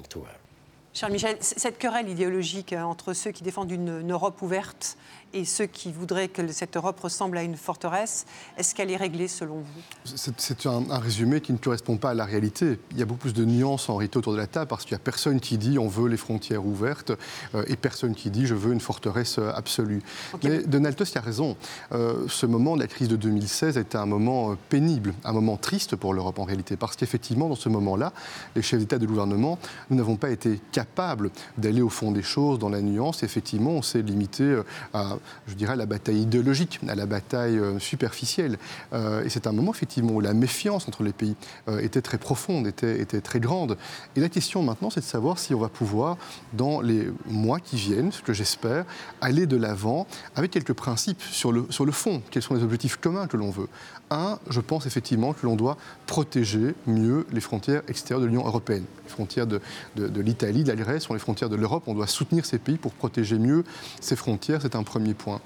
Charles 0.93 1.13
Michel, 1.13 1.37
cette 1.41 1.79
querelle 1.79 2.09
idéologique 2.09 2.73
euh, 2.73 2.83
entre 2.83 3.13
ceux 3.13 3.31
qui 3.31 3.45
défendent 3.45 3.71
une, 3.71 4.11
Europe 4.11 4.43
ouverte 4.43 4.99
et 5.33 5.45
ceux 5.45 5.67
qui 5.67 5.93
voudraient 5.93 6.29
que 6.29 6.47
cette 6.53 6.77
Europe 6.77 7.01
ressemble 7.01 7.39
à 7.39 7.43
une 7.43 7.57
forteresse, 7.57 8.27
est-ce 8.57 8.75
qu'elle 8.75 8.91
est 8.91 8.97
réglée 8.97 9.29
selon 9.29 9.57
vous? 9.57 9.83
C'est 10.05 10.67
un, 10.67 10.83
résumé 10.99 11.41
qui 11.41 11.53
ne 11.53 11.59
correspond 11.59 11.97
pas 11.97 12.11
à 12.11 12.15
la 12.15 12.25
réalité. 12.25 12.79
Il 12.93 12.99
y 12.99 13.03
a 13.03 13.05
beaucoup 13.05 13.21
plus 13.21 13.35
de 13.35 13.45
nuances 13.45 13.89
en 13.89 13.97
réalité 13.97 14.19
autour 14.19 14.33
de 14.33 14.39
la 14.39 14.47
table 14.47 14.69
parce 14.69 14.85
qu'il 14.85 14.95
n'y 14.95 15.01
a 15.01 15.05
personne 15.05 15.41
qui 15.41 15.59
dit 15.59 15.79
on 15.79 15.89
veut 15.89 16.09
les 16.09 16.17
frontières 16.17 16.65
ouvertes 16.65 17.13
euh, 17.55 17.65
et 17.67 17.77
personne 17.77 18.15
qui 18.15 18.31
dit 18.31 18.47
je 18.47 18.55
veux 18.55 18.73
une 18.73 18.81
forteresse 18.81 19.39
euh, 19.39 19.53
absolue. 19.55 20.03
Mais 20.43 20.63
Donald 20.63 20.97
Tusk 20.97 21.17
a 21.17 21.21
raison. 21.21 21.57
ce 21.91 22.47
moment 22.47 22.77
de 22.77 22.81
la 22.81 22.87
crise 22.87 23.09
de 23.09 23.17
2016 23.17 23.79
a 23.79 23.81
été 23.81 23.97
un 23.99 24.07
moment 24.07 24.57
pénible, 24.69 25.15
un 25.25 25.33
moment 25.33 25.57
triste 25.57 25.97
pour 25.97 26.15
l'Europe 26.15 26.39
en 26.39 26.45
réalité 26.45 26.77
parce 26.77 26.97
qu'effectivement 26.97 27.49
dans 27.49 27.55
ce 27.55 27.69
moment-là, 27.69 28.13
les 28.55 28.63
chefs 28.63 28.81
d'État 28.81 28.97
et 28.97 28.99
de 28.99 29.07
gouvernement, 29.07 29.59
nous 29.91 29.97
n'avons 29.97 30.17
pas 30.17 30.31
été 30.31 30.61
capable 30.73 31.31
d'aller 31.59 31.83
au 31.83 31.89
fond 31.89 32.11
des 32.13 32.23
choses, 32.23 32.59
dans 32.59 32.69
la 32.69 32.81
nuance. 32.81 33.23
Effectivement, 33.23 33.71
on 33.71 33.83
s'est 33.83 34.03
limité 34.03 34.45
euh, 34.45 34.63
à, 34.95 35.17
je 35.47 35.55
dirais, 35.55 35.77
la 35.77 35.87
bataille 35.87 36.23
idéologique, 36.23 36.81
à 36.89 36.95
la 36.95 37.07
bataille 37.07 37.59
euh, 37.59 37.79
superficielle. 37.79 38.59
Euh, 38.93 39.25
et 39.25 39.29
c'est 39.29 39.47
un 39.47 39.53
moment, 39.53 39.73
effectivement, 39.73 40.13
où 40.13 40.21
la 40.21 40.35
méfiance 40.35 40.89
entre 40.89 41.03
les 41.03 41.13
pays 41.13 41.37
était 41.81 42.03
très 42.03 42.19
profonde, 42.19 42.67
était, 42.67 43.21
très 43.21 43.41
grande. 43.41 43.77
Et 44.17 44.21
la 44.21 44.29
question 44.29 44.63
maintenant, 44.63 44.91
c'est 44.91 45.01
de 45.01 45.05
savoir 45.05 45.39
si 45.39 45.55
on 45.55 45.61
va 45.61 45.69
pouvoir, 45.69 46.17
dans 46.53 46.81
les 46.81 47.09
mois 47.27 47.61
qui 47.61 47.77
viennent, 47.77 48.13
ce 48.13 48.23
que 48.23 48.33
j'espère, 48.33 48.85
aller 49.21 49.47
de 49.47 49.57
l'avant 49.57 50.07
avec 50.37 50.51
quelques 50.51 50.73
principes 50.73 51.23
sur 51.23 51.53
le 51.53 51.93
fond. 51.93 52.23
Quels 52.31 52.43
sont 52.43 52.55
les 52.55 52.63
objectifs 52.63 52.97
communs 52.97 53.27
que 53.27 53.37
l'on 53.37 53.51
veut 53.51 53.69
Un, 54.11 54.41
je 54.49 54.61
pense 54.61 54.87
effectivement 54.87 55.33
que 55.33 55.47
l'on 55.47 55.55
doit 55.55 55.77
protéger 56.07 56.75
mieux 56.87 57.27
les 57.33 57.41
frontières 57.41 57.83
extérieures 57.87 58.21
de 58.21 58.27
l'Union 58.27 58.45
européenne, 58.45 58.85
les 59.05 59.11
frontières 59.11 59.47
de, 59.47 59.61
de, 59.95 60.09
de 60.09 60.21
l'Italie, 60.21 60.65
la 60.65 60.99
sur 60.99 61.15
les 61.15 61.21
frontières 61.21 61.49
de 61.49 61.55
l'Europe. 61.55 61.85
On 61.87 61.95
doit 61.95 62.09
soutenir 62.09 62.45
ces 62.45 62.59
pays 62.59 62.77
pour 62.77 62.93
protéger 62.93 63.39
mieux 63.39 63.65
ces 64.01 64.17
frontières. 64.17 64.63
C'est 64.63 64.75
un 64.75 64.83
premier 64.83 65.15
point. 65.15 65.41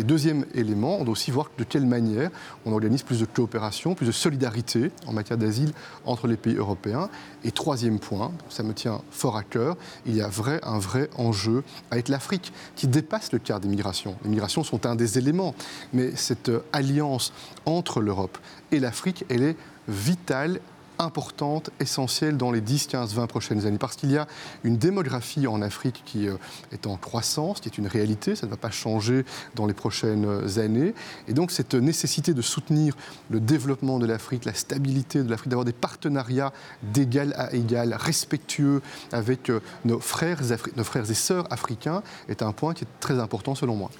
Et 0.00 0.02
deuxième 0.02 0.46
élément, 0.54 0.96
on 0.98 1.04
doit 1.04 1.12
aussi 1.12 1.30
voir 1.30 1.50
de 1.58 1.62
quelle 1.62 1.84
manière 1.84 2.30
on 2.64 2.72
organise 2.72 3.02
plus 3.02 3.20
de 3.20 3.26
coopération, 3.26 3.94
plus 3.94 4.06
de 4.06 4.12
solidarité 4.12 4.92
en 5.06 5.12
matière 5.12 5.36
d'asile 5.36 5.72
entre 6.06 6.26
les 6.26 6.38
pays 6.38 6.54
européens. 6.54 7.10
Et 7.44 7.50
troisième 7.50 7.98
point, 7.98 8.32
ça 8.48 8.62
me 8.62 8.72
tient 8.72 9.02
fort 9.10 9.36
à 9.36 9.42
cœur, 9.42 9.76
il 10.06 10.16
y 10.16 10.22
a 10.22 10.30
un 10.62 10.78
vrai 10.78 11.10
enjeu 11.18 11.64
avec 11.90 12.08
l'Afrique 12.08 12.50
qui 12.76 12.88
dépasse 12.88 13.30
le 13.30 13.40
cadre 13.40 13.60
des 13.60 13.68
migrations. 13.68 14.16
Les 14.24 14.30
migrations 14.30 14.64
sont 14.64 14.86
un 14.86 14.96
des 14.96 15.18
éléments, 15.18 15.54
mais 15.92 16.16
cette 16.16 16.50
alliance 16.72 17.34
entre 17.66 18.00
l'Europe 18.00 18.38
et 18.72 18.80
l'Afrique, 18.80 19.26
elle 19.28 19.42
est 19.42 19.56
vitale 19.86 20.60
importante, 21.00 21.70
essentielle 21.80 22.36
dans 22.36 22.52
les 22.52 22.60
10, 22.60 22.86
15, 22.86 23.14
20 23.14 23.26
prochaines 23.26 23.66
années. 23.66 23.78
Parce 23.78 23.96
qu'il 23.96 24.10
y 24.12 24.18
a 24.18 24.26
une 24.64 24.76
démographie 24.76 25.46
en 25.46 25.62
Afrique 25.62 26.02
qui 26.04 26.28
euh, 26.28 26.36
est 26.72 26.86
en 26.86 26.96
croissance, 26.96 27.60
qui 27.60 27.68
est 27.68 27.78
une 27.78 27.86
réalité, 27.86 28.36
ça 28.36 28.46
ne 28.46 28.50
va 28.50 28.56
pas 28.56 28.70
changer 28.70 29.24
dans 29.54 29.66
les 29.66 29.74
prochaines 29.74 30.26
années. 30.58 30.94
Et 31.26 31.32
donc 31.32 31.50
cette 31.50 31.74
nécessité 31.74 32.34
de 32.34 32.42
soutenir 32.42 32.94
le 33.30 33.40
développement 33.40 33.98
de 33.98 34.06
l'Afrique, 34.06 34.44
la 34.44 34.54
stabilité 34.54 35.22
de 35.22 35.30
l'Afrique, 35.30 35.48
d'avoir 35.48 35.64
des 35.64 35.72
partenariats 35.72 36.52
d'égal 36.82 37.34
à 37.36 37.52
égal, 37.54 37.96
respectueux 37.98 38.82
avec 39.12 39.50
euh, 39.50 39.60
nos 39.84 40.00
frères, 40.00 40.40
nos 40.76 40.84
frères 40.84 41.10
et 41.10 41.14
sœurs 41.14 41.46
africains, 41.50 42.02
est 42.28 42.42
un 42.42 42.52
point 42.52 42.74
qui 42.74 42.84
est 42.84 43.00
très 43.00 43.18
important 43.18 43.54
selon 43.54 43.74
moi. 43.74 43.90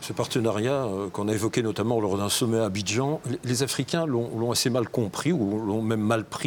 Ce 0.00 0.12
partenariat 0.12 0.84
euh, 0.84 1.08
qu'on 1.10 1.28
a 1.28 1.32
évoqué 1.32 1.62
notamment 1.62 2.00
lors 2.00 2.16
d'un 2.16 2.28
sommet 2.28 2.58
à 2.58 2.64
Abidjan, 2.64 3.20
les 3.44 3.62
Africains 3.62 4.06
l'ont 4.06 4.50
assez 4.50 4.70
mal 4.70 4.88
compris 4.88 5.32
ou 5.32 5.58
l'ont 5.64 5.82
même 5.82 6.00
mal 6.00 6.24
pris 6.24 6.45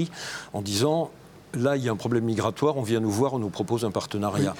en 0.53 0.61
disant 0.61 1.11
là, 1.53 1.75
il 1.75 1.83
y 1.83 1.89
a 1.89 1.91
un 1.91 1.95
problème 1.95 2.25
migratoire, 2.25 2.77
on 2.77 2.83
vient 2.83 2.99
nous 2.99 3.09
voir, 3.09 3.33
on 3.33 3.39
nous 3.39 3.49
propose 3.49 3.85
un 3.85 3.91
partenariat. 3.91 4.55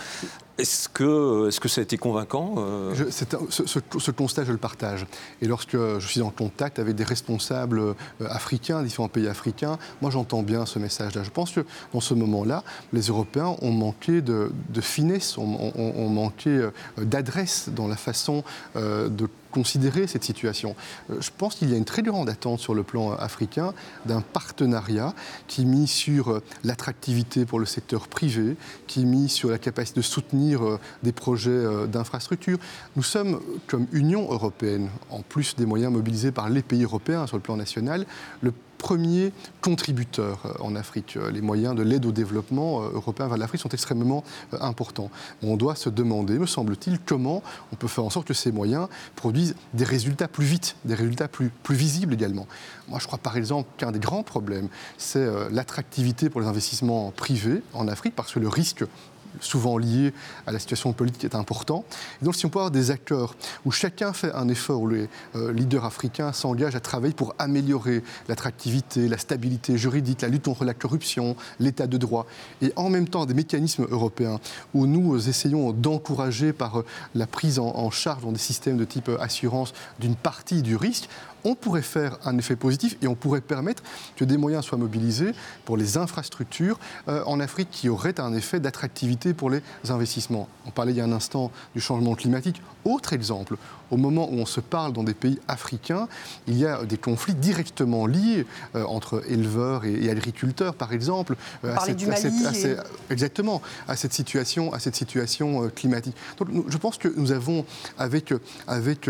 Est-ce 0.57 0.89
que, 0.89 1.47
est 1.47 1.59
que 1.59 1.69
ça 1.69 1.79
a 1.79 1.83
été 1.83 1.97
convaincant 1.97 2.55
euh 2.57 2.93
ce, 3.09 4.11
constat, 4.11 4.43
je 4.43 4.51
le 4.51 4.57
partage. 4.57 5.05
Et 5.41 5.47
lorsque 5.47 5.77
je 5.77 6.05
suis 6.05 6.21
en 6.21 6.31
contact 6.31 6.79
avec 6.79 6.95
des 6.95 7.03
responsables 7.03 7.79
euh, 7.79 7.93
africains, 8.21 8.83
différents 8.83 9.07
pays 9.07 9.27
africains, 9.27 9.77
moi 10.01 10.11
j'entends 10.11 10.43
bien 10.43 10.65
ce 10.65 10.79
message-là. 10.79 11.23
Je 11.23 11.29
pense 11.29 11.51
que 11.51 11.65
dans 11.93 12.01
ce 12.01 12.13
moment-là, 12.13 12.63
les 12.91 13.03
Européens 13.03 13.55
ont 13.61 13.71
manqué 13.71 14.21
de, 14.21 14.51
finesse, 14.81 15.37
ont, 15.37 16.09
manqué 16.09 16.49
euh, 16.49 16.71
d'adresse 16.97 17.69
dans 17.73 17.87
la 17.87 17.95
façon 17.95 18.43
de 18.75 19.29
considérer 19.51 20.07
cette 20.07 20.23
situation. 20.23 20.75
Je 21.09 21.29
pense 21.37 21.55
qu'il 21.55 21.69
y 21.69 21.73
a 21.73 21.77
une 21.77 21.85
très 21.85 22.01
grande 22.01 22.29
attente 22.29 22.59
sur 22.59 22.73
le 22.73 22.83
plan 22.83 23.13
africain 23.13 23.73
d'un 24.05 24.21
partenariat 24.21 25.13
qui 25.47 25.65
mise 25.65 25.89
sur 25.89 26.41
l'attractivité 26.63 27.45
pour 27.45 27.59
le 27.59 27.65
secteur 27.65 28.07
privé, 28.07 28.55
qui 28.87 29.05
mise 29.05 29.31
sur 29.31 29.49
la 29.49 29.57
capacité 29.57 29.99
de 29.99 30.05
soutenir 30.05 30.65
euh, 30.65 30.79
des 31.03 31.11
projets 31.11 31.49
euh, 31.49 31.87
d'infrastructure. 31.87 32.57
Nous 32.95 33.03
sommes, 33.03 33.39
comme 33.67 33.87
Union 33.91 34.31
européenne, 34.31 34.89
en 35.09 35.21
plus 35.21 35.55
des 35.55 35.65
moyens 35.65 35.91
mobilisés 35.91 36.31
par 36.31 36.49
les 36.49 36.61
pays 36.61 36.83
européens 36.83 37.27
sur 37.27 37.37
le 37.37 37.43
plan 37.43 37.57
national, 37.57 38.05
le 38.41 38.53
premier 38.79 39.31
contributeur 39.61 40.39
euh, 40.45 40.53
en 40.61 40.75
Afrique. 40.75 41.19
Les 41.31 41.41
moyens 41.41 41.75
de 41.75 41.83
l'aide 41.83 42.07
au 42.07 42.11
développement 42.11 42.81
européen 42.81 43.27
vers 43.27 43.37
l'Afrique 43.37 43.61
sont 43.61 43.69
extrêmement 43.69 44.23
importants. 44.59 45.11
On 45.43 45.57
doit 45.57 45.75
se 45.75 45.89
demander, 45.89 46.39
me 46.39 46.47
semble-t-il, 46.47 46.97
comment 46.99 47.43
on 47.71 47.75
peut 47.75 47.87
faire 47.87 48.05
en 48.05 48.09
sorte 48.09 48.27
que 48.27 48.33
ces 48.33 48.51
moyens 48.51 48.87
produisent 49.15 49.55
des 49.73 49.83
résultats 49.83 50.27
plus 50.27 50.45
vite, 50.45 50.75
des 50.85 50.95
résultats 50.95 51.27
plus, 51.27 51.51
plus 51.61 51.75
visibles 51.75 52.15
également. 52.15 52.47
Moi, 52.87 52.97
je 52.99 53.05
crois 53.05 53.19
par 53.19 53.37
exemple 53.37 53.69
qu'un 53.77 53.91
des 53.91 53.99
grands 53.99 54.23
problèmes, 54.23 54.69
c'est 54.97 55.27
l'attractivité 55.51 56.29
pour 56.29 56.41
les 56.41 56.47
investissements 56.47 57.11
privés 57.11 57.61
en 57.73 57.87
Afrique, 57.87 58.15
parce 58.15 58.33
que 58.33 58.39
le 58.39 58.47
risque 58.47 58.83
souvent 59.39 59.77
lié 59.77 60.13
à 60.47 60.51
la 60.51 60.59
situation 60.59 60.93
politique 60.93 61.23
est 61.23 61.35
important. 61.35 61.83
donc 62.21 62.35
si 62.35 62.45
on 62.45 62.49
peut 62.49 62.59
avoir 62.59 62.71
des 62.71 62.91
acteurs 62.91 63.35
où 63.65 63.71
chacun 63.71 64.13
fait 64.13 64.33
un 64.33 64.47
effort, 64.49 64.81
où 64.81 64.89
les 64.89 65.09
euh, 65.35 65.51
leaders 65.53 65.85
africains 65.85 66.33
s'engagent 66.33 66.75
à 66.75 66.79
travailler 66.79 67.13
pour 67.13 67.35
améliorer 67.39 68.03
l'attractivité, 68.27 69.07
la 69.07 69.17
stabilité 69.17 69.77
juridique, 69.77 70.21
la 70.21 70.27
lutte 70.27 70.45
contre 70.45 70.65
la 70.65 70.73
corruption, 70.73 71.35
l'état 71.59 71.87
de 71.87 71.97
droit, 71.97 72.25
et 72.61 72.73
en 72.75 72.89
même 72.89 73.07
temps 73.07 73.25
des 73.25 73.33
mécanismes 73.33 73.85
européens 73.89 74.39
où 74.73 74.85
nous 74.85 75.15
euh, 75.15 75.29
essayons 75.29 75.71
d'encourager 75.71 76.53
par 76.53 76.79
euh, 76.79 76.85
la 77.15 77.27
prise 77.27 77.59
en 77.59 77.89
charge 77.91 78.23
dans 78.23 78.31
des 78.31 78.39
systèmes 78.39 78.77
de 78.77 78.85
type 78.85 79.09
assurance 79.19 79.73
d'une 79.99 80.15
partie 80.15 80.61
du 80.61 80.75
risque, 80.75 81.09
on 81.43 81.55
pourrait 81.55 81.81
faire 81.81 82.17
un 82.25 82.37
effet 82.37 82.55
positif 82.55 82.97
et 83.01 83.07
on 83.07 83.15
pourrait 83.15 83.41
permettre 83.41 83.83
que 84.15 84.25
des 84.25 84.37
moyens 84.37 84.65
soient 84.65 84.77
mobilisés 84.77 85.33
pour 85.65 85.77
les 85.77 85.97
infrastructures 85.97 86.79
euh, 87.07 87.23
en 87.25 87.39
Afrique 87.39 87.69
qui 87.71 87.89
auraient 87.89 88.19
un 88.19 88.33
effet 88.33 88.59
d'attractivité 88.59 89.33
pour 89.33 89.49
les 89.49 89.61
investissements. 89.89 90.47
On 90.65 90.71
parlait 90.71 90.91
il 90.91 90.97
y 90.97 91.01
a 91.01 91.05
un 91.05 91.11
instant 91.11 91.51
du 91.73 91.81
changement 91.81 92.15
climatique. 92.15 92.61
Autre 92.85 93.13
exemple, 93.13 93.57
au 93.91 93.97
moment 93.97 94.29
où 94.29 94.35
on 94.35 94.45
se 94.45 94.59
parle 94.59 94.93
dans 94.93 95.03
des 95.03 95.13
pays 95.13 95.39
africains, 95.47 96.07
il 96.47 96.57
y 96.57 96.65
a 96.65 96.83
des 96.83 96.97
conflits 96.97 97.33
directement 97.33 98.05
liés 98.05 98.45
euh, 98.75 98.83
entre 98.85 99.23
éleveurs 99.27 99.85
et, 99.85 100.09
agriculteurs, 100.09 100.75
par 100.75 100.93
exemple. 100.93 101.35
Euh, 101.63 101.75
à, 101.75 101.85
cette, 101.85 102.79
exactement, 103.09 103.61
à 103.87 103.95
cette 103.95 104.13
situation, 104.13 104.73
à 104.73 104.79
cette 104.79 104.95
situation 104.95 105.63
euh, 105.63 105.69
climatique. 105.69 106.15
Donc, 106.37 106.49
je 106.67 106.77
pense 106.77 106.97
que 106.97 107.07
nous 107.15 107.31
avons, 107.31 107.65
avec, 107.97 108.33
avec, 108.67 109.09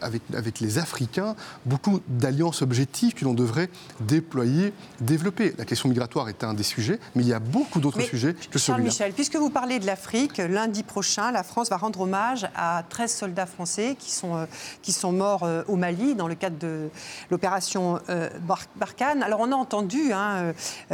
avec, 0.00 0.22
avec 0.34 0.60
les 0.60 0.78
Africains, 0.78 1.34
beaucoup 1.66 2.00
d'alliances 2.08 2.62
objectives 2.62 3.14
que 3.14 3.24
l'on 3.24 3.34
devrait 3.34 3.70
déployer, 4.00 4.72
développer. 5.00 5.54
La 5.58 5.64
question 5.64 5.88
migratoire 5.88 6.28
est 6.28 6.44
un 6.44 6.54
des 6.54 6.62
sujets, 6.62 6.98
mais 7.14 7.22
il 7.22 7.28
y 7.28 7.32
a 7.32 7.38
beaucoup 7.38 7.80
d'autres 7.80 8.00
sujets 8.00 8.34
que 8.50 8.58
celui-là. 8.58 8.84
Michel, 8.84 9.12
puisque 9.12 9.36
vous 9.36 9.50
parlez 9.50 9.78
de 9.78 9.86
l'Afrique, 9.86 10.38
lundi 10.38 10.82
prochain, 10.82 11.30
la 11.32 11.42
France 11.42 11.70
va 11.70 11.76
rendre 11.76 12.00
hommage 12.00 12.48
à 12.54 12.84
13 12.88 13.12
soldats 13.12 13.46
français 13.46 13.67
qui 13.98 14.10
sont, 14.10 14.36
euh, 14.36 14.46
qui 14.82 14.92
sont 14.92 15.12
morts 15.12 15.42
euh, 15.44 15.62
au 15.68 15.76
Mali 15.76 16.14
dans 16.14 16.28
le 16.28 16.34
cadre 16.34 16.58
de 16.58 16.88
l'opération 17.30 18.00
euh, 18.08 18.28
Barkhane. 18.76 19.22
Alors 19.22 19.40
on 19.40 19.52
a 19.52 19.54
entendu 19.54 20.12
hein, 20.12 20.52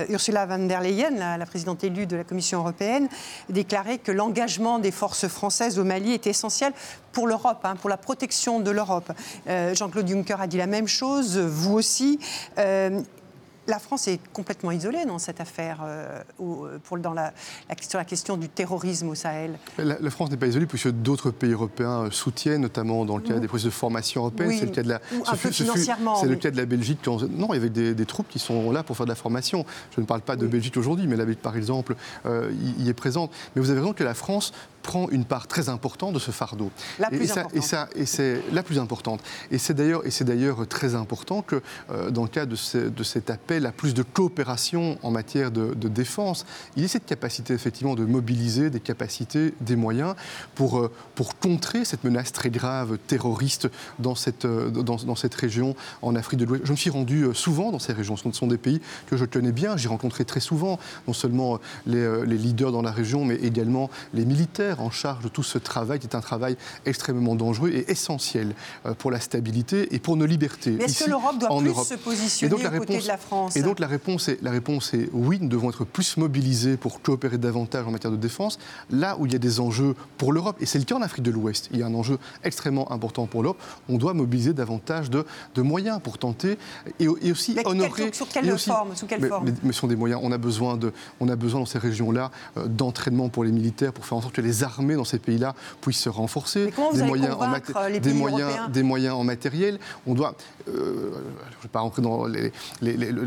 Ursula 0.08 0.46
von 0.46 0.66
der 0.66 0.80
Leyen, 0.80 1.38
la, 1.38 1.46
présidente 1.46 1.84
élue 1.84 2.06
de 2.06 2.16
la 2.16 2.24
Commission 2.24 2.60
européenne, 2.60 3.08
déclarer 3.48 3.98
que 3.98 4.12
l'engagement 4.12 4.78
des 4.78 4.90
forces 4.90 5.28
françaises 5.28 5.78
au 5.78 5.84
Mali 5.84 6.12
est 6.12 6.26
essentiel 6.26 6.72
pour 7.12 7.26
l'Europe, 7.26 7.60
hein, 7.64 7.76
pour 7.76 7.90
la 7.90 7.96
protection 7.96 8.60
de 8.60 8.70
l'Europe. 8.70 9.12
Jean-Claude 9.46 10.08
Juncker 10.08 10.40
a 10.40 10.46
dit 10.46 10.56
la 10.56 10.66
même 10.66 10.88
chose, 10.88 11.38
vous 11.38 11.74
aussi 11.74 12.18
la 13.66 13.78
France 13.78 14.08
est 14.08 14.20
complètement 14.32 14.70
isolée 14.70 15.04
dans 15.06 15.18
cette 15.18 15.40
affaire, 15.40 15.80
euh, 15.84 16.22
pour, 16.82 16.98
dans 16.98 17.12
la, 17.12 17.32
sur 17.80 17.98
la 17.98 18.04
question 18.04 18.36
du 18.36 18.48
terrorisme 18.48 19.08
au 19.08 19.14
Sahel. 19.14 19.58
La, 19.78 20.10
France 20.10 20.30
n'est 20.30 20.36
pas 20.36 20.46
isolée 20.46 20.66
puisque 20.66 20.90
d'autres 20.90 21.30
pays 21.30 21.52
européens 21.52 22.08
soutiennent, 22.10 22.62
notamment 22.62 23.04
dans 23.04 23.16
le 23.16 23.22
cas 23.22 23.38
des 23.38 23.48
processus 23.48 23.72
de 23.72 23.74
formation 23.74 24.22
européenne. 24.22 24.52
c'est 24.58 24.66
le 24.66 24.72
cas 24.72 24.82
de 24.82 24.88
la. 24.88 25.00
C'est 25.24 26.26
le 26.26 26.36
cas 26.36 26.50
de 26.50 26.56
la 26.56 26.66
Belgique. 26.66 27.06
non, 27.06 27.48
il 27.50 27.54
y 27.54 27.56
avait 27.56 27.70
des, 27.70 28.06
troupes 28.06 28.28
qui 28.28 28.38
sont 28.38 28.70
là 28.70 28.82
pour 28.82 28.96
faire 28.96 29.06
de 29.06 29.10
la 29.10 29.16
formation. 29.16 29.64
Je 29.94 30.00
ne 30.00 30.06
parle 30.06 30.20
pas 30.20 30.36
de 30.36 30.46
Belgique 30.46 30.76
aujourd'hui, 30.76 31.06
mais 31.06 31.16
la 31.16 31.24
Belgique, 31.24 31.42
par 31.42 31.56
exemple, 31.56 31.96
euh, 32.26 32.52
y, 32.78 32.88
est 32.88 32.94
présente. 32.94 33.30
Mais 33.54 33.62
vous 33.62 33.70
avez 33.70 33.80
raison 33.80 33.92
que 33.92 34.04
la 34.04 34.14
France 34.14 34.52
prend 34.84 35.08
une 35.08 35.24
part 35.24 35.48
très 35.48 35.68
importante 35.68 36.12
de 36.12 36.18
ce 36.20 36.30
fardeau. 36.30 36.70
La 37.00 37.08
plus 37.08 37.26
et, 37.26 37.30
importante. 37.32 37.56
et, 37.56 37.60
ça, 37.62 37.88
et 37.96 38.06
c'est 38.06 38.42
la 38.52 38.62
plus 38.62 38.78
importante. 38.78 39.20
Et 39.50 39.58
c'est 39.58 39.74
d'ailleurs, 39.74 40.06
et 40.06 40.10
c'est 40.10 40.24
d'ailleurs 40.24 40.68
très 40.68 40.94
important 40.94 41.42
que 41.42 41.62
euh, 41.90 42.10
dans 42.10 42.22
le 42.22 42.28
cas 42.28 42.46
de, 42.46 42.54
de, 42.88 43.02
cet 43.02 43.30
appel 43.30 43.66
à 43.66 43.72
plus 43.72 43.94
de 43.94 44.02
coopération 44.02 44.98
en 45.02 45.10
matière 45.10 45.50
de, 45.50 45.88
défense, 45.88 46.44
il 46.76 46.82
y 46.82 46.84
ait 46.84 46.88
cette 46.88 47.06
capacité 47.06 47.54
effectivement 47.54 47.94
de 47.94 48.04
mobiliser 48.04 48.68
des 48.68 48.80
capacités, 48.80 49.54
des 49.60 49.74
moyens 49.74 50.14
pour, 50.54 50.78
euh, 50.78 50.90
pour 51.14 51.38
contrer 51.38 51.84
cette 51.84 52.04
menace 52.04 52.32
très 52.32 52.50
grave 52.50 52.98
terroriste 53.06 53.68
dans 53.98 54.14
cette, 54.14 54.44
euh, 54.44 54.70
dans, 54.70 54.96
dans 54.96 55.16
cette 55.16 55.34
région 55.34 55.74
en 56.02 56.14
Afrique 56.14 56.40
de 56.40 56.44
l'Ouest. 56.44 56.66
Je 56.66 56.72
me 56.72 56.76
suis 56.76 56.90
rendu 56.90 57.26
souvent 57.32 57.72
dans 57.72 57.78
ces 57.78 57.94
régions. 57.94 58.16
Ce 58.16 58.30
sont 58.32 58.46
des 58.46 58.58
pays 58.58 58.82
que 59.06 59.16
je 59.16 59.24
connais 59.24 59.52
bien. 59.52 59.78
J'ai 59.78 59.88
rencontré 59.88 60.26
très 60.26 60.40
souvent 60.40 60.78
non 61.08 61.14
seulement 61.14 61.58
les, 61.86 62.26
les 62.26 62.36
leaders 62.36 62.72
dans 62.72 62.82
la 62.82 62.92
région, 62.92 63.24
mais 63.24 63.36
également 63.36 63.88
les 64.12 64.26
militaires 64.26 64.73
en 64.80 64.90
charge 64.90 65.22
de 65.22 65.28
tout 65.28 65.42
ce 65.42 65.58
travail, 65.58 65.98
qui 65.98 66.06
est 66.06 66.16
un 66.16 66.20
travail 66.20 66.56
extrêmement 66.86 67.34
dangereux 67.34 67.70
et 67.70 67.90
essentiel 67.90 68.54
euh, 68.86 68.94
pour 68.94 69.10
la 69.10 69.20
stabilité 69.20 69.94
et 69.94 69.98
pour 69.98 70.16
nos 70.16 70.26
libertés. 70.26 70.76
est-ce 70.80 71.04
que 71.04 71.10
l'Europe 71.10 71.38
doit 71.38 71.58
plus 71.58 71.74
se 71.84 71.94
positionner 71.94 72.54
aux 72.54 72.78
côtés 72.78 72.98
de 72.98 73.06
la 73.06 73.16
France 73.16 73.56
Et 73.56 73.62
donc 73.62 73.78
la 73.78 73.86
réponse, 73.86 74.28
est, 74.28 74.42
la 74.42 74.50
réponse 74.50 74.94
est 74.94 75.08
oui, 75.12 75.38
nous 75.40 75.48
devons 75.48 75.70
être 75.70 75.84
plus 75.84 76.16
mobilisés 76.16 76.76
pour 76.76 77.02
coopérer 77.02 77.38
davantage 77.38 77.86
en 77.86 77.90
matière 77.90 78.10
de 78.10 78.16
défense, 78.16 78.58
là 78.90 79.16
où 79.18 79.26
il 79.26 79.32
y 79.32 79.36
a 79.36 79.38
des 79.38 79.60
enjeux 79.60 79.94
pour 80.18 80.32
l'Europe, 80.32 80.56
et 80.60 80.66
c'est 80.66 80.78
le 80.78 80.84
cas 80.84 80.96
en 80.96 81.02
Afrique 81.02 81.24
de 81.24 81.30
l'Ouest, 81.30 81.68
il 81.72 81.78
y 81.78 81.82
a 81.82 81.86
un 81.86 81.94
enjeu 81.94 82.18
extrêmement 82.42 82.90
important 82.92 83.26
pour 83.26 83.42
l'Europe, 83.42 83.62
on 83.88 83.98
doit 83.98 84.14
mobiliser 84.14 84.52
davantage 84.52 85.10
de, 85.10 85.24
de 85.54 85.62
moyens 85.62 86.00
pour 86.02 86.18
tenter 86.18 86.58
et, 86.98 87.08
aussi 87.08 87.56
honorer... 87.64 88.12
sur 88.12 88.28
quelle 88.28 88.58
forme, 88.58 88.94
sous 88.94 89.06
quelle 89.06 89.20
mais, 89.20 89.28
forme 89.28 89.52
mais, 89.62 89.72
ce 89.72 89.78
sont 89.78 89.86
des 89.86 89.96
moyens, 89.96 90.20
on 90.22 90.32
a 90.32 90.38
besoin, 90.38 90.76
de, 90.76 90.92
on 91.20 91.28
a 91.28 91.36
besoin 91.36 91.60
dans 91.60 91.66
ces 91.66 91.78
régions-là 91.78 92.30
euh, 92.56 92.66
d'entraînement 92.66 93.28
pour 93.28 93.44
les 93.44 93.52
militaires, 93.52 93.92
pour 93.92 94.06
faire 94.06 94.18
en 94.18 94.22
sorte 94.22 94.34
que 94.34 94.40
les 94.40 94.63
armées 94.64 94.96
dans 94.96 95.04
ces 95.04 95.18
pays-là 95.18 95.54
puissent 95.80 96.00
se 96.00 96.08
renforcer, 96.08 96.72
des 96.94 97.02
moyens, 97.02 97.36
en 97.38 97.98
des, 98.00 98.12
moyens, 98.12 98.70
des 98.70 98.82
moyens 98.82 99.14
en 99.14 99.24
matériel. 99.24 99.78
On 100.06 100.14
doit, 100.14 100.34
euh, 100.68 100.72
je 100.72 101.56
ne 101.58 101.62
vais 101.62 101.68
pas 101.70 101.80
rentrer 101.80 102.02
dans 102.02 102.26
les, 102.26 102.52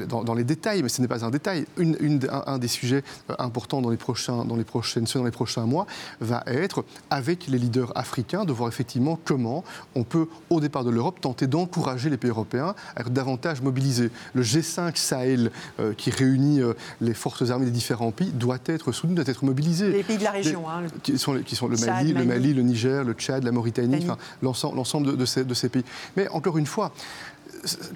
dans, 0.07 0.33
les, 0.33 0.43
détails, 0.43 0.83
mais 0.83 0.89
ce 0.89 1.01
n'est 1.01 1.07
pas 1.07 1.23
un 1.25 1.29
détail. 1.29 1.65
Une, 1.77 2.19
un, 2.29 2.57
des 2.57 2.67
sujets 2.67 3.03
euh, 3.29 3.35
importants 3.39 3.81
dans 3.81 3.89
les, 3.89 3.97
prochains, 3.97 4.45
dans 4.45 4.55
les 4.55 4.63
prochaines 4.63 5.07
semaines, 5.07 5.23
dans 5.23 5.27
les 5.27 5.31
prochains 5.31 5.65
mois, 5.65 5.85
va 6.19 6.43
être, 6.47 6.83
avec 7.09 7.47
les 7.47 7.57
leaders 7.57 7.91
africains, 7.95 8.45
de 8.45 8.53
voir 8.53 8.69
effectivement 8.69 9.19
comment 9.23 9.63
on 9.95 10.03
peut, 10.03 10.27
au 10.49 10.59
départ 10.59 10.83
de 10.83 10.89
l'Europe, 10.89 11.21
tenter 11.21 11.47
d'encourager 11.47 12.09
les 12.09 12.17
pays 12.17 12.29
européens 12.29 12.75
à 12.95 13.01
être 13.01 13.11
davantage 13.11 13.61
mobilisés. 13.61 14.09
Le 14.33 14.43
G5 14.43 14.95
Sahel, 14.95 15.51
euh, 15.79 15.93
qui 15.93 16.09
réunit 16.09 16.61
les 17.01 17.13
forces 17.13 17.49
armées 17.49 17.65
des 17.65 17.71
différents 17.71 18.11
pays, 18.11 18.31
doit 18.31 18.57
être 18.65 18.91
soutenu, 18.91 19.15
doit 19.15 19.27
être 19.27 19.45
mobilisé. 19.45 19.91
Les 19.91 20.03
pays 20.03 20.17
de 20.17 20.23
la 20.23 20.31
région, 20.31 20.69
hein, 20.69 20.83
sont, 21.27 21.43
qui 21.43 21.55
sont 21.55 21.67
le, 21.67 21.77
Mali, 21.77 22.13
le 22.13 22.25
Mali, 22.25 22.53
le 22.53 22.63
Niger, 22.63 23.03
le 23.03 23.13
Tchad, 23.13 23.43
la 23.43 23.51
Mauritanie, 23.51 24.03
enfin, 24.03 24.17
l'ensemble 24.41 25.15
de, 25.15 25.25
ces, 25.25 25.43
de 25.43 25.53
ces 25.53 25.69
pays. 25.69 25.83
Mais 26.15 26.27
encore 26.29 26.57
une 26.57 26.65
fois, 26.65 26.91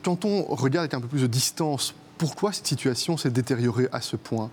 quand 0.03 0.25
on 0.25 0.43
regarde 0.43 0.83
avec 0.83 0.93
un 0.93 1.01
peu 1.01 1.07
plus 1.07 1.21
de 1.21 1.27
distance 1.27 1.93
pourquoi 2.17 2.53
cette 2.53 2.67
situation 2.67 3.17
s'est 3.17 3.31
détériorée 3.31 3.87
à 3.91 3.99
ce 3.99 4.15
point? 4.15 4.51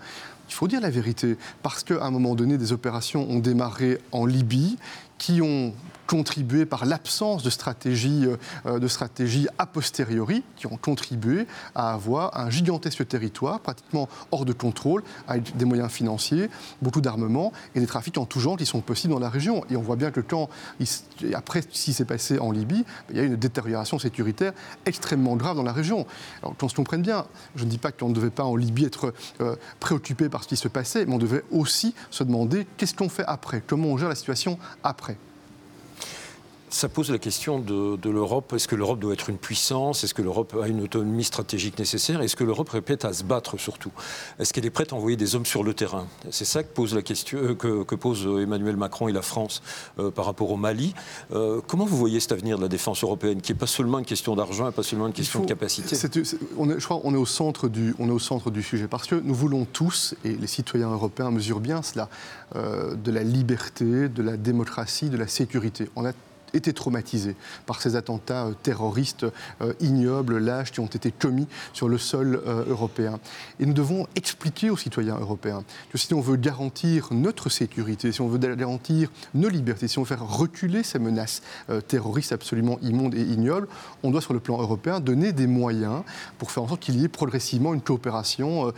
Il 0.49 0.55
faut 0.55 0.67
dire 0.67 0.81
la 0.81 0.89
vérité, 0.89 1.37
parce 1.61 1.83
qu'à 1.83 2.03
un 2.03 2.09
moment 2.09 2.33
donné, 2.33 2.57
des 2.57 2.73
opérations 2.73 3.29
ont 3.29 3.37
démarré 3.37 3.99
en 4.11 4.25
Libye 4.25 4.79
qui 5.19 5.39
ont 5.43 5.71
contribué 6.09 6.65
par 6.65 6.87
l'absence 6.87 7.43
de 7.43 7.51
stratégie, 7.51 8.25
euh, 8.65 8.79
de 8.79 8.87
stratégie 8.87 9.47
a 9.59 9.67
posteriori, 9.67 10.43
qui 10.55 10.65
ont 10.65 10.75
contribué 10.75 11.45
à 11.75 11.93
avoir 11.93 12.35
un 12.35 12.49
gigantesque 12.49 13.07
territoire 13.07 13.59
pratiquement 13.59 14.09
hors 14.31 14.43
de 14.43 14.51
contrôle, 14.51 15.03
avec 15.27 15.55
des 15.55 15.65
moyens 15.65 15.91
financiers, 15.91 16.49
beaucoup 16.81 16.99
d'armements 16.99 17.53
et 17.75 17.79
des 17.79 17.85
trafics 17.85 18.17
en 18.17 18.25
tout 18.25 18.39
genre 18.39 18.57
qui 18.57 18.65
sont 18.65 18.81
possibles 18.81 19.13
dans 19.13 19.19
la 19.19 19.29
région. 19.29 19.63
Et 19.69 19.75
on 19.75 19.83
voit 19.83 19.97
bien 19.97 20.09
que 20.09 20.19
quand, 20.19 20.49
après 21.35 21.61
ce 21.61 21.67
qui 21.67 21.93
s'est 21.93 22.05
passé 22.05 22.39
en 22.39 22.51
Libye, 22.51 22.85
il 23.11 23.17
y 23.17 23.19
a 23.19 23.23
eu 23.23 23.27
une 23.27 23.35
détérioration 23.35 23.99
sécuritaire 23.99 24.53
extrêmement 24.87 25.35
grave 25.35 25.57
dans 25.57 25.63
la 25.63 25.73
région. 25.73 26.07
Alors 26.41 26.57
qu'on 26.57 26.69
se 26.69 26.75
comprenne 26.75 27.03
bien, 27.03 27.27
je 27.55 27.65
ne 27.65 27.69
dis 27.69 27.77
pas 27.77 27.91
qu'on 27.91 28.09
ne 28.09 28.15
devait 28.15 28.31
pas 28.31 28.45
en 28.45 28.55
Libye 28.55 28.85
être 28.85 29.13
euh, 29.41 29.55
préoccupé 29.79 30.27
par 30.27 30.43
ce 30.43 30.47
qui 30.47 30.57
se 30.57 30.67
passait, 30.67 31.05
mais 31.05 31.13
on 31.13 31.19
devait 31.19 31.43
aussi 31.51 31.93
se 32.09 32.23
demander 32.23 32.65
qu'est-ce 32.77 32.95
qu'on 32.95 33.09
fait 33.09 33.25
après, 33.27 33.61
comment 33.61 33.89
on 33.89 33.97
gère 33.99 34.09
la 34.09 34.15
situation 34.15 34.57
après. 34.83 35.15
Ça 36.69 36.87
pose 36.87 37.09
la 37.09 37.17
question 37.17 37.57
de, 37.57 38.09
l'Europe. 38.09 38.53
Est-ce 38.53 38.67
que 38.67 38.75
l'Europe 38.75 38.99
doit 38.99 39.13
être 39.13 39.29
une 39.29 39.37
puissance? 39.37 40.03
Est-ce 40.03 40.13
que 40.13 40.21
l'Europe 40.21 40.55
a 40.61 40.67
une 40.67 40.81
autonomie 40.81 41.23
stratégique 41.23 41.79
nécessaire? 41.79 42.21
Est-ce 42.21 42.35
que 42.35 42.43
l'Europe 42.43 42.69
répète 42.69 43.05
à 43.05 43.13
se 43.13 43.23
battre 43.23 43.57
surtout? 43.57 43.91
Est-ce 44.37 44.53
qu'elle 44.53 44.67
est 44.67 44.69
prête 44.69 44.93
à 44.93 44.95
envoyer 44.95 45.17
des 45.17 45.35
hommes 45.35 45.47
sur 45.47 45.63
le 45.63 45.73
terrain? 45.73 46.07
C'est 46.29 46.45
ça 46.45 46.61
que 46.61 46.71
pose 46.71 46.93
la 46.93 47.01
question 47.01 47.39
euh, 47.39 47.55
que, 47.55 47.95
pose 47.95 48.27
Emmanuel 48.39 48.77
Macron 48.77 49.07
et 49.07 49.11
la 49.11 49.23
France 49.23 49.63
euh, 49.97 50.11
par 50.11 50.25
rapport 50.25 50.51
au 50.51 50.57
Mali. 50.57 50.93
Euh, 51.33 51.59
comment 51.67 51.85
vous 51.85 51.97
voyez 51.97 52.19
cet 52.19 52.33
avenir 52.33 52.57
de 52.57 52.61
la 52.61 52.67
défense 52.67 53.03
européenne, 53.03 53.41
qui 53.41 53.51
n'est 53.51 53.57
pas 53.57 53.67
seulement 53.67 53.97
une 53.97 54.05
question 54.05 54.35
d'argent, 54.35 54.71
pas 54.71 54.83
seulement 54.83 55.07
une 55.07 55.13
question 55.13 55.39
de 55.39 55.47
capacité? 55.47 55.95
on 56.57 56.69
est, 56.69 56.79
Je 56.79 56.85
crois 56.85 56.99
qu'on 56.99 57.15
est 57.15 57.17
au 57.17 57.25
centre 57.25 57.67
du, 57.67 57.95
on 57.97 58.09
est 58.09 58.13
au 58.13 58.19
centre 58.19 58.51
du 58.51 58.61
sujet 58.61 58.87
parce 58.87 59.07
que 59.07 59.15
nous 59.15 59.33
voulons 59.33 59.65
tous, 59.65 60.13
et 60.23 60.33
les 60.33 60.47
citoyens 60.47 60.91
européens 60.91 61.31
mesurent 61.31 61.61
bien 61.61 61.81
cela, 61.81 62.09
de 62.55 63.11
la 63.11 63.23
liberté, 63.23 64.09
de 64.09 64.23
la 64.23 64.37
démocratie, 64.37 65.09
de 65.09 65.17
la 65.17 65.27
sécurité. 65.27 65.89
On 65.95 66.05
a 66.05 66.13
été 66.53 66.73
traumatisés 66.73 67.35
par 67.65 67.81
ces 67.81 67.95
attentats 67.95 68.45
euh, 68.45 68.53
terroristes 68.63 69.25
euh, 69.61 69.73
ignobles, 69.79 70.37
lâches, 70.37 70.71
qui 70.71 70.79
ont 70.79 70.87
été 70.87 71.11
commis 71.11 71.47
sur 71.73 71.89
le 71.89 71.97
sol 71.97 72.41
euh, 72.47 72.65
européen. 72.67 73.19
Et 73.59 73.65
nous 73.65 73.73
devons 73.73 74.07
expliquer 74.15 74.69
aux 74.69 74.77
citoyens 74.77 75.17
européens 75.17 75.63
que 75.91 75.97
si 75.97 76.13
on 76.13 76.21
veut 76.21 76.37
garantir 76.37 77.09
notre 77.11 77.49
sécurité, 77.49 78.11
si 78.11 78.21
on 78.21 78.27
veut 78.27 78.37
garantir 78.37 79.11
nos 79.33 79.49
libertés, 79.49 79.87
si 79.87 79.99
on 79.99 80.03
veut 80.03 80.07
faire 80.07 80.27
reculer 80.27 80.83
ces 80.83 80.99
menaces 80.99 81.41
terroristes 81.87 82.31
absolument 82.31 82.79
immondes 82.81 83.15
et 83.15 83.21
ignobles, 83.21 83.67
on 84.03 84.11
doit 84.11 84.21
sur 84.21 84.33
le 84.33 84.39
plan 84.39 84.59
européen 84.61 84.99
donner 84.99 85.33
des 85.33 85.47
moyens 85.47 86.03
pour 86.37 86.51
faire 86.51 86.63
en 86.63 86.67
sorte 86.67 86.81
qu'il 86.81 86.99
y 86.99 87.03
ait 87.03 87.09
progressivement 87.09 87.73
une 87.73 87.81
coopération 87.81 88.71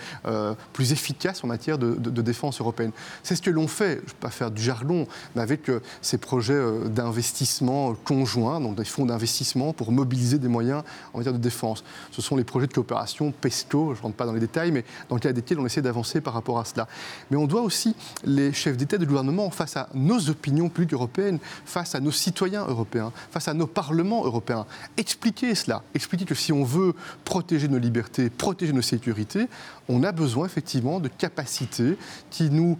plus 0.73 0.91
efficace 0.91 1.43
en 1.43 1.47
matière 1.47 1.77
de, 1.77 1.93
de 1.95 2.21
défense 2.21 2.59
européenne. 2.59 2.91
C'est 3.23 3.35
ce 3.35 3.41
que 3.41 3.49
l'on 3.49 3.67
fait, 3.67 3.95
je 3.95 4.01
ne 4.01 4.07
vais 4.07 4.19
pas 4.19 4.29
faire 4.29 4.51
du 4.51 4.61
jargon, 4.61 5.07
mais 5.35 5.41
avec 5.41 5.71
ces 6.01 6.17
projets 6.17 6.61
d'investissement 6.89 7.60
conjoints, 8.03 8.59
donc 8.59 8.75
des 8.75 8.85
fonds 8.85 9.05
d'investissement 9.05 9.73
pour 9.73 9.91
mobiliser 9.91 10.37
des 10.37 10.47
moyens 10.47 10.83
en 11.13 11.17
matière 11.17 11.33
de 11.33 11.39
défense. 11.39 11.83
Ce 12.11 12.21
sont 12.21 12.35
les 12.35 12.43
projets 12.43 12.67
de 12.67 12.73
coopération 12.73 13.31
PESCO, 13.31 13.93
je 13.93 13.99
ne 13.99 14.03
rentre 14.03 14.15
pas 14.15 14.25
dans 14.25 14.33
les 14.33 14.39
détails, 14.39 14.71
mais 14.71 14.85
dans 15.09 15.15
le 15.15 15.21
cas 15.21 15.31
desquels 15.33 15.59
on 15.59 15.65
essaie 15.65 15.81
d'avancer 15.81 16.21
par 16.21 16.33
rapport 16.33 16.59
à 16.59 16.65
cela. 16.65 16.87
Mais 17.29 17.37
on 17.37 17.47
doit 17.47 17.61
aussi, 17.61 17.95
les 18.23 18.53
chefs 18.53 18.77
d'État 18.77 18.95
et 18.95 18.99
de 18.99 19.05
gouvernement, 19.05 19.49
face 19.49 19.77
à 19.77 19.89
nos 19.93 20.29
opinions 20.29 20.69
publiques 20.69 20.93
européennes, 20.93 21.39
face 21.65 21.95
à 21.95 21.99
nos 21.99 22.11
citoyens 22.11 22.65
européens, 22.65 23.11
face 23.31 23.47
à 23.47 23.53
nos 23.53 23.67
parlements 23.67 24.25
européens, 24.25 24.65
expliquer 24.97 25.55
cela, 25.55 25.83
expliquer 25.93 26.25
que 26.25 26.35
si 26.35 26.51
on 26.53 26.63
veut 26.63 26.93
protéger 27.25 27.67
nos 27.67 27.77
libertés, 27.77 28.29
protéger 28.29 28.73
nos 28.73 28.81
sécurités, 28.81 29.47
on 29.91 30.03
a 30.03 30.11
besoin 30.11 30.45
effectivement 30.45 30.99
de 30.99 31.09
capacités 31.09 31.97
qui 32.29 32.49
nous 32.49 32.77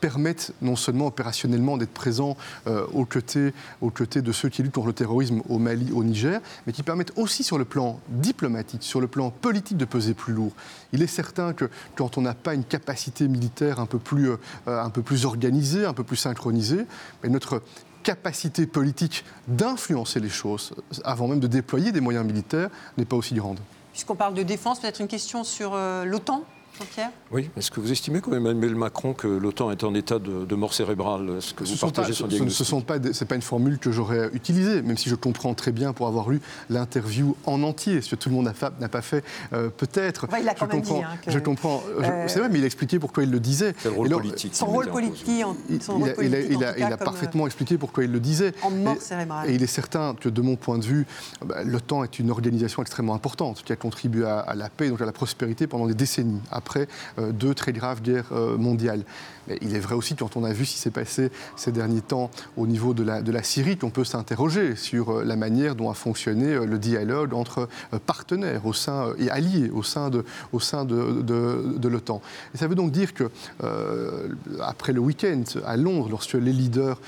permettent 0.00 0.52
non 0.62 0.76
seulement 0.76 1.06
opérationnellement 1.06 1.76
d'être 1.76 1.92
présents 1.92 2.36
euh, 2.66 2.86
aux, 2.92 3.04
côtés, 3.04 3.52
de 4.22 4.32
ceux 4.32 4.48
qui 4.48 4.62
luttent 4.62 4.72
contre 4.74 4.86
le 4.86 4.92
terrorisme 4.92 5.42
au 5.48 5.58
Mali, 5.58 5.92
au 5.92 6.02
Niger, 6.02 6.40
mais 6.66 6.72
qui 6.72 6.82
permettent 6.82 7.12
aussi 7.16 7.44
sur 7.44 7.58
le 7.58 7.64
plan 7.64 8.00
diplomatique, 8.08 8.82
sur 8.82 9.00
le 9.00 9.08
plan 9.08 9.30
politique 9.30 9.76
de 9.76 9.84
peser 9.84 10.14
plus 10.14 10.32
lourd. 10.32 10.52
Il 10.92 11.02
est 11.02 11.06
certain 11.06 11.52
que 11.52 11.68
quand 11.94 12.16
on 12.18 12.22
n'a 12.22 12.34
pas 12.34 12.54
une 12.54 12.64
capacité 12.64 13.28
militaire 13.28 13.78
un 13.78 13.86
peu 13.86 13.98
plus, 13.98 14.30
euh, 14.30 14.36
un 14.66 14.90
peu 14.90 15.02
plus 15.02 15.26
organisée, 15.26 15.84
un 15.84 15.94
peu 15.94 16.04
plus 16.04 16.16
synchronisée, 16.16 16.86
mais 17.22 17.28
notre 17.28 17.62
capacité 18.02 18.66
politique 18.66 19.24
d'influencer 19.48 20.20
les 20.20 20.30
choses, 20.30 20.72
avant 21.04 21.28
même 21.28 21.40
de 21.40 21.46
déployer 21.46 21.92
des 21.92 22.00
moyens 22.00 22.24
militaires, 22.24 22.70
n'est 22.96 23.04
pas 23.04 23.16
aussi 23.16 23.34
grande. 23.34 23.58
Puisqu'on 23.98 24.14
parle 24.14 24.34
de 24.34 24.44
défense, 24.44 24.78
peut-être 24.78 25.00
une 25.00 25.08
question 25.08 25.42
sur 25.42 25.72
euh, 25.74 26.04
l'OTAN? 26.04 26.44
Jean-Pierre 26.78 27.10
Oui, 27.30 27.50
est-ce 27.56 27.70
que 27.70 27.80
vous 27.80 27.90
estimez 27.90 28.20
quand 28.20 28.30
même, 28.30 28.46
Emmanuel 28.46 28.74
Macron, 28.74 29.12
que 29.14 29.26
l'OTAN 29.26 29.70
est 29.70 29.84
en 29.84 29.94
état 29.94 30.18
de, 30.18 30.54
mort 30.54 30.74
cérébrale? 30.74 31.30
Est-ce 31.38 31.54
que 31.54 31.64
ce 31.64 31.72
vous 31.72 31.78
partagez 31.78 32.12
son 32.12 32.26
diagnostic 32.26 32.66
Ce 32.66 32.74
n'est 32.74 32.82
pas, 32.82 32.98
pas, 32.98 33.34
une 33.34 33.42
formule 33.42 33.78
que 33.78 33.90
j'aurais 33.90 34.30
utilisée, 34.32 34.82
même 34.82 34.96
si 34.96 35.08
je 35.08 35.14
comprends 35.14 35.54
très 35.54 35.72
bien 35.72 35.92
pour 35.92 36.06
avoir 36.06 36.30
lu 36.30 36.40
l'interview 36.70 37.36
en 37.46 37.62
entier, 37.62 38.00
ce 38.00 38.10
que 38.10 38.16
tout 38.16 38.28
le 38.28 38.34
monde 38.34 38.52
n'a 38.80 38.88
pas 38.88 39.02
fait, 39.02 39.24
euh, 39.52 39.70
peut-être. 39.70 40.26
il 40.40 40.48
a 40.48 40.54
quand 40.54 40.66
je, 40.66 40.70
comprends, 40.70 40.98
dit, 40.98 41.04
hein, 41.04 41.18
je 41.26 41.38
comprends. 41.38 41.82
Euh, 42.00 42.24
c'est 42.28 42.38
vrai, 42.38 42.48
mais 42.48 42.58
il 42.58 42.64
a 42.64 42.66
expliqué 42.66 42.98
pourquoi 42.98 43.24
il 43.24 43.30
le 43.30 43.40
disait. 43.40 43.74
le 43.84 43.90
rôle 43.90 44.08
politique. 44.10 44.54
Son 44.54 44.66
rôle 44.66 44.88
politique. 44.88 45.28
il, 45.28 46.64
a, 46.64 46.96
parfaitement 46.96 47.46
expliqué 47.46 47.78
pourquoi 47.78 48.04
il 48.04 48.12
le 48.12 48.20
disait. 48.20 48.52
En 48.62 48.70
mort 48.70 49.00
cérébrale. 49.00 49.50
Et 49.50 49.54
il 49.54 49.62
est 49.62 49.66
certain 49.66 50.14
que, 50.14 50.28
de 50.28 50.40
mon 50.40 50.56
point 50.56 50.78
de 50.78 50.84
vue, 50.84 51.06
bah, 51.44 51.64
l'OTAN 51.64 52.04
est 52.04 52.18
une 52.18 52.30
organisation 52.30 52.82
extrêmement 52.82 53.14
importante 53.14 53.62
qui 53.64 53.72
a 53.72 53.76
contribué 53.76 54.24
à, 54.24 54.54
la 54.54 54.68
paix 54.68 54.86
et 54.86 54.90
donc 54.90 55.00
à 55.00 55.06
la 55.06 55.12
prospérité 55.12 55.66
pendant 55.66 55.86
des 55.86 55.94
décennies, 55.94 56.40
après 56.50 56.67
euh, 56.76 57.32
deux 57.32 57.54
très 57.54 57.72
graves 57.72 58.02
guerres 58.02 58.30
euh, 58.32 58.56
mondiales. 58.56 59.04
Mais 59.46 59.58
il 59.62 59.74
est 59.74 59.80
vrai 59.80 59.94
aussi, 59.94 60.14
quand 60.14 60.36
on 60.36 60.44
a 60.44 60.52
vu 60.52 60.66
ce 60.66 60.72
qui 60.72 60.78
s'est 60.78 60.90
passé 60.90 61.30
ces 61.56 61.72
derniers 61.72 62.02
temps 62.02 62.30
au 62.56 62.66
niveau 62.66 62.92
de 62.94 63.02
la, 63.02 63.22
de 63.22 63.32
la 63.32 63.42
Syrie, 63.42 63.78
qu'on 63.78 63.90
peut 63.90 64.04
s'interroger 64.04 64.76
sur 64.76 65.10
euh, 65.10 65.24
la 65.24 65.36
manière 65.36 65.74
dont 65.74 65.90
a 65.90 65.94
fonctionné 65.94 66.54
le 66.66 66.78
dialogue 66.78 67.34
entre 67.34 67.68
partenaires 68.06 68.66
au 68.66 68.72
sein, 68.72 69.12
et 69.18 69.30
alliés 69.30 69.70
au 69.70 69.82
sein 69.82 70.10
de, 70.10 70.24
au 70.52 70.60
sein 70.60 70.84
de, 70.84 71.22
de, 71.22 71.88
l'OTAN. 71.88 72.20
Et 72.54 72.58
ça 72.58 72.66
veut 72.66 72.74
donc 72.74 72.92
dire 72.92 73.14
que, 73.14 73.30
après 74.60 74.92
le 74.92 75.00
week-end 75.00 75.42
à 75.66 75.76
Londres, 75.76 76.08
lorsque 76.10 76.34
les 76.34 76.52
leaders, 76.52 77.00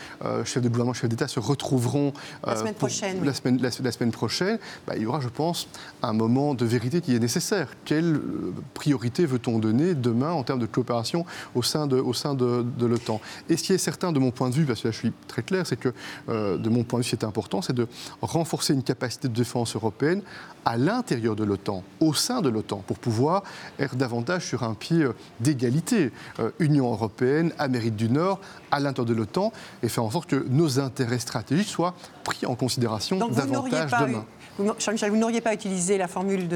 chefs 0.44 0.62
de 0.62 0.68
gouvernement, 0.68 0.94
chefs 0.94 1.10
d'État 1.10 1.28
se 1.28 1.40
retrouveront 1.40 2.12
la 2.44 2.56
semaine 2.56 2.74
prochaine, 2.74 3.24
la, 3.24 3.34
semaine, 3.34 3.60
la, 3.60 3.92
semaine 3.92 4.10
prochaine, 4.10 4.58
bah, 4.86 4.94
il 4.96 5.02
y 5.02 5.06
aura, 5.06 5.20
je 5.20 5.28
pense, 5.28 5.68
un 6.02 6.12
moment 6.12 6.54
de 6.54 6.64
vérité 6.64 7.00
qui 7.00 7.14
est 7.14 7.18
nécessaire. 7.18 7.68
Quelle 7.84 8.16
euh, 8.16 8.54
priorité 8.74 9.26
veut-on 9.26 9.49
donner 9.58 9.94
demain 9.94 10.32
en 10.32 10.42
termes 10.42 10.60
de 10.60 10.66
coopération 10.66 11.24
au 11.54 11.62
sein 11.62 11.86
de, 11.86 11.98
au 11.98 12.12
sein 12.12 12.34
de, 12.34 12.64
l'OTAN 12.80 13.20
Et 13.48 13.56
ce 13.56 13.62
qui 13.62 13.72
est 13.72 13.78
certain 13.78 14.12
de 14.12 14.18
mon 14.18 14.30
point 14.30 14.50
de 14.50 14.54
vue, 14.54 14.64
parce 14.64 14.80
que 14.80 14.88
là 14.88 14.92
je 14.92 14.98
suis 14.98 15.12
très 15.28 15.42
clair, 15.42 15.66
c'est 15.66 15.78
que 15.78 15.92
euh, 16.28 16.56
de 16.56 16.68
mon 16.68 16.84
point 16.84 17.00
de 17.00 17.04
vue, 17.04 17.10
c'est 17.10 17.24
important, 17.24 17.62
c'est 17.62 17.72
de 17.72 17.86
renforcer 18.22 18.74
une 18.74 18.82
capacité 18.82 19.28
de 19.28 19.34
défense 19.34 19.74
européenne 19.74 20.22
à 20.64 20.76
l'intérieur 20.76 21.36
de 21.36 21.44
l'OTAN, 21.44 21.82
au 22.00 22.14
sein 22.14 22.40
de 22.42 22.48
l'OTAN, 22.48 22.82
pour 22.86 22.98
pouvoir 22.98 23.42
être 23.78 23.96
davantage 23.96 24.46
sur 24.46 24.62
un 24.62 24.74
pied 24.74 25.02
euh, 25.02 25.12
d'égalité. 25.40 26.12
Union 26.58 26.90
européenne, 26.92 27.52
Amérique 27.58 27.96
du 27.96 28.08
Nord, 28.08 28.40
à 28.70 28.80
l'intérieur 28.80 29.06
de 29.06 29.14
l'OTAN, 29.14 29.52
et 29.82 29.88
faire 29.88 30.04
en 30.04 30.10
sorte 30.10 30.28
que 30.28 30.46
nos 30.48 30.78
intérêts 30.78 31.18
stratégiques 31.18 31.68
soient 31.68 31.94
pris 32.24 32.46
en 32.46 32.54
considération 32.54 33.18
davantage 33.28 33.90
demain. 34.00 34.24
Vous 34.60 35.16
n'auriez 35.16 35.40
pas 35.40 35.54
utilisé 35.54 35.98
la 35.98 36.08
formule 36.08 36.48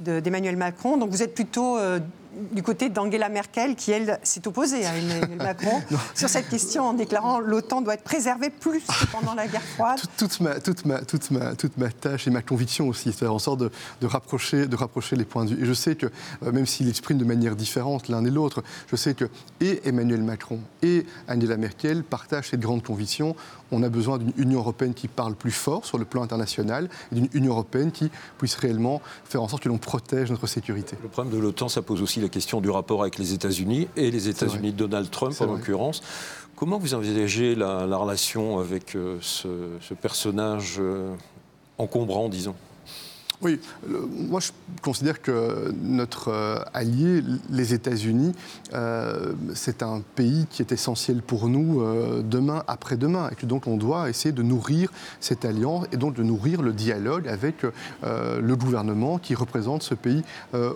d'Emmanuel 0.00 0.54
de, 0.54 0.58
Macron, 0.58 0.96
donc 0.96 1.10
vous 1.10 1.22
êtes 1.22 1.34
plutôt 1.34 1.78
euh, 1.78 1.98
du 2.52 2.62
côté 2.62 2.88
d'Angela 2.88 3.28
Merkel, 3.28 3.74
qui, 3.74 3.92
elle, 3.92 4.18
s'est 4.22 4.46
opposée 4.46 4.84
à 4.86 4.96
Emmanuel 4.96 5.36
Macron 5.38 5.82
sur 6.14 6.28
cette 6.28 6.48
question 6.48 6.84
en 6.84 6.92
déclarant 6.92 7.40
l'OTAN 7.40 7.80
doit 7.80 7.94
être 7.94 8.04
préservée 8.04 8.50
plus 8.50 8.84
que 8.84 9.06
pendant 9.10 9.34
la 9.34 9.46
guerre 9.46 9.62
froide. 9.62 9.98
Toute, 10.16 10.40
ma, 10.40 10.60
toute, 10.60 10.84
ma, 10.84 11.00
toute, 11.00 11.30
ma, 11.30 11.54
toute 11.54 11.76
ma 11.78 11.90
tâche 11.90 12.26
et 12.26 12.30
ma 12.30 12.42
conviction 12.42 12.88
aussi, 12.88 13.12
c'est 13.12 13.18
faire 13.18 13.32
en 13.32 13.38
sorte 13.38 13.60
de, 13.60 13.70
rapprocher, 14.06 14.66
de 14.66 14.76
rapprocher 14.76 15.16
les 15.16 15.24
points 15.24 15.44
de 15.44 15.54
vue. 15.54 15.62
Et 15.62 15.66
je 15.66 15.72
sais 15.72 15.96
que, 15.96 16.06
euh, 16.06 16.52
même 16.52 16.66
s'ils 16.66 16.88
expriment 16.88 17.18
de 17.18 17.24
manière 17.24 17.56
différente 17.56 18.08
l'un 18.08 18.24
et 18.24 18.30
l'autre, 18.30 18.62
je 18.90 18.96
sais 18.96 19.14
que 19.14 19.26
et 19.60 19.88
Emmanuel 19.88 20.22
Macron 20.22 20.60
et 20.82 21.06
Angela 21.28 21.56
Merkel 21.56 22.04
partagent 22.04 22.50
cette 22.50 22.60
grande 22.60 22.82
conviction. 22.82 23.36
On 23.72 23.82
a 23.82 23.88
besoin 23.88 24.18
d'une 24.18 24.32
Union 24.36 24.60
européenne 24.60 24.94
qui 24.94 25.08
parle 25.08 25.34
plus 25.34 25.50
fort 25.50 25.84
sur 25.84 25.98
le 25.98 26.04
plan 26.04 26.22
international 26.22 26.88
et 27.10 27.14
d'une 27.16 27.28
Union 27.32 27.52
européenne 27.52 27.90
qui 27.90 28.10
puisse 28.38 28.54
réellement 28.54 29.00
faire 29.24 29.42
en 29.42 29.48
sorte 29.48 29.62
que 29.62 29.68
l'on 29.68 29.78
protège 29.78 30.30
notre 30.30 30.46
sécurité. 30.46 30.96
Le 31.02 31.08
problème 31.08 31.34
de 31.34 31.40
l'OTAN, 31.40 31.68
ça 31.68 31.82
pose 31.82 32.02
aussi 32.02 32.20
la 32.26 32.30
question 32.30 32.60
du 32.60 32.70
rapport 32.70 33.02
avec 33.02 33.18
les 33.18 33.32
États-Unis 33.34 33.86
et 33.96 34.10
les 34.10 34.28
États-Unis 34.28 34.72
de 34.72 34.76
Donald 34.76 35.08
Trump 35.10 35.32
en 35.40 35.46
l'occurrence. 35.46 36.02
Comment 36.56 36.76
vous 36.78 36.94
envisagez 36.94 37.54
la, 37.54 37.96
relation 37.96 38.58
avec 38.58 38.96
euh, 38.96 39.18
ce, 39.20 39.94
personnage 39.94 40.76
euh, 40.80 41.14
encombrant, 41.78 42.28
disons? 42.28 42.56
Oui, 43.42 43.60
moi 43.86 44.40
je 44.40 44.50
considère 44.82 45.20
que 45.20 45.74
notre 45.82 46.28
euh, 46.28 46.58
allié, 46.72 47.22
les 47.50 47.74
États-Unis, 47.74 48.32
euh, 48.72 49.32
c'est 49.54 49.82
un 49.82 50.02
pays 50.14 50.46
qui 50.50 50.62
est 50.62 50.72
essentiel 50.72 51.22
pour 51.22 51.48
nous 51.48 51.82
euh, 51.82 52.22
demain 52.22 52.62
après-demain 52.66 53.28
et 53.30 53.34
que 53.34 53.44
donc 53.44 53.66
on 53.66 53.76
doit 53.76 54.08
essayer 54.08 54.32
de 54.32 54.42
nourrir 54.42 54.90
cette 55.20 55.44
alliance 55.44 55.86
et 55.92 55.96
donc 55.96 56.14
de 56.14 56.22
nourrir 56.22 56.62
le 56.62 56.72
dialogue 56.72 57.28
avec 57.28 57.56
le 58.02 58.54
gouvernement 58.54 59.18
qui 59.18 59.34
représente 59.34 59.82
ce 59.82 59.94
pays 59.94 60.22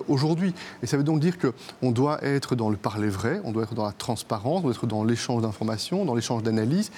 aujourd'hui. 0.09 0.55
Et 0.83 0.87
ça 0.87 0.97
veut 0.97 1.03
donc 1.03 1.21
dire 1.21 1.35
qu'on 1.39 1.91
doit 1.91 2.23
être 2.25 2.57
dans 2.57 2.71
le 2.71 2.77
parler 2.77 3.09
vrai, 3.09 3.41
on 3.45 3.53
doit 3.53 3.65
être 3.65 3.75
dans 3.75 3.87
la 3.87 3.93
transparence, 3.93 4.61
on 4.61 4.63
doit 4.63 4.73
être 4.73 4.87
dans 4.87 5.05
l'échange 5.05 5.43
d'informations, 5.43 6.05
dans 6.05 6.15
l'échange 6.15 6.43
d'analyses, 6.43 6.91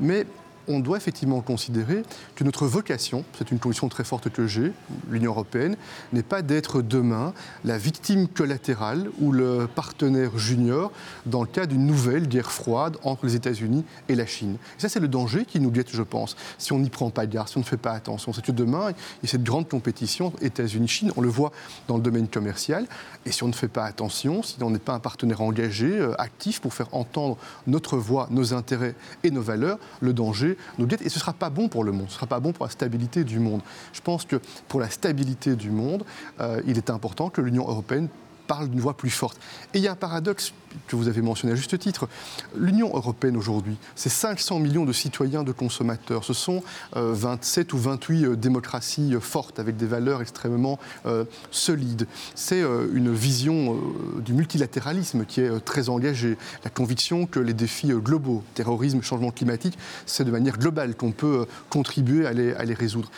mais 0.00 0.26
on 0.68 0.80
doit 0.80 0.96
effectivement 0.96 1.40
considérer 1.40 2.02
que 2.34 2.44
notre 2.44 2.66
vocation, 2.66 3.24
c'est 3.36 3.50
une 3.50 3.58
condition 3.58 3.88
très 3.88 4.04
forte 4.04 4.30
que 4.30 4.46
j'ai, 4.46 4.72
l'Union 5.10 5.32
européenne, 5.32 5.76
n'est 6.12 6.22
pas 6.22 6.42
d'être 6.42 6.82
demain 6.82 7.32
la 7.64 7.78
victime 7.78 8.28
collatérale 8.28 9.10
ou 9.20 9.32
le 9.32 9.68
partenaire 9.72 10.36
junior 10.38 10.92
dans 11.26 11.42
le 11.42 11.48
cas 11.48 11.66
d'une 11.66 11.86
nouvelle 11.86 12.28
guerre 12.28 12.52
froide 12.52 12.96
entre 13.02 13.26
les 13.26 13.34
États-Unis 13.34 13.84
et 14.08 14.14
la 14.14 14.26
Chine. 14.26 14.56
Et 14.78 14.80
ça, 14.80 14.88
c'est 14.88 15.00
le 15.00 15.08
danger 15.08 15.44
qui 15.44 15.60
nous 15.60 15.70
guette, 15.70 15.90
je 15.92 16.02
pense, 16.02 16.36
si 16.58 16.72
on 16.72 16.78
n'y 16.78 16.90
prend 16.90 17.10
pas 17.10 17.26
garde, 17.26 17.48
si 17.48 17.56
on 17.56 17.60
ne 17.60 17.64
fait 17.64 17.76
pas 17.76 17.92
attention. 17.92 18.32
C'est 18.32 18.44
que 18.44 18.52
demain, 18.52 18.90
il 18.90 19.26
y 19.26 19.26
a 19.26 19.30
cette 19.30 19.44
grande 19.44 19.68
compétition 19.68 20.32
États-Unis-Chine, 20.40 21.12
on 21.16 21.20
le 21.20 21.28
voit 21.28 21.52
dans 21.88 21.96
le 21.96 22.02
domaine 22.02 22.28
commercial, 22.28 22.86
et 23.26 23.32
si 23.32 23.42
on 23.42 23.48
ne 23.48 23.52
fait 23.52 23.68
pas 23.68 23.84
attention, 23.84 24.42
si 24.42 24.56
on 24.62 24.70
n'est 24.70 24.78
pas 24.78 24.94
un 24.94 25.00
partenaire 25.00 25.40
engagé, 25.40 25.86
euh, 25.86 26.20
actif 26.20 26.60
pour 26.60 26.74
faire 26.74 26.88
entendre 26.92 27.36
notre 27.66 27.96
voix, 27.96 28.28
nos 28.30 28.54
intérêts 28.54 28.94
et 29.22 29.30
nos 29.30 29.42
valeurs, 29.42 29.78
le 30.00 30.12
danger 30.12 30.53
et 30.78 31.08
ce 31.08 31.16
ne 31.16 31.20
sera 31.20 31.32
pas 31.32 31.50
bon 31.50 31.68
pour 31.68 31.84
le 31.84 31.92
monde, 31.92 32.06
ce 32.08 32.12
ne 32.12 32.16
sera 32.16 32.26
pas 32.26 32.40
bon 32.40 32.52
pour 32.52 32.64
la 32.64 32.70
stabilité 32.70 33.24
du 33.24 33.38
monde. 33.38 33.60
Je 33.92 34.00
pense 34.00 34.24
que 34.24 34.40
pour 34.68 34.80
la 34.80 34.90
stabilité 34.90 35.56
du 35.56 35.70
monde, 35.70 36.04
euh, 36.40 36.60
il 36.66 36.76
est 36.76 36.90
important 36.90 37.30
que 37.30 37.40
l'Union 37.40 37.68
européenne 37.68 38.08
parle 38.46 38.68
d'une 38.68 38.80
voix 38.80 38.96
plus 38.96 39.10
forte. 39.10 39.38
Et 39.72 39.78
il 39.78 39.84
y 39.84 39.88
a 39.88 39.92
un 39.92 39.96
paradoxe 39.96 40.52
que 40.88 40.96
vous 40.96 41.08
avez 41.08 41.22
mentionné 41.22 41.52
à 41.52 41.56
juste 41.56 41.78
titre. 41.78 42.08
L'Union 42.56 42.90
européenne 42.94 43.36
aujourd'hui, 43.36 43.76
c'est 43.94 44.08
500 44.08 44.58
millions 44.58 44.84
de 44.84 44.92
citoyens, 44.92 45.44
de 45.44 45.52
consommateurs. 45.52 46.24
Ce 46.24 46.32
sont 46.32 46.62
27 46.94 47.72
euh, 47.72 47.76
ou 47.76 47.78
28 47.80 48.24
euh, 48.24 48.36
démocraties 48.36 49.14
euh, 49.14 49.20
fortes 49.20 49.58
avec 49.58 49.76
des 49.76 49.86
valeurs 49.86 50.20
extrêmement 50.20 50.78
solides. 51.50 52.06
C'est 52.34 52.62
une 52.92 53.12
vision 53.12 53.78
du 54.18 54.32
multilatéralisme 54.32 55.24
qui 55.24 55.40
est 55.40 55.64
très 55.64 55.88
engagée. 55.88 56.36
La 56.64 56.70
conviction 56.70 57.26
que 57.26 57.40
les 57.40 57.54
défis 57.54 57.88
globaux, 57.88 58.42
terrorisme, 58.54 59.02
changement 59.02 59.30
climatique, 59.30 59.78
c'est 60.06 60.24
de 60.24 60.30
manière 60.30 60.58
globale 60.58 60.94
qu'on 60.94 61.12
peut 61.12 61.46
contribuer 61.70 62.26
à 62.26 62.32
les, 62.32 62.54
à 62.54 62.64
les 62.64 62.74
résoudre. 62.74 63.10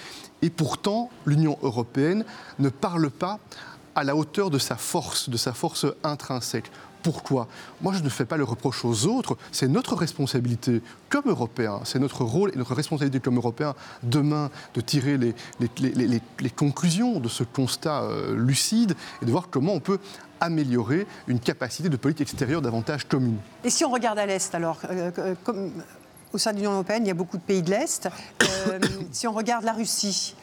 Et 0.43 0.51
pourtant, 0.51 1.11
l'Union 1.25 1.59
européenne 1.63 2.25
ne 2.59 2.69
parle 2.69 3.11
pas 3.11 3.39
à 3.97 4.05
la 4.05 4.15
hauteur 4.15 4.51
de 4.51 4.59
sa 4.59 4.77
force, 4.77 5.29
de 5.29 5.37
sa 5.37 5.53
force 5.53 5.87
intrinsèque. 6.05 6.71
Pourquoi? 7.03 7.49
Moi, 7.83 7.93
je 7.93 8.03
ne 8.03 8.09
fais 8.09 8.25
pas 8.25 8.37
le 8.37 8.45
reproche 8.45 8.85
aux 8.85 9.07
autres. 9.07 9.37
C'est 9.53 9.69
notre 9.69 9.95
responsabilité 9.95 10.83
comme 11.09 11.29
Européens, 11.29 11.81
c'est 11.85 11.99
notre 11.99 12.25
rôle 12.25 12.51
et 12.53 12.57
notre 12.57 12.75
responsabilité 12.75 13.21
comme 13.21 13.37
Européens 13.37 13.75
demain 14.03 14.51
de 14.75 14.81
tirer 14.81 15.17
les, 15.17 15.35
les, 15.61 16.51
conclusions 16.51 17.21
de 17.21 17.29
ce 17.29 17.45
constat 17.45 18.03
euh, 18.03 18.37
lucide 18.37 18.97
et 19.23 19.25
de 19.25 19.31
voir 19.31 19.49
comment 19.51 19.73
on 19.73 19.81
peut 19.81 19.99
améliorer 20.41 21.07
une 21.29 21.39
capacité 21.39 21.89
de 21.89 21.97
politique 21.97 22.29
extérieure 22.29 22.61
davantage 22.61 23.07
commune. 23.07 23.39
Et 23.63 23.71
si 23.71 23.85
on 23.85 23.91
regarde 23.91 24.19
à 24.19 24.27
l'Est, 24.27 24.55
alors, 24.55 24.79
euh, 24.91 25.11
euh, 25.19 25.35
comme, 25.45 25.71
au 26.33 26.39
sein 26.39 26.53
de 26.53 26.57
l'Union 26.57 26.73
européenne, 26.73 27.05
il 27.05 27.09
y 27.09 27.13
a 27.13 27.15
beaucoup 27.15 27.37
de 27.37 27.43
pays 27.43 27.63
de 27.63 27.71
l'Est. 27.71 28.09
si 29.13 29.29
on 29.29 29.33
regarde 29.33 29.65
la 29.65 29.73
Russie, 29.73 30.35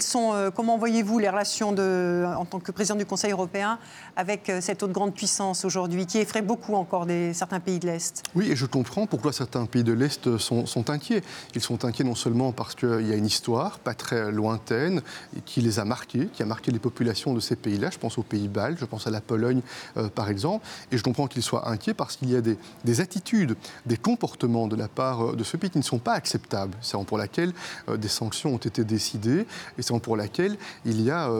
sont, 0.00 0.34
euh, 0.34 0.50
comment 0.50 0.78
voyez-vous 0.78 1.18
les 1.18 1.28
relations 1.28 1.70
en 1.70 2.44
tant 2.44 2.60
que 2.60 2.72
président 2.72 2.96
du 2.96 3.06
Conseil 3.06 3.32
européen 3.32 3.78
avec 4.16 4.48
euh, 4.48 4.60
cette 4.60 4.82
autre 4.82 4.92
grande 4.92 5.14
puissance 5.14 5.64
aujourd'hui, 5.64 6.06
qui 6.06 6.18
effraie 6.18 6.42
beaucoup 6.42 6.74
encore 6.74 7.06
certains 7.32 7.60
pays 7.60 7.78
de 7.78 7.86
l'Est? 7.86 8.22
Oui, 8.34 8.50
et 8.50 8.56
je 8.56 8.66
comprends 8.66 9.06
pourquoi 9.06 9.32
certains 9.32 9.66
pays 9.66 9.84
de 9.84 9.92
l'Est 9.92 10.38
sont, 10.38 10.90
inquiets. 10.90 11.22
Ils 11.54 11.60
sont 11.60 11.84
inquiets 11.84 12.04
non 12.04 12.14
seulement 12.14 12.52
parce 12.52 12.74
qu'il 12.74 13.06
y 13.06 13.12
a 13.12 13.16
une 13.16 13.26
histoire 13.26 13.78
pas 13.78 13.94
très 13.94 14.30
lointaine 14.30 15.02
qui 15.44 15.60
les 15.60 15.78
a 15.78 15.84
marqués, 15.84 16.28
qui 16.32 16.42
a 16.42 16.46
marqué 16.46 16.70
les 16.70 16.78
populations 16.78 17.34
de 17.34 17.40
ces 17.40 17.56
pays-là. 17.56 17.90
Je 17.90 17.98
pense 17.98 18.18
aux 18.18 18.22
pays 18.22 18.48
baltes, 18.48 18.78
je 18.78 18.84
pense 18.84 19.06
à 19.06 19.10
la 19.10 19.20
Pologne 19.20 19.60
euh, 19.96 20.08
par 20.08 20.30
exemple. 20.30 20.66
Et 20.92 20.98
je 20.98 21.02
comprends 21.02 21.26
qu'ils 21.26 21.42
soient 21.42 21.68
inquiets 21.68 21.94
parce 21.94 22.16
qu'il 22.16 22.30
y 22.30 22.36
a 22.36 22.40
des, 22.40 22.58
des, 22.84 23.00
attitudes, 23.00 23.56
des 23.84 23.96
comportements 23.96 24.68
de 24.68 24.76
la 24.76 24.88
part 24.88 25.34
de 25.34 25.44
ce 25.44 25.56
pays 25.56 25.70
qui 25.70 25.78
ne 25.78 25.82
sont 25.82 25.98
pas 25.98 26.14
acceptables. 26.14 26.76
C'est 26.80 26.96
pour 27.06 27.18
laquelle 27.18 27.52
des 27.98 28.08
sanctions 28.08 28.54
ont 28.54 28.58
été 28.58 28.82
décidées 28.82 29.45
et 29.78 29.82
c'est 29.82 29.96
pour 30.00 30.16
laquelle 30.16 30.56
il 30.84 31.00
y 31.00 31.10
a 31.10 31.30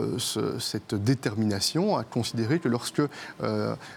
cette 0.59 0.95
détermination 0.95 1.97
à 1.97 2.03
considérer 2.03 2.59
que 2.59 2.67
lorsque 2.67 3.01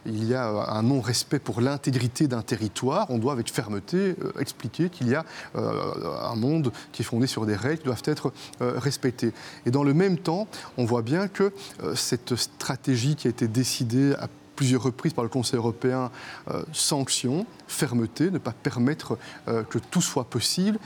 il 0.07 0.25
y 0.25 0.35
a 0.35 0.47
un 0.47 0.83
non-respect 0.83 1.39
pour 1.39 1.61
l'intégrité 1.61 2.29
d'un 2.29 2.43
territoire, 2.43 3.07
on 3.11 3.19
doit 3.19 3.33
avec 3.33 3.51
fermeté 3.51 4.17
expliquer 4.39 4.91
qu'il 4.91 5.09
y 5.09 5.15
a 5.15 5.25
un 5.55 6.37
monde 6.37 6.73
qui 6.93 7.03
est 7.03 7.05
fondé 7.05 7.27
sur 7.27 7.47
des 7.47 7.57
règles 7.57 7.79
qui 7.79 7.85
doivent 7.85 8.03
être 8.05 8.33
respectées. 8.61 9.33
Et 9.67 9.71
dans 9.71 9.85
le 9.85 9.95
même 9.95 10.19
temps, 10.19 10.47
on 10.77 10.85
voit 10.85 11.03
bien 11.03 11.29
que 11.29 11.53
cette 11.95 12.37
stratégie 12.37 13.17
qui 13.17 13.29
a 13.29 13.31
été 13.31 13.49
décidée 13.49 14.15
à 14.15 14.29
plusieurs 14.61 14.83
reprises 14.83 15.15
par 15.15 15.25
le 15.25 15.31
Conseil 15.31 15.57
européen, 15.57 16.11
euh, 16.51 16.63
sanctions, 16.75 17.47
fermeté, 17.67 18.31
ne 18.31 18.37
pas 18.37 18.53
permettre 18.53 19.17
euh, 19.49 19.63
que 19.63 19.79
tout 19.79 20.03
soit 20.03 20.25
possible, 20.25 20.79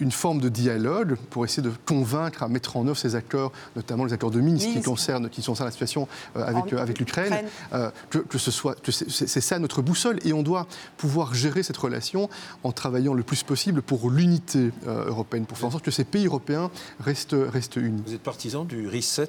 une 0.00 0.12
forme 0.12 0.40
de 0.40 0.48
dialogue 0.48 1.16
pour 1.30 1.44
essayer 1.44 1.62
de 1.62 1.72
convaincre 1.86 2.42
à 2.42 2.48
mettre 2.48 2.76
en 2.76 2.86
œuvre 2.86 2.96
ces 2.96 3.14
accords, 3.14 3.52
notamment 3.76 4.04
les 4.04 4.12
accords 4.12 4.30
de 4.30 4.40
Minsk, 4.40 4.72
qui 4.72 4.82
concernent, 4.82 5.28
qui 5.28 5.42
concernent 5.42 5.68
la 5.68 5.72
situation 5.72 6.08
euh, 6.36 6.44
avec, 6.44 6.72
euh, 6.72 6.78
avec 6.78 6.98
l'Ukraine, 6.98 7.44
euh, 7.72 7.90
que, 8.10 8.38
ce 8.38 8.50
soit, 8.50 8.80
que 8.80 8.92
c'est 8.92 9.40
ça 9.40 9.58
notre 9.58 9.82
boussole, 9.82 10.18
et 10.24 10.32
on 10.32 10.42
doit 10.42 10.66
pouvoir 10.96 11.34
gérer 11.34 11.62
cette 11.62 11.76
relation 11.76 12.28
en 12.62 12.72
travaillant 12.72 13.14
le 13.14 13.22
plus 13.22 13.42
possible 13.42 13.82
pour 13.82 14.10
l'unité 14.10 14.70
européenne, 14.86 15.46
pour 15.46 15.58
faire 15.58 15.68
en 15.68 15.72
sorte 15.72 15.84
que 15.84 15.90
ces 15.90 16.04
pays 16.04 16.26
européens 16.26 16.70
restent, 17.00 17.36
restent 17.52 17.76
unis. 17.76 18.02
Vous 18.06 18.14
êtes 18.14 18.22
partisan 18.22 18.64
du 18.64 18.88
reset 18.88 19.28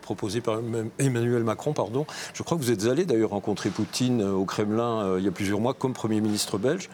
proposé 0.00 0.40
par 0.40 0.60
Emmanuel 0.98 1.44
Macron, 1.44 1.72
pardon. 1.72 2.06
Je 2.34 2.42
crois 2.42 2.56
que 2.56 2.62
vous 2.62 2.70
êtes 2.70 2.86
allé 2.86 3.04
d'ailleurs 3.04 3.30
rencontrer 3.30 3.70
Poutine 3.70 4.22
au 4.22 4.44
Kremlin 4.44 5.18
il 5.18 5.24
y 5.24 5.28
a 5.28 5.32
plusieurs 5.32 5.60
mois 5.60 5.74
comme 5.74 5.92
Premier 5.92 6.20
ministre 6.20 6.58
belge, 6.58 6.88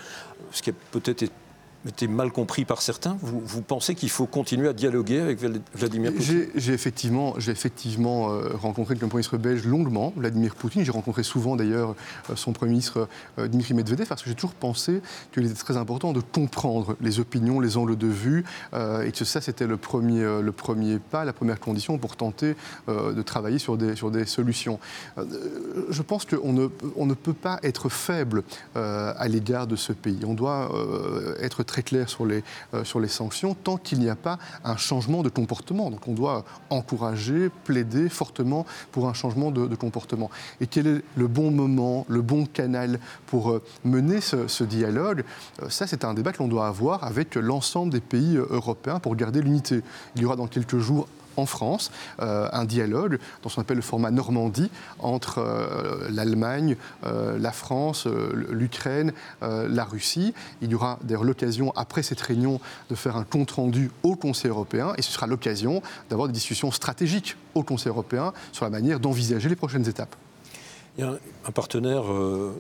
ce 0.52 0.62
qui 0.62 0.70
a 0.70 0.72
peut-être 0.92 1.24
été 1.86 2.08
mal 2.08 2.32
compris 2.32 2.64
par 2.64 2.82
certains. 2.82 3.16
Vous, 3.22 3.62
pensez 3.62 3.94
qu'il 3.94 4.10
faut 4.10 4.26
continuer 4.26 4.68
à 4.68 4.72
dialoguer 4.72 5.20
avec 5.20 5.38
Vladimir 5.74 6.12
Poutine? 6.12 6.46
J'ai 6.56 6.72
effectivement, 6.72 7.36
euh, 7.38 8.50
rencontré 8.54 8.94
le 8.94 9.00
Premier 9.00 9.14
ministre 9.14 9.38
belge 9.38 9.64
longuement, 9.64 10.12
Vladimir 10.16 10.54
Poutine. 10.54 10.84
J'ai 10.84 10.90
rencontré 10.90 11.22
souvent 11.22 11.56
d'ailleurs 11.56 11.94
euh, 12.30 12.36
son 12.36 12.52
Premier 12.52 12.72
ministre 12.72 13.08
euh, 13.38 13.46
Dmitry 13.48 13.74
Medvedev 13.74 14.08
parce 14.08 14.22
que 14.22 14.28
j'ai 14.28 14.34
toujours 14.34 14.54
pensé 14.54 15.00
qu'il 15.32 15.44
était 15.44 15.54
très 15.54 15.76
important 15.76 16.12
de 16.12 16.20
comprendre 16.20 16.96
les 17.00 17.20
opinions, 17.20 17.60
les 17.60 17.76
angles 17.76 17.96
de 17.96 18.06
vue 18.06 18.44
et 18.74 19.12
que 19.12 19.24
ça 19.24 19.40
c'était 19.40 19.66
le 19.66 19.76
premier, 19.76 20.98
pas, 21.10 21.24
la 21.24 21.32
première 21.32 21.60
condition 21.60 21.98
pour 21.98 22.16
tenter 22.16 22.54
de 22.88 23.22
travailler 23.22 23.58
sur 23.58 23.76
des, 23.76 24.26
solutions. 24.26 24.78
je 25.16 26.02
pense 26.02 26.24
qu'on 26.24 26.52
ne, 26.52 26.68
ne 26.96 27.14
peut 27.14 27.32
pas 27.32 27.58
être 27.62 27.88
faible 27.88 28.42
à 28.74 29.28
l'égard 29.28 29.66
de 29.66 29.76
ce 29.76 29.92
pays. 29.92 30.20
On 30.26 30.34
doit 30.34 30.70
être 31.40 31.62
très 31.68 31.84
clair 31.84 32.08
sur 32.08 32.26
les, 32.26 32.42
euh, 32.74 32.82
sur 32.82 32.98
les 32.98 33.06
sanctions 33.06 33.54
tant 33.54 33.76
qu'il 33.76 34.00
n'y 34.00 34.08
a 34.08 34.16
pas 34.16 34.38
un 34.64 34.76
changement 34.76 35.22
de 35.22 35.28
comportement. 35.28 35.90
Donc 35.90 36.08
on 36.08 36.14
doit 36.14 36.44
encourager, 36.70 37.50
plaider 37.64 38.08
fortement 38.08 38.66
pour 38.90 39.08
un 39.08 39.14
changement 39.14 39.52
de, 39.52 39.76
comportement. 39.76 40.30
Et 40.60 40.66
quel 40.66 40.86
est 40.88 41.02
le 41.14 41.28
bon 41.28 41.52
moment, 41.52 42.04
le 42.08 42.22
bon 42.22 42.46
canal 42.46 42.98
pour 43.26 43.50
euh, 43.50 43.62
mener 43.84 44.20
ce, 44.20 44.64
dialogue? 44.64 45.22
Euh, 45.62 45.68
Ça, 45.68 45.86
c'est 45.86 46.04
un 46.04 46.14
débat 46.14 46.32
que 46.32 46.38
l'on 46.38 46.48
doit 46.48 46.66
avoir 46.66 47.04
avec 47.04 47.36
l'ensemble 47.36 47.92
des 47.92 48.00
pays 48.00 48.36
européens 48.36 48.98
pour 48.98 49.14
garder 49.14 49.42
l'unité. 49.42 49.82
Il 50.16 50.22
y 50.22 50.24
aura 50.24 50.36
dans 50.36 50.48
quelques 50.48 50.78
jours 50.78 51.06
en 51.38 51.46
France 51.46 51.90
euh, 52.20 52.48
un 52.52 52.64
dialogue 52.64 53.18
dans 53.42 53.48
ce 53.48 53.54
qu'on 53.54 53.62
appelle 53.62 53.76
le 53.76 53.82
format 53.82 54.10
Normandie 54.10 54.70
entre 54.98 55.38
euh, 55.38 56.08
l'Allemagne, 56.10 56.76
euh, 57.04 57.38
la 57.38 57.52
France, 57.52 58.06
l'Ukraine, 58.50 59.12
la 59.40 59.84
Russie. 59.84 60.34
Il 60.62 60.70
y 60.70 60.74
aura 60.74 60.98
d'ailleurs 61.02 61.24
l'occasion, 61.24 61.72
après 61.76 62.02
cette 62.02 62.20
réunion, 62.20 62.60
de 62.90 62.94
faire 62.94 63.16
un 63.16 63.24
compte-rendu 63.24 63.90
au 64.02 64.16
Conseil 64.16 64.50
européen 64.50 64.92
et 64.96 65.02
ce 65.02 65.12
sera 65.12 65.26
l'occasion 65.26 65.82
d'avoir 66.10 66.28
des 66.28 66.34
discussions 66.34 66.70
stratégiques 66.70 67.36
au 67.54 67.62
Conseil 67.62 67.90
européen 67.90 68.32
sur 68.52 68.64
la 68.64 68.70
manière 68.70 69.00
d'envisager 69.00 69.48
les 69.48 69.56
prochaines 69.56 69.88
étapes. 69.88 70.16
Il 70.96 71.04
y 71.04 71.06
a 71.06 71.12
un 71.46 71.52
partenaire 71.52 72.02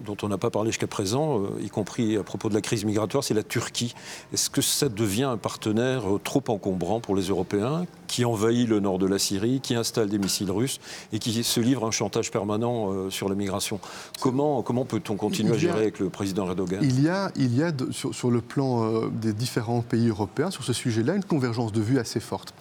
dont 0.04 0.16
on 0.22 0.28
n'a 0.28 0.38
pas 0.38 0.50
parlé 0.50 0.70
jusqu'à 0.70 0.86
présent, 0.86 1.42
y 1.60 1.68
compris 1.68 2.16
à 2.16 2.22
propos 2.22 2.48
de 2.48 2.54
la 2.54 2.60
crise 2.60 2.84
migratoire, 2.84 3.24
c'est 3.24 3.34
la 3.34 3.42
Turquie. 3.42 3.94
Est-ce 4.32 4.48
que 4.48 4.60
ça 4.60 4.88
devient 4.88 5.24
un 5.24 5.36
partenaire 5.36 6.04
trop 6.22 6.44
encombrant 6.46 7.00
pour 7.00 7.16
les 7.16 7.22
Européens, 7.22 7.84
qui 8.08 8.24
envahit 8.24 8.68
le 8.68 8.80
nord 8.80 8.98
de 8.98 9.06
la 9.06 9.18
Syrie, 9.18 9.60
qui 9.60 9.74
installe 9.74 10.08
des 10.08 10.18
missiles 10.18 10.50
russes 10.50 10.80
et 11.12 11.18
qui 11.18 11.44
se 11.44 11.60
livre 11.60 11.86
un 11.86 11.90
chantage 11.90 12.30
permanent 12.30 13.10
sur 13.10 13.28
la 13.28 13.34
migration 13.34 13.80
Comment, 14.20 14.62
comment 14.62 14.84
peut-on 14.84 15.16
continuer 15.16 15.54
à 15.54 15.58
gérer 15.58 15.78
avec 15.78 16.00
le 16.00 16.08
président 16.08 16.46
Erdogan? 16.46 16.80
Il 16.82 17.00
y 17.02 17.08
a, 17.08 17.30
il 17.36 17.56
y 17.56 17.62
a 17.62 17.72
sur, 17.90 18.30
le 18.30 18.40
plan 18.40 19.08
des 19.08 19.32
différents 19.32 19.82
pays 19.82 20.08
européens, 20.08 20.50
sur 20.50 20.64
ce 20.64 20.72
sujet-là, 20.72 21.14
une 21.14 21.24
convergence 21.24 21.72
de 21.72 21.80
vues 21.80 21.98
assez 21.98 22.20
forte. 22.20 22.52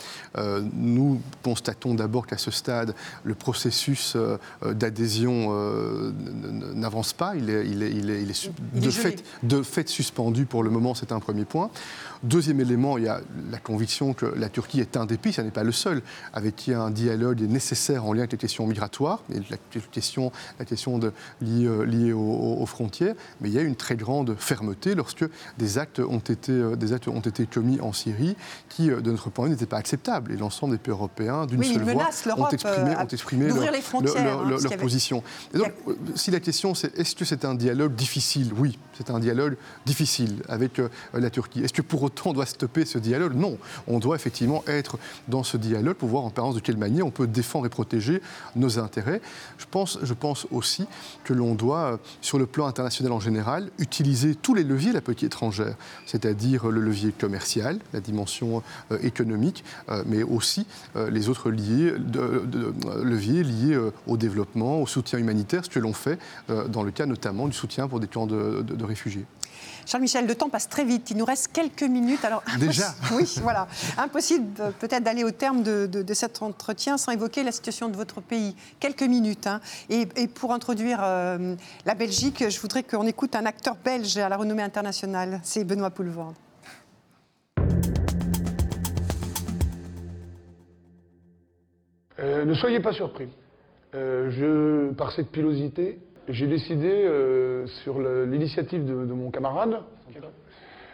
nous 0.73 1.21
constatons 1.43 1.95
d'abord 1.95 2.27
qu'à 2.27 2.37
ce 2.37 2.51
stade, 2.51 2.93
le 3.23 3.33
processus 3.33 4.15
d'adhésion 4.65 5.47
euh, 5.49 6.11
n'avance 6.73 7.13
pas, 7.13 7.35
il 7.35 7.49
est, 7.49 7.67
il 7.67 7.83
est, 7.83 7.91
il 7.91 8.09
est, 8.09 8.51
de, 8.73 8.89
fait, 8.89 9.23
de, 9.43 9.61
fait, 9.61 9.87
suspendu 9.89 10.45
pour 10.45 10.63
le 10.63 10.69
moment, 10.69 10.95
c'est 10.95 11.11
un 11.11 11.19
premier 11.19 11.45
point. 11.45 11.69
Deuxième 12.23 12.59
élément, 12.59 12.97
il 12.97 13.05
y 13.05 13.07
a 13.07 13.21
la 13.51 13.59
conviction 13.59 14.13
que 14.13 14.25
la 14.25 14.49
Turquie 14.49 14.79
est 14.79 14.97
un 14.97 15.05
des 15.05 15.17
pays, 15.17 15.33
ce 15.37 15.41
n'est 15.41 15.51
pas 15.51 15.63
le 15.63 15.71
seul, 15.71 16.01
avec 16.33 16.55
qui 16.55 16.73
un 16.73 16.89
dialogue 16.89 17.41
est 17.41 17.47
nécessaire 17.47 18.05
en 18.05 18.13
lien 18.13 18.21
avec 18.21 18.31
les 18.33 18.37
questions 18.37 18.65
migratoires, 18.65 19.21
et 19.33 19.39
la 19.49 19.57
question, 19.91 20.31
la 20.59 20.65
question 20.65 20.97
de, 20.97 21.13
liée, 21.41 21.67
euh, 21.67 22.13
aux, 22.13 22.65
frontières, 22.65 23.15
mais 23.41 23.49
il 23.49 23.55
y 23.55 23.59
a 23.59 23.61
une 23.61 23.75
très 23.75 23.95
grande 23.95 24.35
fermeté 24.37 24.95
lorsque 24.95 25.25
des 25.57 25.77
actes 25.77 25.99
ont 25.99 26.19
été, 26.19 26.51
euh, 26.51 26.75
des 26.75 26.93
actes 26.93 27.07
ont 27.07 27.21
été 27.21 27.45
commis 27.45 27.79
en 27.81 27.93
Syrie 27.93 28.35
qui, 28.69 28.87
de 28.87 29.11
notre 29.11 29.29
point 29.29 29.45
de 29.45 29.49
vue, 29.49 29.55
n'étaient 29.55 29.65
pas 29.65 29.77
acceptables. 29.77 30.31
Et 30.31 30.37
l'ensemble 30.37 30.73
des 30.73 30.79
pays 30.79 30.91
européens, 30.91 31.45
d'une 31.45 31.63
seule 31.63 31.83
voix, 31.83 32.09
ont 32.37 32.49
exprimé, 32.49 32.95
ont 32.95 33.07
exprimé 33.07 33.47
leur, 33.47 34.43
leur, 34.43 34.59
leur, 34.59 34.77
position. 34.77 35.23
Et 35.53 35.59
donc, 35.59 35.73
si 36.15 36.31
la 36.31 36.39
question 36.39 36.73
c'est 36.73 36.97
est-ce 36.97 37.15
que 37.15 37.25
c'est 37.25 37.45
un 37.45 37.55
dialogue 37.55 37.95
difficile? 37.95 38.51
Oui, 38.57 38.77
c'est 38.93 39.09
un 39.09 39.19
dialogue 39.19 39.55
difficile 39.85 40.41
avec 40.49 40.79
euh, 40.79 40.89
la 41.13 41.29
Turquie. 41.29 41.63
Est-ce 41.63 41.73
que 41.73 41.81
pour 41.81 42.03
autant 42.03 42.31
on 42.31 42.33
doit 42.33 42.45
stopper 42.45 42.85
ce 42.85 42.97
dialogue? 42.97 43.35
Non. 43.35 43.57
On 43.87 43.99
doit 43.99 44.15
effectivement 44.15 44.63
être 44.67 44.97
dans 45.27 45.43
ce 45.43 45.57
dialogue 45.57 45.95
pour 45.95 46.09
voir 46.09 46.23
en 46.23 46.29
permanence 46.29 46.55
de 46.55 46.61
quelle 46.61 46.77
manière 46.77 47.05
on 47.05 47.11
peut 47.11 47.27
défendre 47.27 47.65
et 47.65 47.69
protéger 47.69 48.21
nos 48.55 48.79
intérêts. 48.79 49.21
Je 49.57 49.65
pense, 49.65 49.97
aussi 50.51 50.85
que 51.23 51.33
l'on 51.33 51.55
doit, 51.55 51.93
euh, 51.93 51.97
sur 52.21 52.39
le 52.39 52.45
plan 52.45 52.65
international 52.67 53.11
en 53.11 53.19
général, 53.19 53.69
utiliser 53.79 54.35
tous 54.35 54.53
les 54.53 54.63
leviers 54.63 54.89
de 54.89 54.95
la 54.95 55.01
politique 55.01 55.27
étrangère, 55.27 55.75
c'est-à-dire 56.05 56.67
le 56.67 56.81
levier 56.81 57.11
commercial, 57.11 57.79
la 57.93 57.99
dimension 57.99 58.63
euh, 58.91 58.97
économique, 59.03 59.63
mais 60.05 60.23
aussi 60.23 60.65
les 60.95 61.29
autres 61.29 61.49
leviers 61.49 61.93
liés 63.43 63.79
au 64.05 64.17
développement, 64.17 64.81
au 64.81 64.87
soutien 64.87 65.19
humanitaire, 65.19 65.63
ce 65.65 65.69
que 65.69 65.79
l'on 65.79 65.93
fait 65.93 66.19
dans 66.69 66.83
le 66.83 66.91
cas 66.91 67.05
notamment 67.05 67.47
du 67.47 67.53
soutien 67.53 67.87
pour 67.87 67.99
des 67.99 68.07
camps 68.07 68.27
de 68.27 68.83
réfugiés. 68.83 69.25
Charles 69.87 70.01
Michel, 70.01 70.27
le 70.27 70.35
temps 70.35 70.49
passe 70.49 70.67
très 70.67 70.83
vite. 70.83 71.11
Il 71.11 71.17
nous 71.17 71.23
reste 71.23 71.53
quelques 71.53 71.83
minutes. 71.83 72.25
Alors, 72.25 72.43
Déjà 72.59 72.93
Oui, 73.13 73.23
voilà. 73.41 73.67
Impossible 73.97 74.73
peut-être 74.79 75.01
d'aller 75.01 75.23
au 75.23 75.31
terme 75.31 75.63
de, 75.63 76.13
cet 76.13 76.41
entretien 76.41 76.97
sans 76.97 77.13
évoquer 77.13 77.41
la 77.43 77.53
situation 77.53 77.87
de 77.87 77.95
votre 77.95 78.19
pays. 78.19 78.53
Quelques 78.81 79.03
minutes. 79.03 79.47
Hein. 79.47 79.61
Et, 79.89 80.05
pour 80.27 80.53
introduire 80.53 80.99
euh, 81.01 81.55
la 81.85 81.95
Belgique, 81.95 82.43
je 82.49 82.59
voudrais 82.59 82.83
qu'on 82.83 83.07
écoute 83.07 83.33
un 83.35 83.45
acteur 83.45 83.77
belge 83.77 84.17
à 84.17 84.27
la 84.27 84.35
renommée 84.35 84.61
internationale. 84.61 85.39
C'est 85.43 85.63
Benoît 85.63 85.89
Poulvord. 85.89 86.33
Euh, 92.19 92.43
ne 92.43 92.53
soyez 92.55 92.81
pas 92.81 92.91
surpris. 92.91 93.29
Euh, 93.95 94.29
je, 94.31 94.93
par 94.95 95.13
cette 95.13 95.29
pilosité, 95.29 95.99
j'ai 96.29 96.47
décidé, 96.47 96.89
euh, 96.89 97.67
sur 97.83 97.99
l'initiative 97.99 98.85
de, 98.85 99.13
mon 99.13 99.31
camarade, 99.31 99.79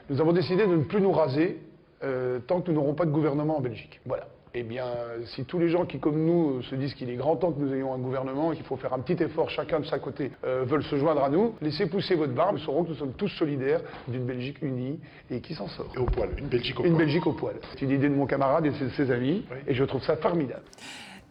nous 0.10 0.22
avons 0.22 0.34
décidé 0.34 0.68
de 0.68 0.76
ne 0.76 0.84
plus 0.84 1.02
nous 1.02 1.12
raser 1.12 1.60
euh, 2.04 2.40
tant 2.40 2.62
que 2.62 2.70
nous 2.70 2.76
n'aurons 2.76 2.94
pas 2.94 3.06
de 3.06 3.12
gouvernement 3.12 3.58
en 3.58 3.62
Belgique. 3.62 4.00
Voilà. 4.06 4.28
Eh 4.56 4.62
bien, 4.62 4.86
si 5.26 5.46
tous 5.46 5.58
les 5.58 5.70
gens 5.70 5.86
qui, 5.86 5.98
comme 5.98 6.24
nous, 6.24 6.62
se 6.64 6.76
disent 6.76 6.94
qu'il 6.94 7.10
est 7.10 7.16
grand 7.16 7.38
temps 7.38 7.52
que 7.52 7.60
nous 7.60 7.74
ayons 7.74 7.92
un 7.92 7.98
gouvernement 7.98 8.52
et 8.52 8.56
qu'il 8.56 8.66
faut 8.66 8.76
faire 8.76 8.94
un 8.94 9.00
petit 9.00 9.24
effort 9.24 9.50
chacun 9.50 9.80
de 9.80 9.86
sa 9.86 9.98
côté, 9.98 10.30
euh, 10.46 10.64
veulent 10.64 10.84
se 10.84 10.96
joindre 10.96 11.24
à 11.24 11.30
nous, 11.30 11.56
laissez 11.60 11.88
pousser 11.88 12.14
votre 12.14 12.34
barbe, 12.34 12.58
nous 12.58 12.62
saurons 12.62 12.84
que 12.84 12.90
nous 12.90 12.96
sommes 12.96 13.14
tous 13.14 13.30
solidaires 13.30 13.82
d'une 14.08 14.26
Belgique 14.26 14.62
unie 14.62 15.00
et 15.32 15.42
qui 15.42 15.56
s'en 15.56 15.68
sort. 15.70 15.88
Et 15.96 15.98
au 15.98 16.06
poil, 16.06 16.30
une 16.38 16.50
Belgique 16.50 16.80
au 16.80 16.84
poil. 16.84 16.92
Une 16.92 16.98
Belgique 17.00 17.26
au 17.26 17.34
poil. 17.34 17.56
C'est 17.80 17.88
l'idée 17.88 18.10
de 18.10 18.14
mon 18.14 18.28
camarade 18.28 18.68
et 18.68 18.70
de 18.70 18.90
ses 18.90 19.10
amis, 19.10 19.44
et 19.66 19.74
je 19.74 19.84
trouve 19.86 20.04
ça 20.04 20.18
formidable. 20.18 20.62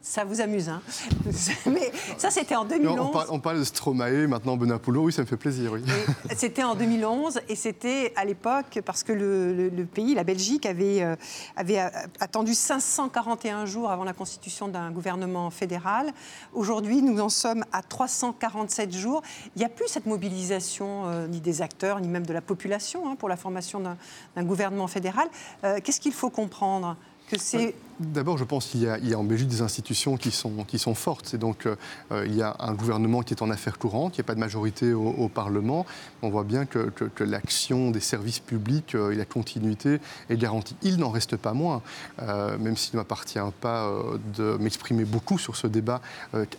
Ça 0.05 0.25
vous 0.25 0.41
amuse, 0.41 0.69
hein 0.69 0.83
Mais 1.67 1.93
ça, 2.19 2.31
c'était 2.31 2.57
en 2.57 2.65
2011. 2.65 3.27
on, 3.31 3.39
parle, 3.39 3.61
de 3.61 3.65
Stromae, 3.65 4.27
maintenant 4.27 4.57
Benapolo, 4.57 5.05
oui, 5.05 5.13
ça 5.13 5.23
me 5.23 5.29
fait 5.29 5.37
plaisir, 5.37 5.73
oui. 5.73 5.81
C'était 6.37 6.65
en 6.65 6.75
2011, 6.75 7.41
et 7.49 7.55
c'était 7.55 8.13
à 8.17 8.25
l'époque, 8.25 8.81
parce 8.85 9.05
que 9.05 9.13
le, 9.13 9.85
pays, 9.85 10.17
la 10.17 10.25
Belgique, 10.25 10.67
avait, 10.67 11.03
euh, 11.03 11.15
avait 11.55 11.79
attendu 12.19 12.53
541 12.53 13.65
jours 13.67 13.93
avant 13.93 14.03
la 14.03 14.13
constitution 14.13 14.67
d'un 14.67 14.91
gouvernement 14.91 15.51
fédéral. 15.51 16.13
Aujourd'hui, 16.53 17.01
nous 17.01 17.21
en 17.21 17.29
sommes 17.29 17.65
à 17.73 17.83
347 17.83 18.93
jours. 18.93 19.23
Il 19.55 19.61
n'y 19.61 19.65
a 19.65 19.69
plus 19.69 19.87
cette 19.87 20.07
mobilisation, 20.07 21.07
euh, 21.07 21.29
ni 21.29 21.41
des 21.41 21.63
acteurs, 21.63 22.01
ni 22.01 22.09
même 22.09 22.27
de 22.27 22.33
la 22.33 22.41
population, 22.41 23.09
hein, 23.09 23.15
pour 23.15 23.29
la 23.29 23.37
formation 23.37 23.79
d'un 23.79 24.45
gouvernement 24.45 24.89
fédéral. 24.89 25.29
Euh, 25.63 25.79
qu'est-ce 25.83 26.01
qu'il 26.01 26.13
faut 26.13 26.31
comprendre? 26.31 26.97
Que 27.31 27.39
c'est 27.39 27.75
D'abord, 28.03 28.37
je 28.37 28.45
pense 28.45 28.67
qu'il 28.67 28.81
y, 28.81 29.15
a 29.15 29.19
en 29.19 29.25
Belgique 29.25 29.49
des 29.49 29.63
institutions 29.63 30.17
qui 30.17 30.31
sont, 30.31 30.95
fortes. 30.95 31.35
Et 31.35 31.39
donc, 31.39 31.67
euh, 31.67 31.77
il 32.27 32.35
y 32.35 32.43
a 32.43 32.57
un 32.59 32.75
gouvernement 32.75 33.23
qui 33.23 33.33
est 33.33 33.43
en 33.43 33.51
affaires 33.51 33.79
courantes, 33.79 34.17
il 34.17 34.21
n'y 34.21 34.25
a 34.25 34.27
pas 34.27 34.35
de 34.35 34.41
majorité 34.41 34.93
au, 34.93 35.29
Parlement. 35.29 35.87
On 36.23 36.29
voit 36.29 36.45
bien 36.45 36.67
que, 36.67 36.91
l'action 37.21 37.91
des 37.91 38.01
services 38.01 38.41
publics 38.41 38.95
et 38.95 39.15
la 39.15 39.25
continuité 39.25 40.01
est 40.29 40.37
garantie. 40.37 40.77
Il 40.83 40.97
n'en 40.97 41.11
reste 41.11 41.37
pas 41.37 41.53
moins, 41.53 41.83
même 42.19 42.77
s'il 42.77 42.97
ne 42.97 43.01
m'appartient 43.01 43.39
pas 43.61 43.91
de 44.37 44.57
m'exprimer 44.59 45.05
beaucoup 45.05 45.39
sur 45.39 45.57
ce 45.57 45.67
débat 45.67 46.01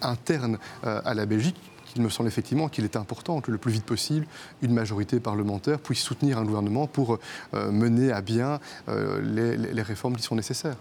interne 0.01 0.57
à 0.83 1.13
la 1.13 1.25
Belgique 1.25 1.57
il 1.95 2.01
me 2.01 2.09
semble 2.09 2.27
effectivement 2.27 2.69
qu'il 2.69 2.83
est 2.83 2.95
important 2.95 3.41
que 3.41 3.51
le 3.51 3.57
plus 3.57 3.71
vite 3.71 3.85
possible, 3.85 4.25
une 4.61 4.73
majorité 4.73 5.19
parlementaire 5.19 5.79
puisse 5.79 6.01
soutenir 6.01 6.37
un 6.37 6.43
gouvernement 6.43 6.87
pour 6.87 7.19
euh, 7.53 7.71
mener 7.71 8.11
à 8.11 8.21
bien 8.21 8.59
euh, 8.89 9.21
les, 9.21 9.81
réformes 9.81 10.15
qui 10.15 10.23
sont 10.23 10.35
nécessaires. 10.35 10.77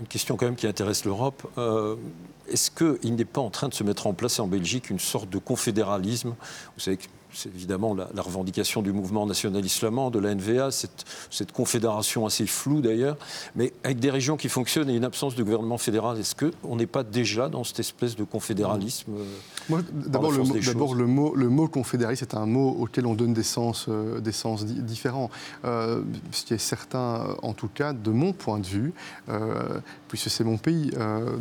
Une 0.00 0.06
question 0.06 0.36
quand 0.36 0.46
même 0.46 0.56
qui 0.56 0.66
intéresse 0.66 1.04
l'Europe. 1.04 1.46
Euh, 1.58 1.96
est-ce 2.48 2.70
qu'il 2.70 3.14
n'est 3.14 3.24
pas 3.24 3.40
en 3.40 3.50
train 3.50 3.68
de 3.68 3.74
se 3.74 3.84
mettre 3.84 4.06
en 4.06 4.12
place 4.12 4.38
en 4.40 4.46
Belgique 4.46 4.90
une 4.90 4.98
sorte 4.98 5.30
de 5.30 5.38
confédéralisme? 5.38 6.34
Vous 6.74 6.80
savez 6.80 6.98
c'est 7.32 7.54
évidemment 7.54 7.94
la, 7.94 8.22
revendication 8.22 8.82
du 8.82 8.92
mouvement 8.92 9.26
nationaliste 9.26 9.78
flamand, 9.78 10.10
de 10.10 10.18
la 10.18 10.34
NVA, 10.34 10.70
cette, 10.70 11.04
cette 11.30 11.52
confédération 11.52 12.26
assez 12.26 12.46
floue 12.46 12.80
d'ailleurs, 12.80 13.16
mais 13.56 13.72
avec 13.84 13.98
des 13.98 14.10
régions 14.10 14.36
qui 14.36 14.48
fonctionnent 14.48 14.90
et 14.90 14.94
une 14.94 15.04
absence 15.04 15.34
de 15.34 15.42
gouvernement 15.42 15.78
fédéral, 15.78 16.18
est-ce 16.18 16.34
qu'on 16.34 16.76
n'est 16.76 16.86
pas 16.86 17.02
déjà 17.02 17.48
dans 17.48 17.64
cette 17.64 17.80
espèce 17.80 18.16
de 18.16 18.24
confédéralisme 18.24 19.12
euh, 19.70 19.80
D'abord, 19.92 20.32
le, 20.32 20.38
le, 20.38 21.06
mot, 21.06 21.34
le 21.34 21.48
mot 21.48 21.68
confédéralisme 21.68 22.24
est 22.24 22.34
un 22.34 22.46
mot 22.46 22.70
auquel 22.80 23.06
on 23.06 23.14
donne 23.14 23.32
des 23.32 23.42
sens, 23.42 23.86
euh, 23.88 24.20
des 24.20 24.32
sens 24.32 24.64
différents. 24.64 25.30
Euh, 25.64 26.02
ce 26.32 26.44
qui 26.44 26.54
est 26.54 26.58
certain, 26.58 27.36
en 27.42 27.52
tout 27.52 27.68
cas, 27.68 27.92
de 27.92 28.10
mon 28.10 28.32
point 28.32 28.58
de 28.58 28.66
vue, 28.66 28.92
puisque 30.08 30.30
c'est 30.30 30.44
mon 30.44 30.58
pays 30.58 30.90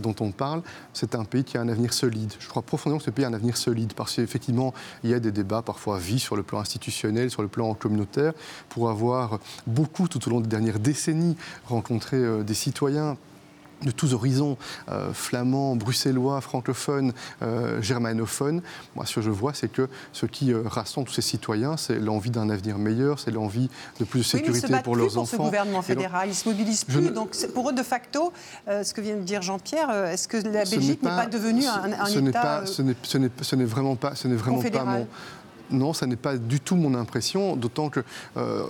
dont 0.02 0.16
on 0.20 0.32
parle, 0.32 0.62
c'est 0.94 1.16
un 1.16 1.24
pays 1.24 1.44
qui 1.44 1.58
a 1.58 1.62
un 1.62 1.70
avenir 1.70 1.94
solide. 1.94 2.34
Je 2.40 2.48
crois 2.48 2.62
profondément 2.62 3.00
que 3.00 3.06
ce 3.06 3.10
pays 3.10 3.26
a 3.26 3.28
un 3.28 3.34
avenir 3.34 3.58
solide, 3.58 3.94
parce 3.94 4.16
qu'effectivement, 4.16 4.74
il 5.04 5.10
y 5.10 5.14
a 5.14 5.20
des 5.20 5.32
débats 5.32 5.62
parfois 5.62 5.79
parfois 5.80 5.98
vie 5.98 6.20
sur 6.20 6.36
le 6.36 6.44
plan 6.44 6.60
institutionnel, 6.60 7.32
sur 7.32 7.42
le 7.42 7.48
plan 7.48 7.74
communautaire, 7.74 8.34
pour 8.68 8.90
avoir 8.90 9.40
beaucoup, 9.66 10.10
tout 10.10 10.28
au 10.28 10.30
long 10.30 10.42
des 10.42 10.50
dernières 10.50 10.78
décennies, 10.78 11.38
rencontré 11.68 12.18
euh, 12.18 12.44
des 12.44 12.54
citoyens 12.54 13.16
de 13.84 13.92
tous 13.92 14.14
horizons, 14.14 14.58
euh, 14.90 15.14
flamands, 15.14 15.78
bruxellois, 15.78 16.42
francophones, 16.42 17.14
euh, 17.42 17.82
germanophones. 17.82 18.62
Moi, 18.94 19.06
ce 19.06 19.16
que 19.16 19.22
je 19.22 19.30
vois, 19.30 19.54
c'est 19.54 19.72
que 19.72 19.88
ce 20.12 20.26
qui 20.26 20.54
rassemble 20.54 21.08
tous 21.08 21.14
ces 21.14 21.22
citoyens, 21.22 21.78
c'est 21.78 21.98
l'envie 21.98 22.30
d'un 22.30 22.50
avenir 22.50 22.78
meilleur, 22.78 23.22
c'est 23.22 23.32
l'envie 23.32 23.70
de 24.02 24.04
plus 24.04 24.20
de 24.20 24.26
sécurité 24.26 24.68
oui, 24.68 24.74
mais 24.74 24.82
pour 24.82 24.98
leurs 24.98 25.06
plus 25.06 25.14
pour 25.14 25.24
enfants. 25.24 25.38
ce 25.38 25.42
gouvernement 25.44 25.82
fédéral, 25.82 26.28
ils 26.28 26.32
ne 26.32 26.36
se 26.36 26.50
mobilisent 26.50 26.84
plus. 26.84 27.10
Donc, 27.12 27.38
pour 27.54 27.70
eux, 27.70 27.74
de 27.74 27.84
facto, 27.84 28.34
ce 28.68 28.94
que 28.94 29.00
vient 29.00 29.16
de 29.16 29.22
dire 29.22 29.42
Jean-Pierre, 29.42 29.90
est-ce 30.08 30.28
que 30.28 30.36
la 30.36 30.66
Belgique 30.66 31.02
n'est 31.02 31.10
pas, 31.10 31.28
devenue 31.28 31.66
un, 31.66 32.02
un 32.02 32.06
ce 32.06 32.20
État... 32.20 32.64
ce 32.66 33.56
n'est 33.56 33.64
vraiment 33.64 33.96
pas, 33.96 34.14
ce 34.16 34.28
n'est 34.28 34.36
vraiment 34.36 34.62
pas 34.62 34.84
mon, 34.84 35.08
non, 35.72 35.94
ça 35.94 36.06
n'est 36.06 36.16
pas 36.16 36.38
du 36.38 36.60
tout 36.60 36.76
mon 36.76 36.94
impression, 36.96 37.56
d'autant 37.56 37.90
que, 37.90 38.02
euh, 38.38 38.64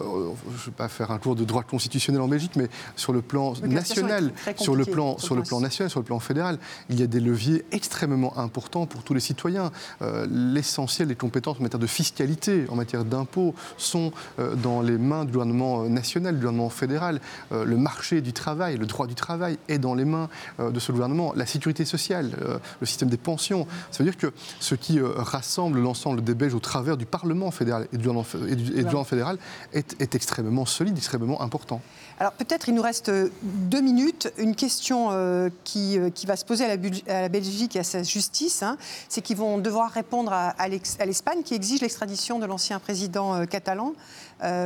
je 0.48 0.52
ne 0.52 0.66
vais 0.66 0.72
pas 0.72 0.88
faire 0.88 1.12
un 1.12 1.18
cours 1.18 1.36
de 1.36 1.44
droit 1.44 1.64
constitutionnel 1.64 2.22
en 2.22 2.28
Belgique, 2.28 2.54
mais 2.56 2.70
sur 2.96 3.14
le 3.14 3.22
plan 3.22 3.54
national, 3.64 4.32
sur 4.58 4.76
le 4.76 4.86
plan, 4.86 5.18
sur 5.18 5.36
le 5.36 5.44
plan 5.44 5.60
national, 5.60 5.90
sur 5.90 6.00
le 6.00 6.06
plan 6.06 6.20
fédéral, 6.20 6.58
il 6.90 7.00
y 7.00 7.04
a 7.04 7.08
des 7.08 7.20
leviers 7.20 7.66
extrêmement 7.72 8.38
importants 8.38 8.86
pour 8.86 9.04
tous 9.04 9.14
les 9.14 9.20
citoyens. 9.20 9.72
Euh, 10.02 10.28
l'essentiel 10.30 11.08
des 11.08 11.16
compétences 11.16 11.60
en 11.60 11.64
matière 11.64 11.80
de 11.80 11.88
fiscalité, 11.88 12.66
en 12.70 12.76
matière 12.76 13.06
d'impôts, 13.06 13.54
sont 13.78 14.12
euh, 14.40 14.56
dans 14.56 14.82
les 14.82 14.98
mains 14.98 15.26
du 15.26 15.32
gouvernement 15.32 15.84
national, 15.84 16.36
du 16.36 16.40
gouvernement 16.40 16.70
fédéral. 16.70 17.20
le 17.52 17.78
marché 17.78 18.22
du 18.22 18.34
travail, 18.34 18.78
le 18.78 18.86
droit 18.86 19.08
du 19.08 19.16
travail 19.16 19.58
est 19.68 19.80
dans 19.80 19.96
les 19.96 20.06
mains 20.06 20.30
de 20.60 20.80
ce 20.80 20.92
gouvernement. 20.92 21.34
La 21.36 21.46
sécurité 21.46 21.86
sociale, 21.86 22.32
le 22.80 22.86
système 22.86 23.10
des 23.10 23.18
pensions. 23.18 23.68
Ça 23.92 24.04
veut 24.04 24.10
dire 24.10 24.18
que 24.18 24.34
ce 24.60 24.76
qui 24.76 25.00
rassemble 25.02 25.80
l'ensemble 25.80 26.24
des 26.24 26.34
Belges 26.34 26.54
au 26.54 26.60
travers 26.60 26.89
du 26.98 27.06
Parlement 27.06 27.52
fédéral 27.52 27.88
et 27.94 27.98
du 27.98 28.08
gouvernement 28.08 29.04
fédéral 29.04 29.38
est, 29.74 30.16
extrêmement 30.16 30.66
solide, 30.66 30.98
extrêmement 30.98 31.42
important. 31.42 31.82
Alors 32.20 32.34
peut-être 32.34 32.68
il 32.68 32.76
nous 32.76 32.82
reste 32.82 33.12
deux 33.42 33.82
minutes. 33.82 34.32
Une 34.38 34.56
question 34.56 35.10
euh, 35.12 35.50
qui, 35.64 35.98
euh, 35.98 36.10
qui, 36.10 36.26
va 36.26 36.36
se 36.36 36.46
poser 36.46 36.66
à 36.66 36.68
la, 36.68 37.30
Belgique 37.30 37.76
et 37.76 37.80
à 37.80 37.84
sa 37.84 38.04
justice, 38.04 38.64
hein, 38.64 38.78
c'est 39.08 39.22
qu'ils 39.22 39.38
vont 39.38 39.58
devoir 39.58 39.92
répondre 39.92 40.34
à, 40.34 40.50
à 40.50 40.68
l'Espagne 40.68 41.44
qui 41.44 41.54
exige 41.54 41.82
l'extradition 41.82 42.40
de 42.40 42.46
l'ancien 42.46 42.80
président 42.80 43.36
euh, 43.36 43.46
catalan, 43.46 43.94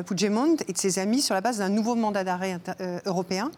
Puigdemont, 0.05 0.57
et 0.67 0.73
de 0.73 0.77
ses 0.77 0.99
amis 0.99 1.23
sur 1.23 1.33
la 1.33 1.41
base 1.41 1.57
d'un 1.57 1.69
nouveau 1.69 1.95
mandat 1.95 2.23
d'arrêt 2.23 2.59
européen. 3.07 3.49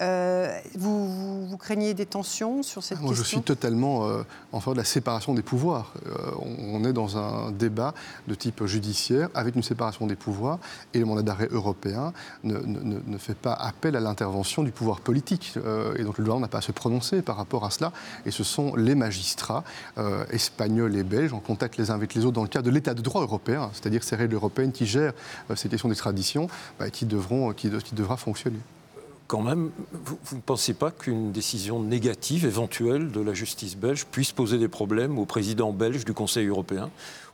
Euh, 0.00 0.58
vous, 0.74 1.46
vous, 1.46 1.56
craignez 1.56 1.94
des 1.94 2.06
tensions 2.06 2.64
sur 2.64 2.82
cette 2.82 3.00
Moi, 3.00 3.10
question 3.10 3.22
Je 3.22 3.28
suis 3.28 3.42
totalement 3.42 4.08
euh, 4.08 4.22
en 4.52 4.58
faveur 4.58 4.74
de 4.74 4.80
la 4.80 4.84
séparation 4.84 5.34
des 5.34 5.42
pouvoirs. 5.42 5.92
Euh, 6.06 6.32
on, 6.40 6.84
est 6.84 6.92
dans 6.92 7.16
un 7.16 7.52
débat 7.52 7.94
de 8.26 8.34
type 8.34 8.64
judiciaire 8.66 9.28
avec 9.34 9.54
une 9.54 9.62
séparation 9.62 10.08
des 10.08 10.16
pouvoirs 10.16 10.58
et 10.94 10.98
le 10.98 11.06
mandat 11.06 11.22
d'arrêt 11.22 11.48
européen 11.52 12.12
ne, 12.42 12.58
ne, 12.58 12.98
ne, 13.06 13.18
fait 13.18 13.36
pas 13.36 13.52
appel 13.52 13.94
à 13.94 14.00
l'intervention 14.00 14.64
du 14.64 14.72
pouvoir 14.72 15.00
politique. 15.00 15.54
et 15.96 16.02
donc 16.02 16.18
le 16.18 16.24
gouvernement 16.24 16.40
n'a 16.40 16.48
pas 16.48 16.58
à 16.58 16.62
se 16.62 16.72
prononcer 16.72 17.22
par 17.22 17.36
rapport 17.36 17.64
à 17.64 17.70
cela. 17.70 17.92
Et 18.26 18.32
ce 18.32 18.42
sont 18.42 18.74
les 18.74 18.94
magistrats 18.94 19.62
espagnols 20.30 20.96
et 20.96 21.04
belges 21.04 21.32
en 21.32 21.40
contact 21.40 21.76
les 21.76 21.90
uns 21.90 21.94
avec 21.94 22.14
les 22.14 22.24
autres 22.24 22.34
dans 22.34 22.42
le 22.42 22.48
cadre 22.48 22.66
de 22.66 22.70
l'état 22.70 22.94
de 22.94 23.02
droit 23.02 23.22
européen, 23.22 23.70
c'est-à-dire 23.72 24.02
ces 24.02 24.16
règles 24.16 24.34
européennes 24.34 24.72
qui 24.72 24.86
gèrent 24.86 25.14
ces 25.54 25.68
questions 25.68 25.88
d'extradition, 25.88 26.48
bah, 26.78 26.90
qui, 26.90 27.06
devront, 27.06 27.52
qui, 27.52 27.70
qui 27.70 27.94
devra 27.94 28.16
fonctionner 28.16 28.58
quand 29.26 29.42
même, 29.42 29.70
vous 29.92 30.36
ne 30.36 30.40
pensez 30.40 30.74
pas 30.74 30.90
qu'une 30.90 31.32
décision 31.32 31.82
négative 31.82 32.44
éventuelle 32.44 33.10
de 33.10 33.20
la 33.20 33.32
justice 33.32 33.76
belge 33.76 34.06
puisse 34.10 34.32
poser 34.32 34.58
des 34.58 34.68
problèmes 34.68 35.18
au 35.18 35.24
président 35.24 35.72
belge 35.72 36.04
du 36.04 36.12
Conseil 36.12 36.46
européen? 36.46 36.90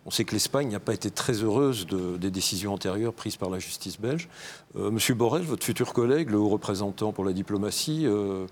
On 0.06 0.10
sait 0.10 0.24
que 0.24 0.32
l'Espagne 0.32 0.70
n'a 0.70 0.80
pas 0.80 0.94
été 0.94 1.10
très 1.10 1.34
heureuse 1.34 1.86
des 1.86 2.30
décisions 2.30 2.72
antérieures 2.72 3.12
prises 3.12 3.36
par 3.36 3.50
la 3.50 3.58
justice 3.58 4.00
belge. 4.00 4.28
Euh, 4.76 4.90
Monsieur 4.90 5.14
Borrell, 5.14 5.42
votre 5.42 5.64
futur 5.64 5.92
collègue, 5.92 6.30
le 6.30 6.38
haut 6.38 6.48
représentant 6.48 7.12
pour 7.12 7.24
la 7.24 7.32
diplomatie, 7.32 8.06
euh, 8.06 8.46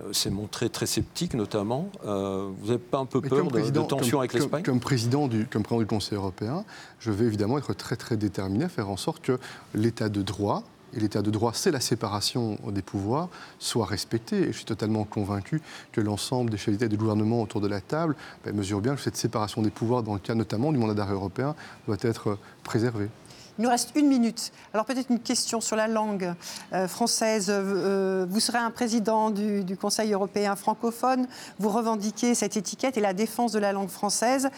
euh, 0.00 0.12
s'est 0.12 0.30
montré 0.30 0.68
très 0.70 0.86
sceptique 0.86 1.34
notamment. 1.34 1.90
vous 2.02 2.66
n'avez 2.66 2.78
pas 2.78 2.98
un 2.98 3.06
peu 3.06 3.20
peur 3.20 3.46
de, 3.46 3.80
tensions 3.82 4.18
avec 4.18 4.32
l'Espagne? 4.32 4.64
comme, 4.64 4.80
président 4.80 5.28
du, 5.28 5.46
comme 5.46 5.62
président 5.62 5.82
du 5.82 5.86
Conseil 5.86 6.16
européen, 6.16 6.64
je 6.98 7.12
vais 7.12 7.26
évidemment 7.26 7.58
être 7.58 7.74
très 7.74 7.94
très 7.94 8.16
déterminé 8.16 8.64
à 8.64 8.68
faire 8.68 8.88
en 8.88 8.96
sorte 8.96 9.22
que 9.22 9.38
l'état 9.74 10.08
de 10.08 10.22
droit 10.22 10.64
et 10.94 11.00
l'état 11.00 11.22
de 11.22 11.30
droit, 11.30 11.52
c'est 11.54 11.70
la 11.70 11.80
séparation 11.80 12.58
des 12.70 12.82
pouvoirs, 12.82 13.28
soit 13.58 13.86
respecté. 13.86 14.36
Et 14.42 14.46
je 14.48 14.58
suis 14.58 14.64
totalement 14.64 15.04
convaincu 15.04 15.60
que 15.92 16.00
l'ensemble 16.00 16.50
des 16.50 16.56
chefs 16.56 16.74
d'État 16.74 16.86
et 16.86 16.88
de 16.88 16.96
gouvernement 16.96 17.42
autour 17.42 17.60
de 17.60 17.68
la 17.68 17.80
table 17.80 18.16
ben, 18.44 18.54
mesurent 18.54 18.80
bien 18.80 18.94
que 18.94 19.00
cette 19.00 19.16
séparation 19.16 19.62
des 19.62 19.70
pouvoirs, 19.70 20.02
dans 20.02 20.14
le 20.14 20.20
cas 20.20 20.34
notamment 20.34 20.72
du 20.72 20.78
mandat 20.78 20.94
d'arrêt 20.94 21.14
européen, 21.14 21.54
doit 21.86 21.96
être 22.00 22.38
préservée. 22.62 23.08
Il 23.58 23.62
nous 23.62 23.70
reste 23.70 23.92
une 23.94 24.08
minute. 24.08 24.50
Alors 24.72 24.84
peut-être 24.84 25.10
une 25.10 25.20
question 25.20 25.60
sur 25.60 25.76
la 25.76 25.86
langue 25.86 26.34
euh, 26.72 26.88
française. 26.88 27.46
Euh, 27.50 28.26
vous 28.28 28.40
serez 28.40 28.58
un 28.58 28.72
président 28.72 29.30
du, 29.30 29.76
Conseil 29.80 30.12
européen 30.12 30.56
francophone. 30.56 31.26
Vous 31.60 31.68
revendiquez 31.68 32.34
cette 32.34 32.56
étiquette 32.56 32.96
et 32.96 33.00
la 33.00 33.12
défense 33.12 33.52
de 33.52 33.60
la 33.60 33.72
langue 33.72 33.90
française. 33.90 34.48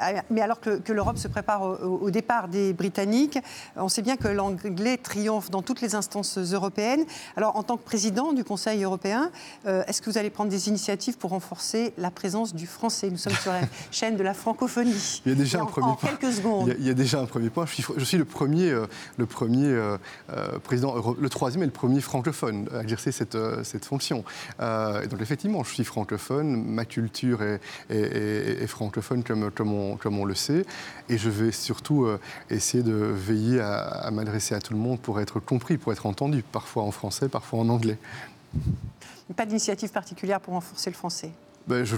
Euh, 0.00 0.20
mais 0.30 0.40
alors 0.40 0.60
que, 0.60 0.80
l'Europe 0.90 1.18
se 1.18 1.28
prépare 1.28 1.62
au, 1.62 2.10
départ 2.10 2.48
des 2.48 2.72
Britanniques, 2.72 3.38
on 3.76 3.90
sait 3.90 4.00
bien 4.00 4.16
que 4.16 4.28
l'anglais 4.28 4.96
triomphe 4.96 5.50
dans 5.50 5.60
toutes 5.60 5.82
les 5.82 5.94
instances 5.94 6.38
européennes. 6.38 7.04
Alors 7.36 7.56
en 7.56 7.62
tant 7.62 7.76
que 7.76 7.84
président 7.84 8.32
du 8.32 8.44
Conseil 8.44 8.82
européen, 8.82 9.30
est-ce 9.66 10.00
que 10.00 10.08
vous 10.08 10.16
allez 10.16 10.30
prendre 10.30 10.50
des 10.50 10.68
initiatives 10.68 11.18
pour 11.18 11.30
renforcer 11.30 11.92
la 11.98 12.10
présence 12.10 12.54
du 12.54 12.66
français? 12.66 13.10
Nous 13.10 13.18
sommes 13.18 13.34
sur 13.34 13.52
la 13.52 13.60
chaîne 13.90 14.16
de 14.16 14.22
la 14.22 14.32
francophonie. 14.32 15.20
Il 15.26 15.32
y 15.32 15.34
a 15.34 15.38
déjà 15.38 15.60
un 15.60 15.66
premier 15.66 15.88
en 15.88 15.96
quelques 15.96 16.32
secondes. 16.32 16.74
Il 16.78 16.86
y, 16.86 16.90
a, 16.90 16.94
déjà 16.94 17.20
un 17.20 17.26
premier 17.26 17.50
point. 17.50 17.66
Je 17.66 17.74
suis, 17.74 17.84
je 17.96 18.04
suis 18.04 18.18
le 18.18 18.24
premier 18.24 18.45
euh, 18.54 18.86
le 19.16 19.26
premier 19.26 19.66
euh, 19.66 19.96
euh, 20.32 20.58
président, 20.58 20.94
le 21.18 21.28
troisième 21.28 21.62
et 21.62 21.66
le 21.66 21.72
premier 21.72 22.00
francophone 22.00 22.68
à 22.74 22.82
exercer 22.82 23.12
cette, 23.12 23.36
cette 23.64 23.84
fonction. 23.84 24.24
donc 24.58 25.20
effectivement, 25.20 25.62
je 25.64 25.74
suis 25.74 25.84
francophone, 25.84 26.62
ma 26.64 26.84
culture 26.84 27.40
est, 27.42 28.66
francophone 28.66 29.22
comme, 29.22 29.50
comme, 29.50 29.72
on, 29.72 29.96
comme, 29.96 30.18
on, 30.18 30.24
le 30.24 30.34
sait, 30.34 30.64
et 31.08 31.18
je 31.18 31.30
vais 31.30 31.52
surtout 31.52 32.08
essayer 32.50 32.82
de 32.82 32.92
veiller 32.92 33.60
à 33.60 34.10
m'adresser 34.12 34.54
à 34.54 34.60
tout 34.60 34.72
le 34.72 34.78
monde 34.78 35.00
pour 35.00 35.20
être 35.20 35.40
compris, 35.40 35.78
pour 35.78 35.92
être 35.92 36.06
entendu, 36.06 36.42
parfois 36.42 36.82
en 36.82 36.90
français, 36.90 37.28
parfois 37.28 37.60
en 37.60 37.68
anglais. 37.68 37.98
Pas 39.34 39.46
d'initiative 39.46 39.90
particulière 39.90 40.40
pour 40.40 40.54
renforcer 40.54 40.90
le 40.90 40.96
français? 40.96 41.30
Ben, 41.66 41.84
je, 41.84 41.96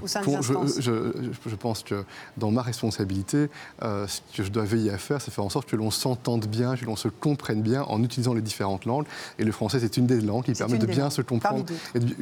pense 1.57 1.83
que 1.83 2.05
dans 2.39 2.51
ma 2.51 2.63
responsabilité, 2.63 3.51
euh, 3.83 4.07
ce 4.07 4.21
que 4.35 4.43
je 4.43 4.51
dois 4.51 4.65
veiller 4.65 4.91
à 4.91 4.99
faire, 4.99 5.21
c'est 5.21 5.31
faire 5.31 5.45
en 5.45 5.51
sorte 5.51 5.69
que 5.69 5.77
l'on 5.77 5.91
s'entende 5.91 6.47
bien, 6.47 6.75
que 6.77 6.87
l'on 6.87 6.97
se 6.97 7.09
comprenne 7.09 7.61
bien 7.61 7.83
en 7.83 8.03
utilisant 8.03 8.33
les 8.33 8.41
différentes 8.41 8.87
langues. 8.87 9.07
Et 9.39 9.45
le 9.45 9.53
français, 9.53 9.79
c'est 9.81 9.99
une 9.99 10.07
des 10.07 10.21
langues 10.21 10.45
qui 10.45 10.55
permet 10.55 10.79
de 10.79 10.87
bien 10.87 11.05
langues. 11.05 11.13
se 11.13 11.23
comprendre. 11.23 11.67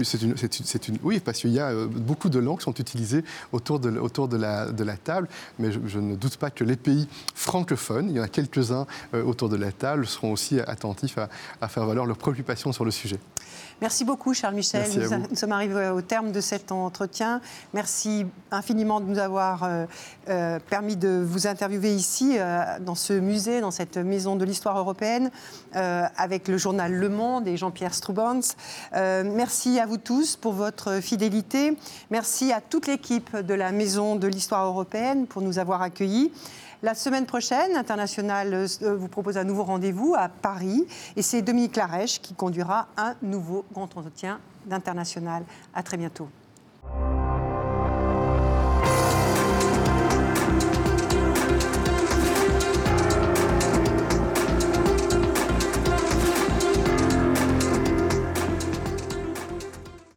C'est 0.03 0.23
une, 0.23 0.31
une, 0.31 0.89
une, 0.89 0.99
oui, 1.03 1.21
parce 1.21 1.39
qu'il 1.39 1.53
y 1.53 1.61
a 1.61 1.69
euh, 1.69 1.87
beaucoup 1.87 2.31
de 2.31 2.41
langues 2.41 2.59
qui 2.59 2.65
sont 2.65 2.75
utilisées 2.75 3.23
autour 3.53 3.79
de, 3.79 3.97
autour 3.97 4.27
de, 4.27 4.37
la, 4.37 4.73
de 4.73 4.83
la 4.83 4.97
table, 4.97 5.29
mais 5.59 5.71
je, 5.71 5.99
ne 5.99 6.17
doute 6.17 6.39
pas 6.39 6.51
que 6.51 6.65
les 6.65 6.77
pays 6.77 7.07
francophones, 7.35 8.11
il 8.11 8.17
y 8.17 8.21
en 8.21 8.25
a 8.25 8.29
quelques-uns 8.29 8.87
euh, 9.15 9.23
autour 9.23 9.49
de 9.49 9.57
la 9.57 9.71
table, 9.71 10.07
seront 10.07 10.33
aussi 10.33 10.59
attentifs 10.61 11.19
à, 11.19 11.29
à 11.61 11.69
faire 11.69 11.87
valoir 11.87 12.07
leurs 12.07 12.19
préoccupations 12.19 12.73
sur 12.73 12.85
le 12.85 12.91
sujet. 12.91 13.19
Merci 13.83 14.07
beaucoup, 14.07 14.33
Charles 14.33 14.55
Michel. 14.55 14.87
Nous, 15.31 15.37
sommes 15.37 15.53
arrivés 15.53 15.91
au 15.91 16.01
terme 16.01 16.33
de 16.33 16.41
cet 16.41 16.73
entretien. 16.73 17.43
Merci 17.75 18.25
infiniment 18.51 19.01
de 19.01 19.05
nous 19.05 19.19
avoir 19.19 19.65
euh, 19.65 19.85
euh, 20.31 20.59
permis 20.71 20.97
de 20.97 21.23
vous 21.23 21.47
interviewer 21.47 21.95
ici, 21.95 22.37
euh, 22.39 22.63
dans 22.81 22.95
ce 22.95 23.13
musée, 23.13 23.61
dans 23.61 23.71
cette 23.71 23.99
maison 23.99 24.37
de 24.37 24.47
l'histoire 24.47 24.79
européenne, 24.79 25.31
avec 25.75 26.49
le 26.49 26.57
journal 26.57 26.91
Le 26.91 27.11
Monde 27.11 27.47
et 27.47 27.59
Jean-Pierre 27.59 27.93
Stroubans. 27.93 28.41
merci 28.95 29.79
à 29.79 29.85
vous 29.85 29.99
tous 29.99 30.37
pour 30.37 30.55
votre 30.55 31.01
fidélité. 31.03 31.77
Merci 32.11 32.51
à 32.53 32.63
toute 32.63 32.87
l'équipe 32.87 33.37
de 33.37 33.53
la 33.53 33.73
maison 33.73 34.17
de 34.17 34.27
l'histoire 34.27 34.65
européenne 34.65 35.27
pour 35.27 35.43
nous 35.43 35.59
avoir 35.59 35.83
accueillis. 35.83 36.33
La 36.83 36.95
semaine 36.95 37.27
prochaine, 37.27 37.75
International 37.75 38.53
euh, 38.53 38.97
vous 38.97 39.09
propose 39.09 39.39
un 39.39 39.45
nouveau 39.45 39.65
rendez-vous 39.65 40.15
à 40.17 40.29
Paris 40.29 40.87
et 41.17 41.23
c'est 41.23 41.43
Dominique 41.43 41.77
Larèche 41.77 42.21
qui 42.21 42.35
conduira 42.35 42.89
un 42.97 43.15
nouveau 43.23 43.65
grand 43.73 43.85
entretien 43.97 44.41
d'International. 44.67 45.45
À 45.75 45.83
très 45.83 45.97
bientôt. 45.97 46.29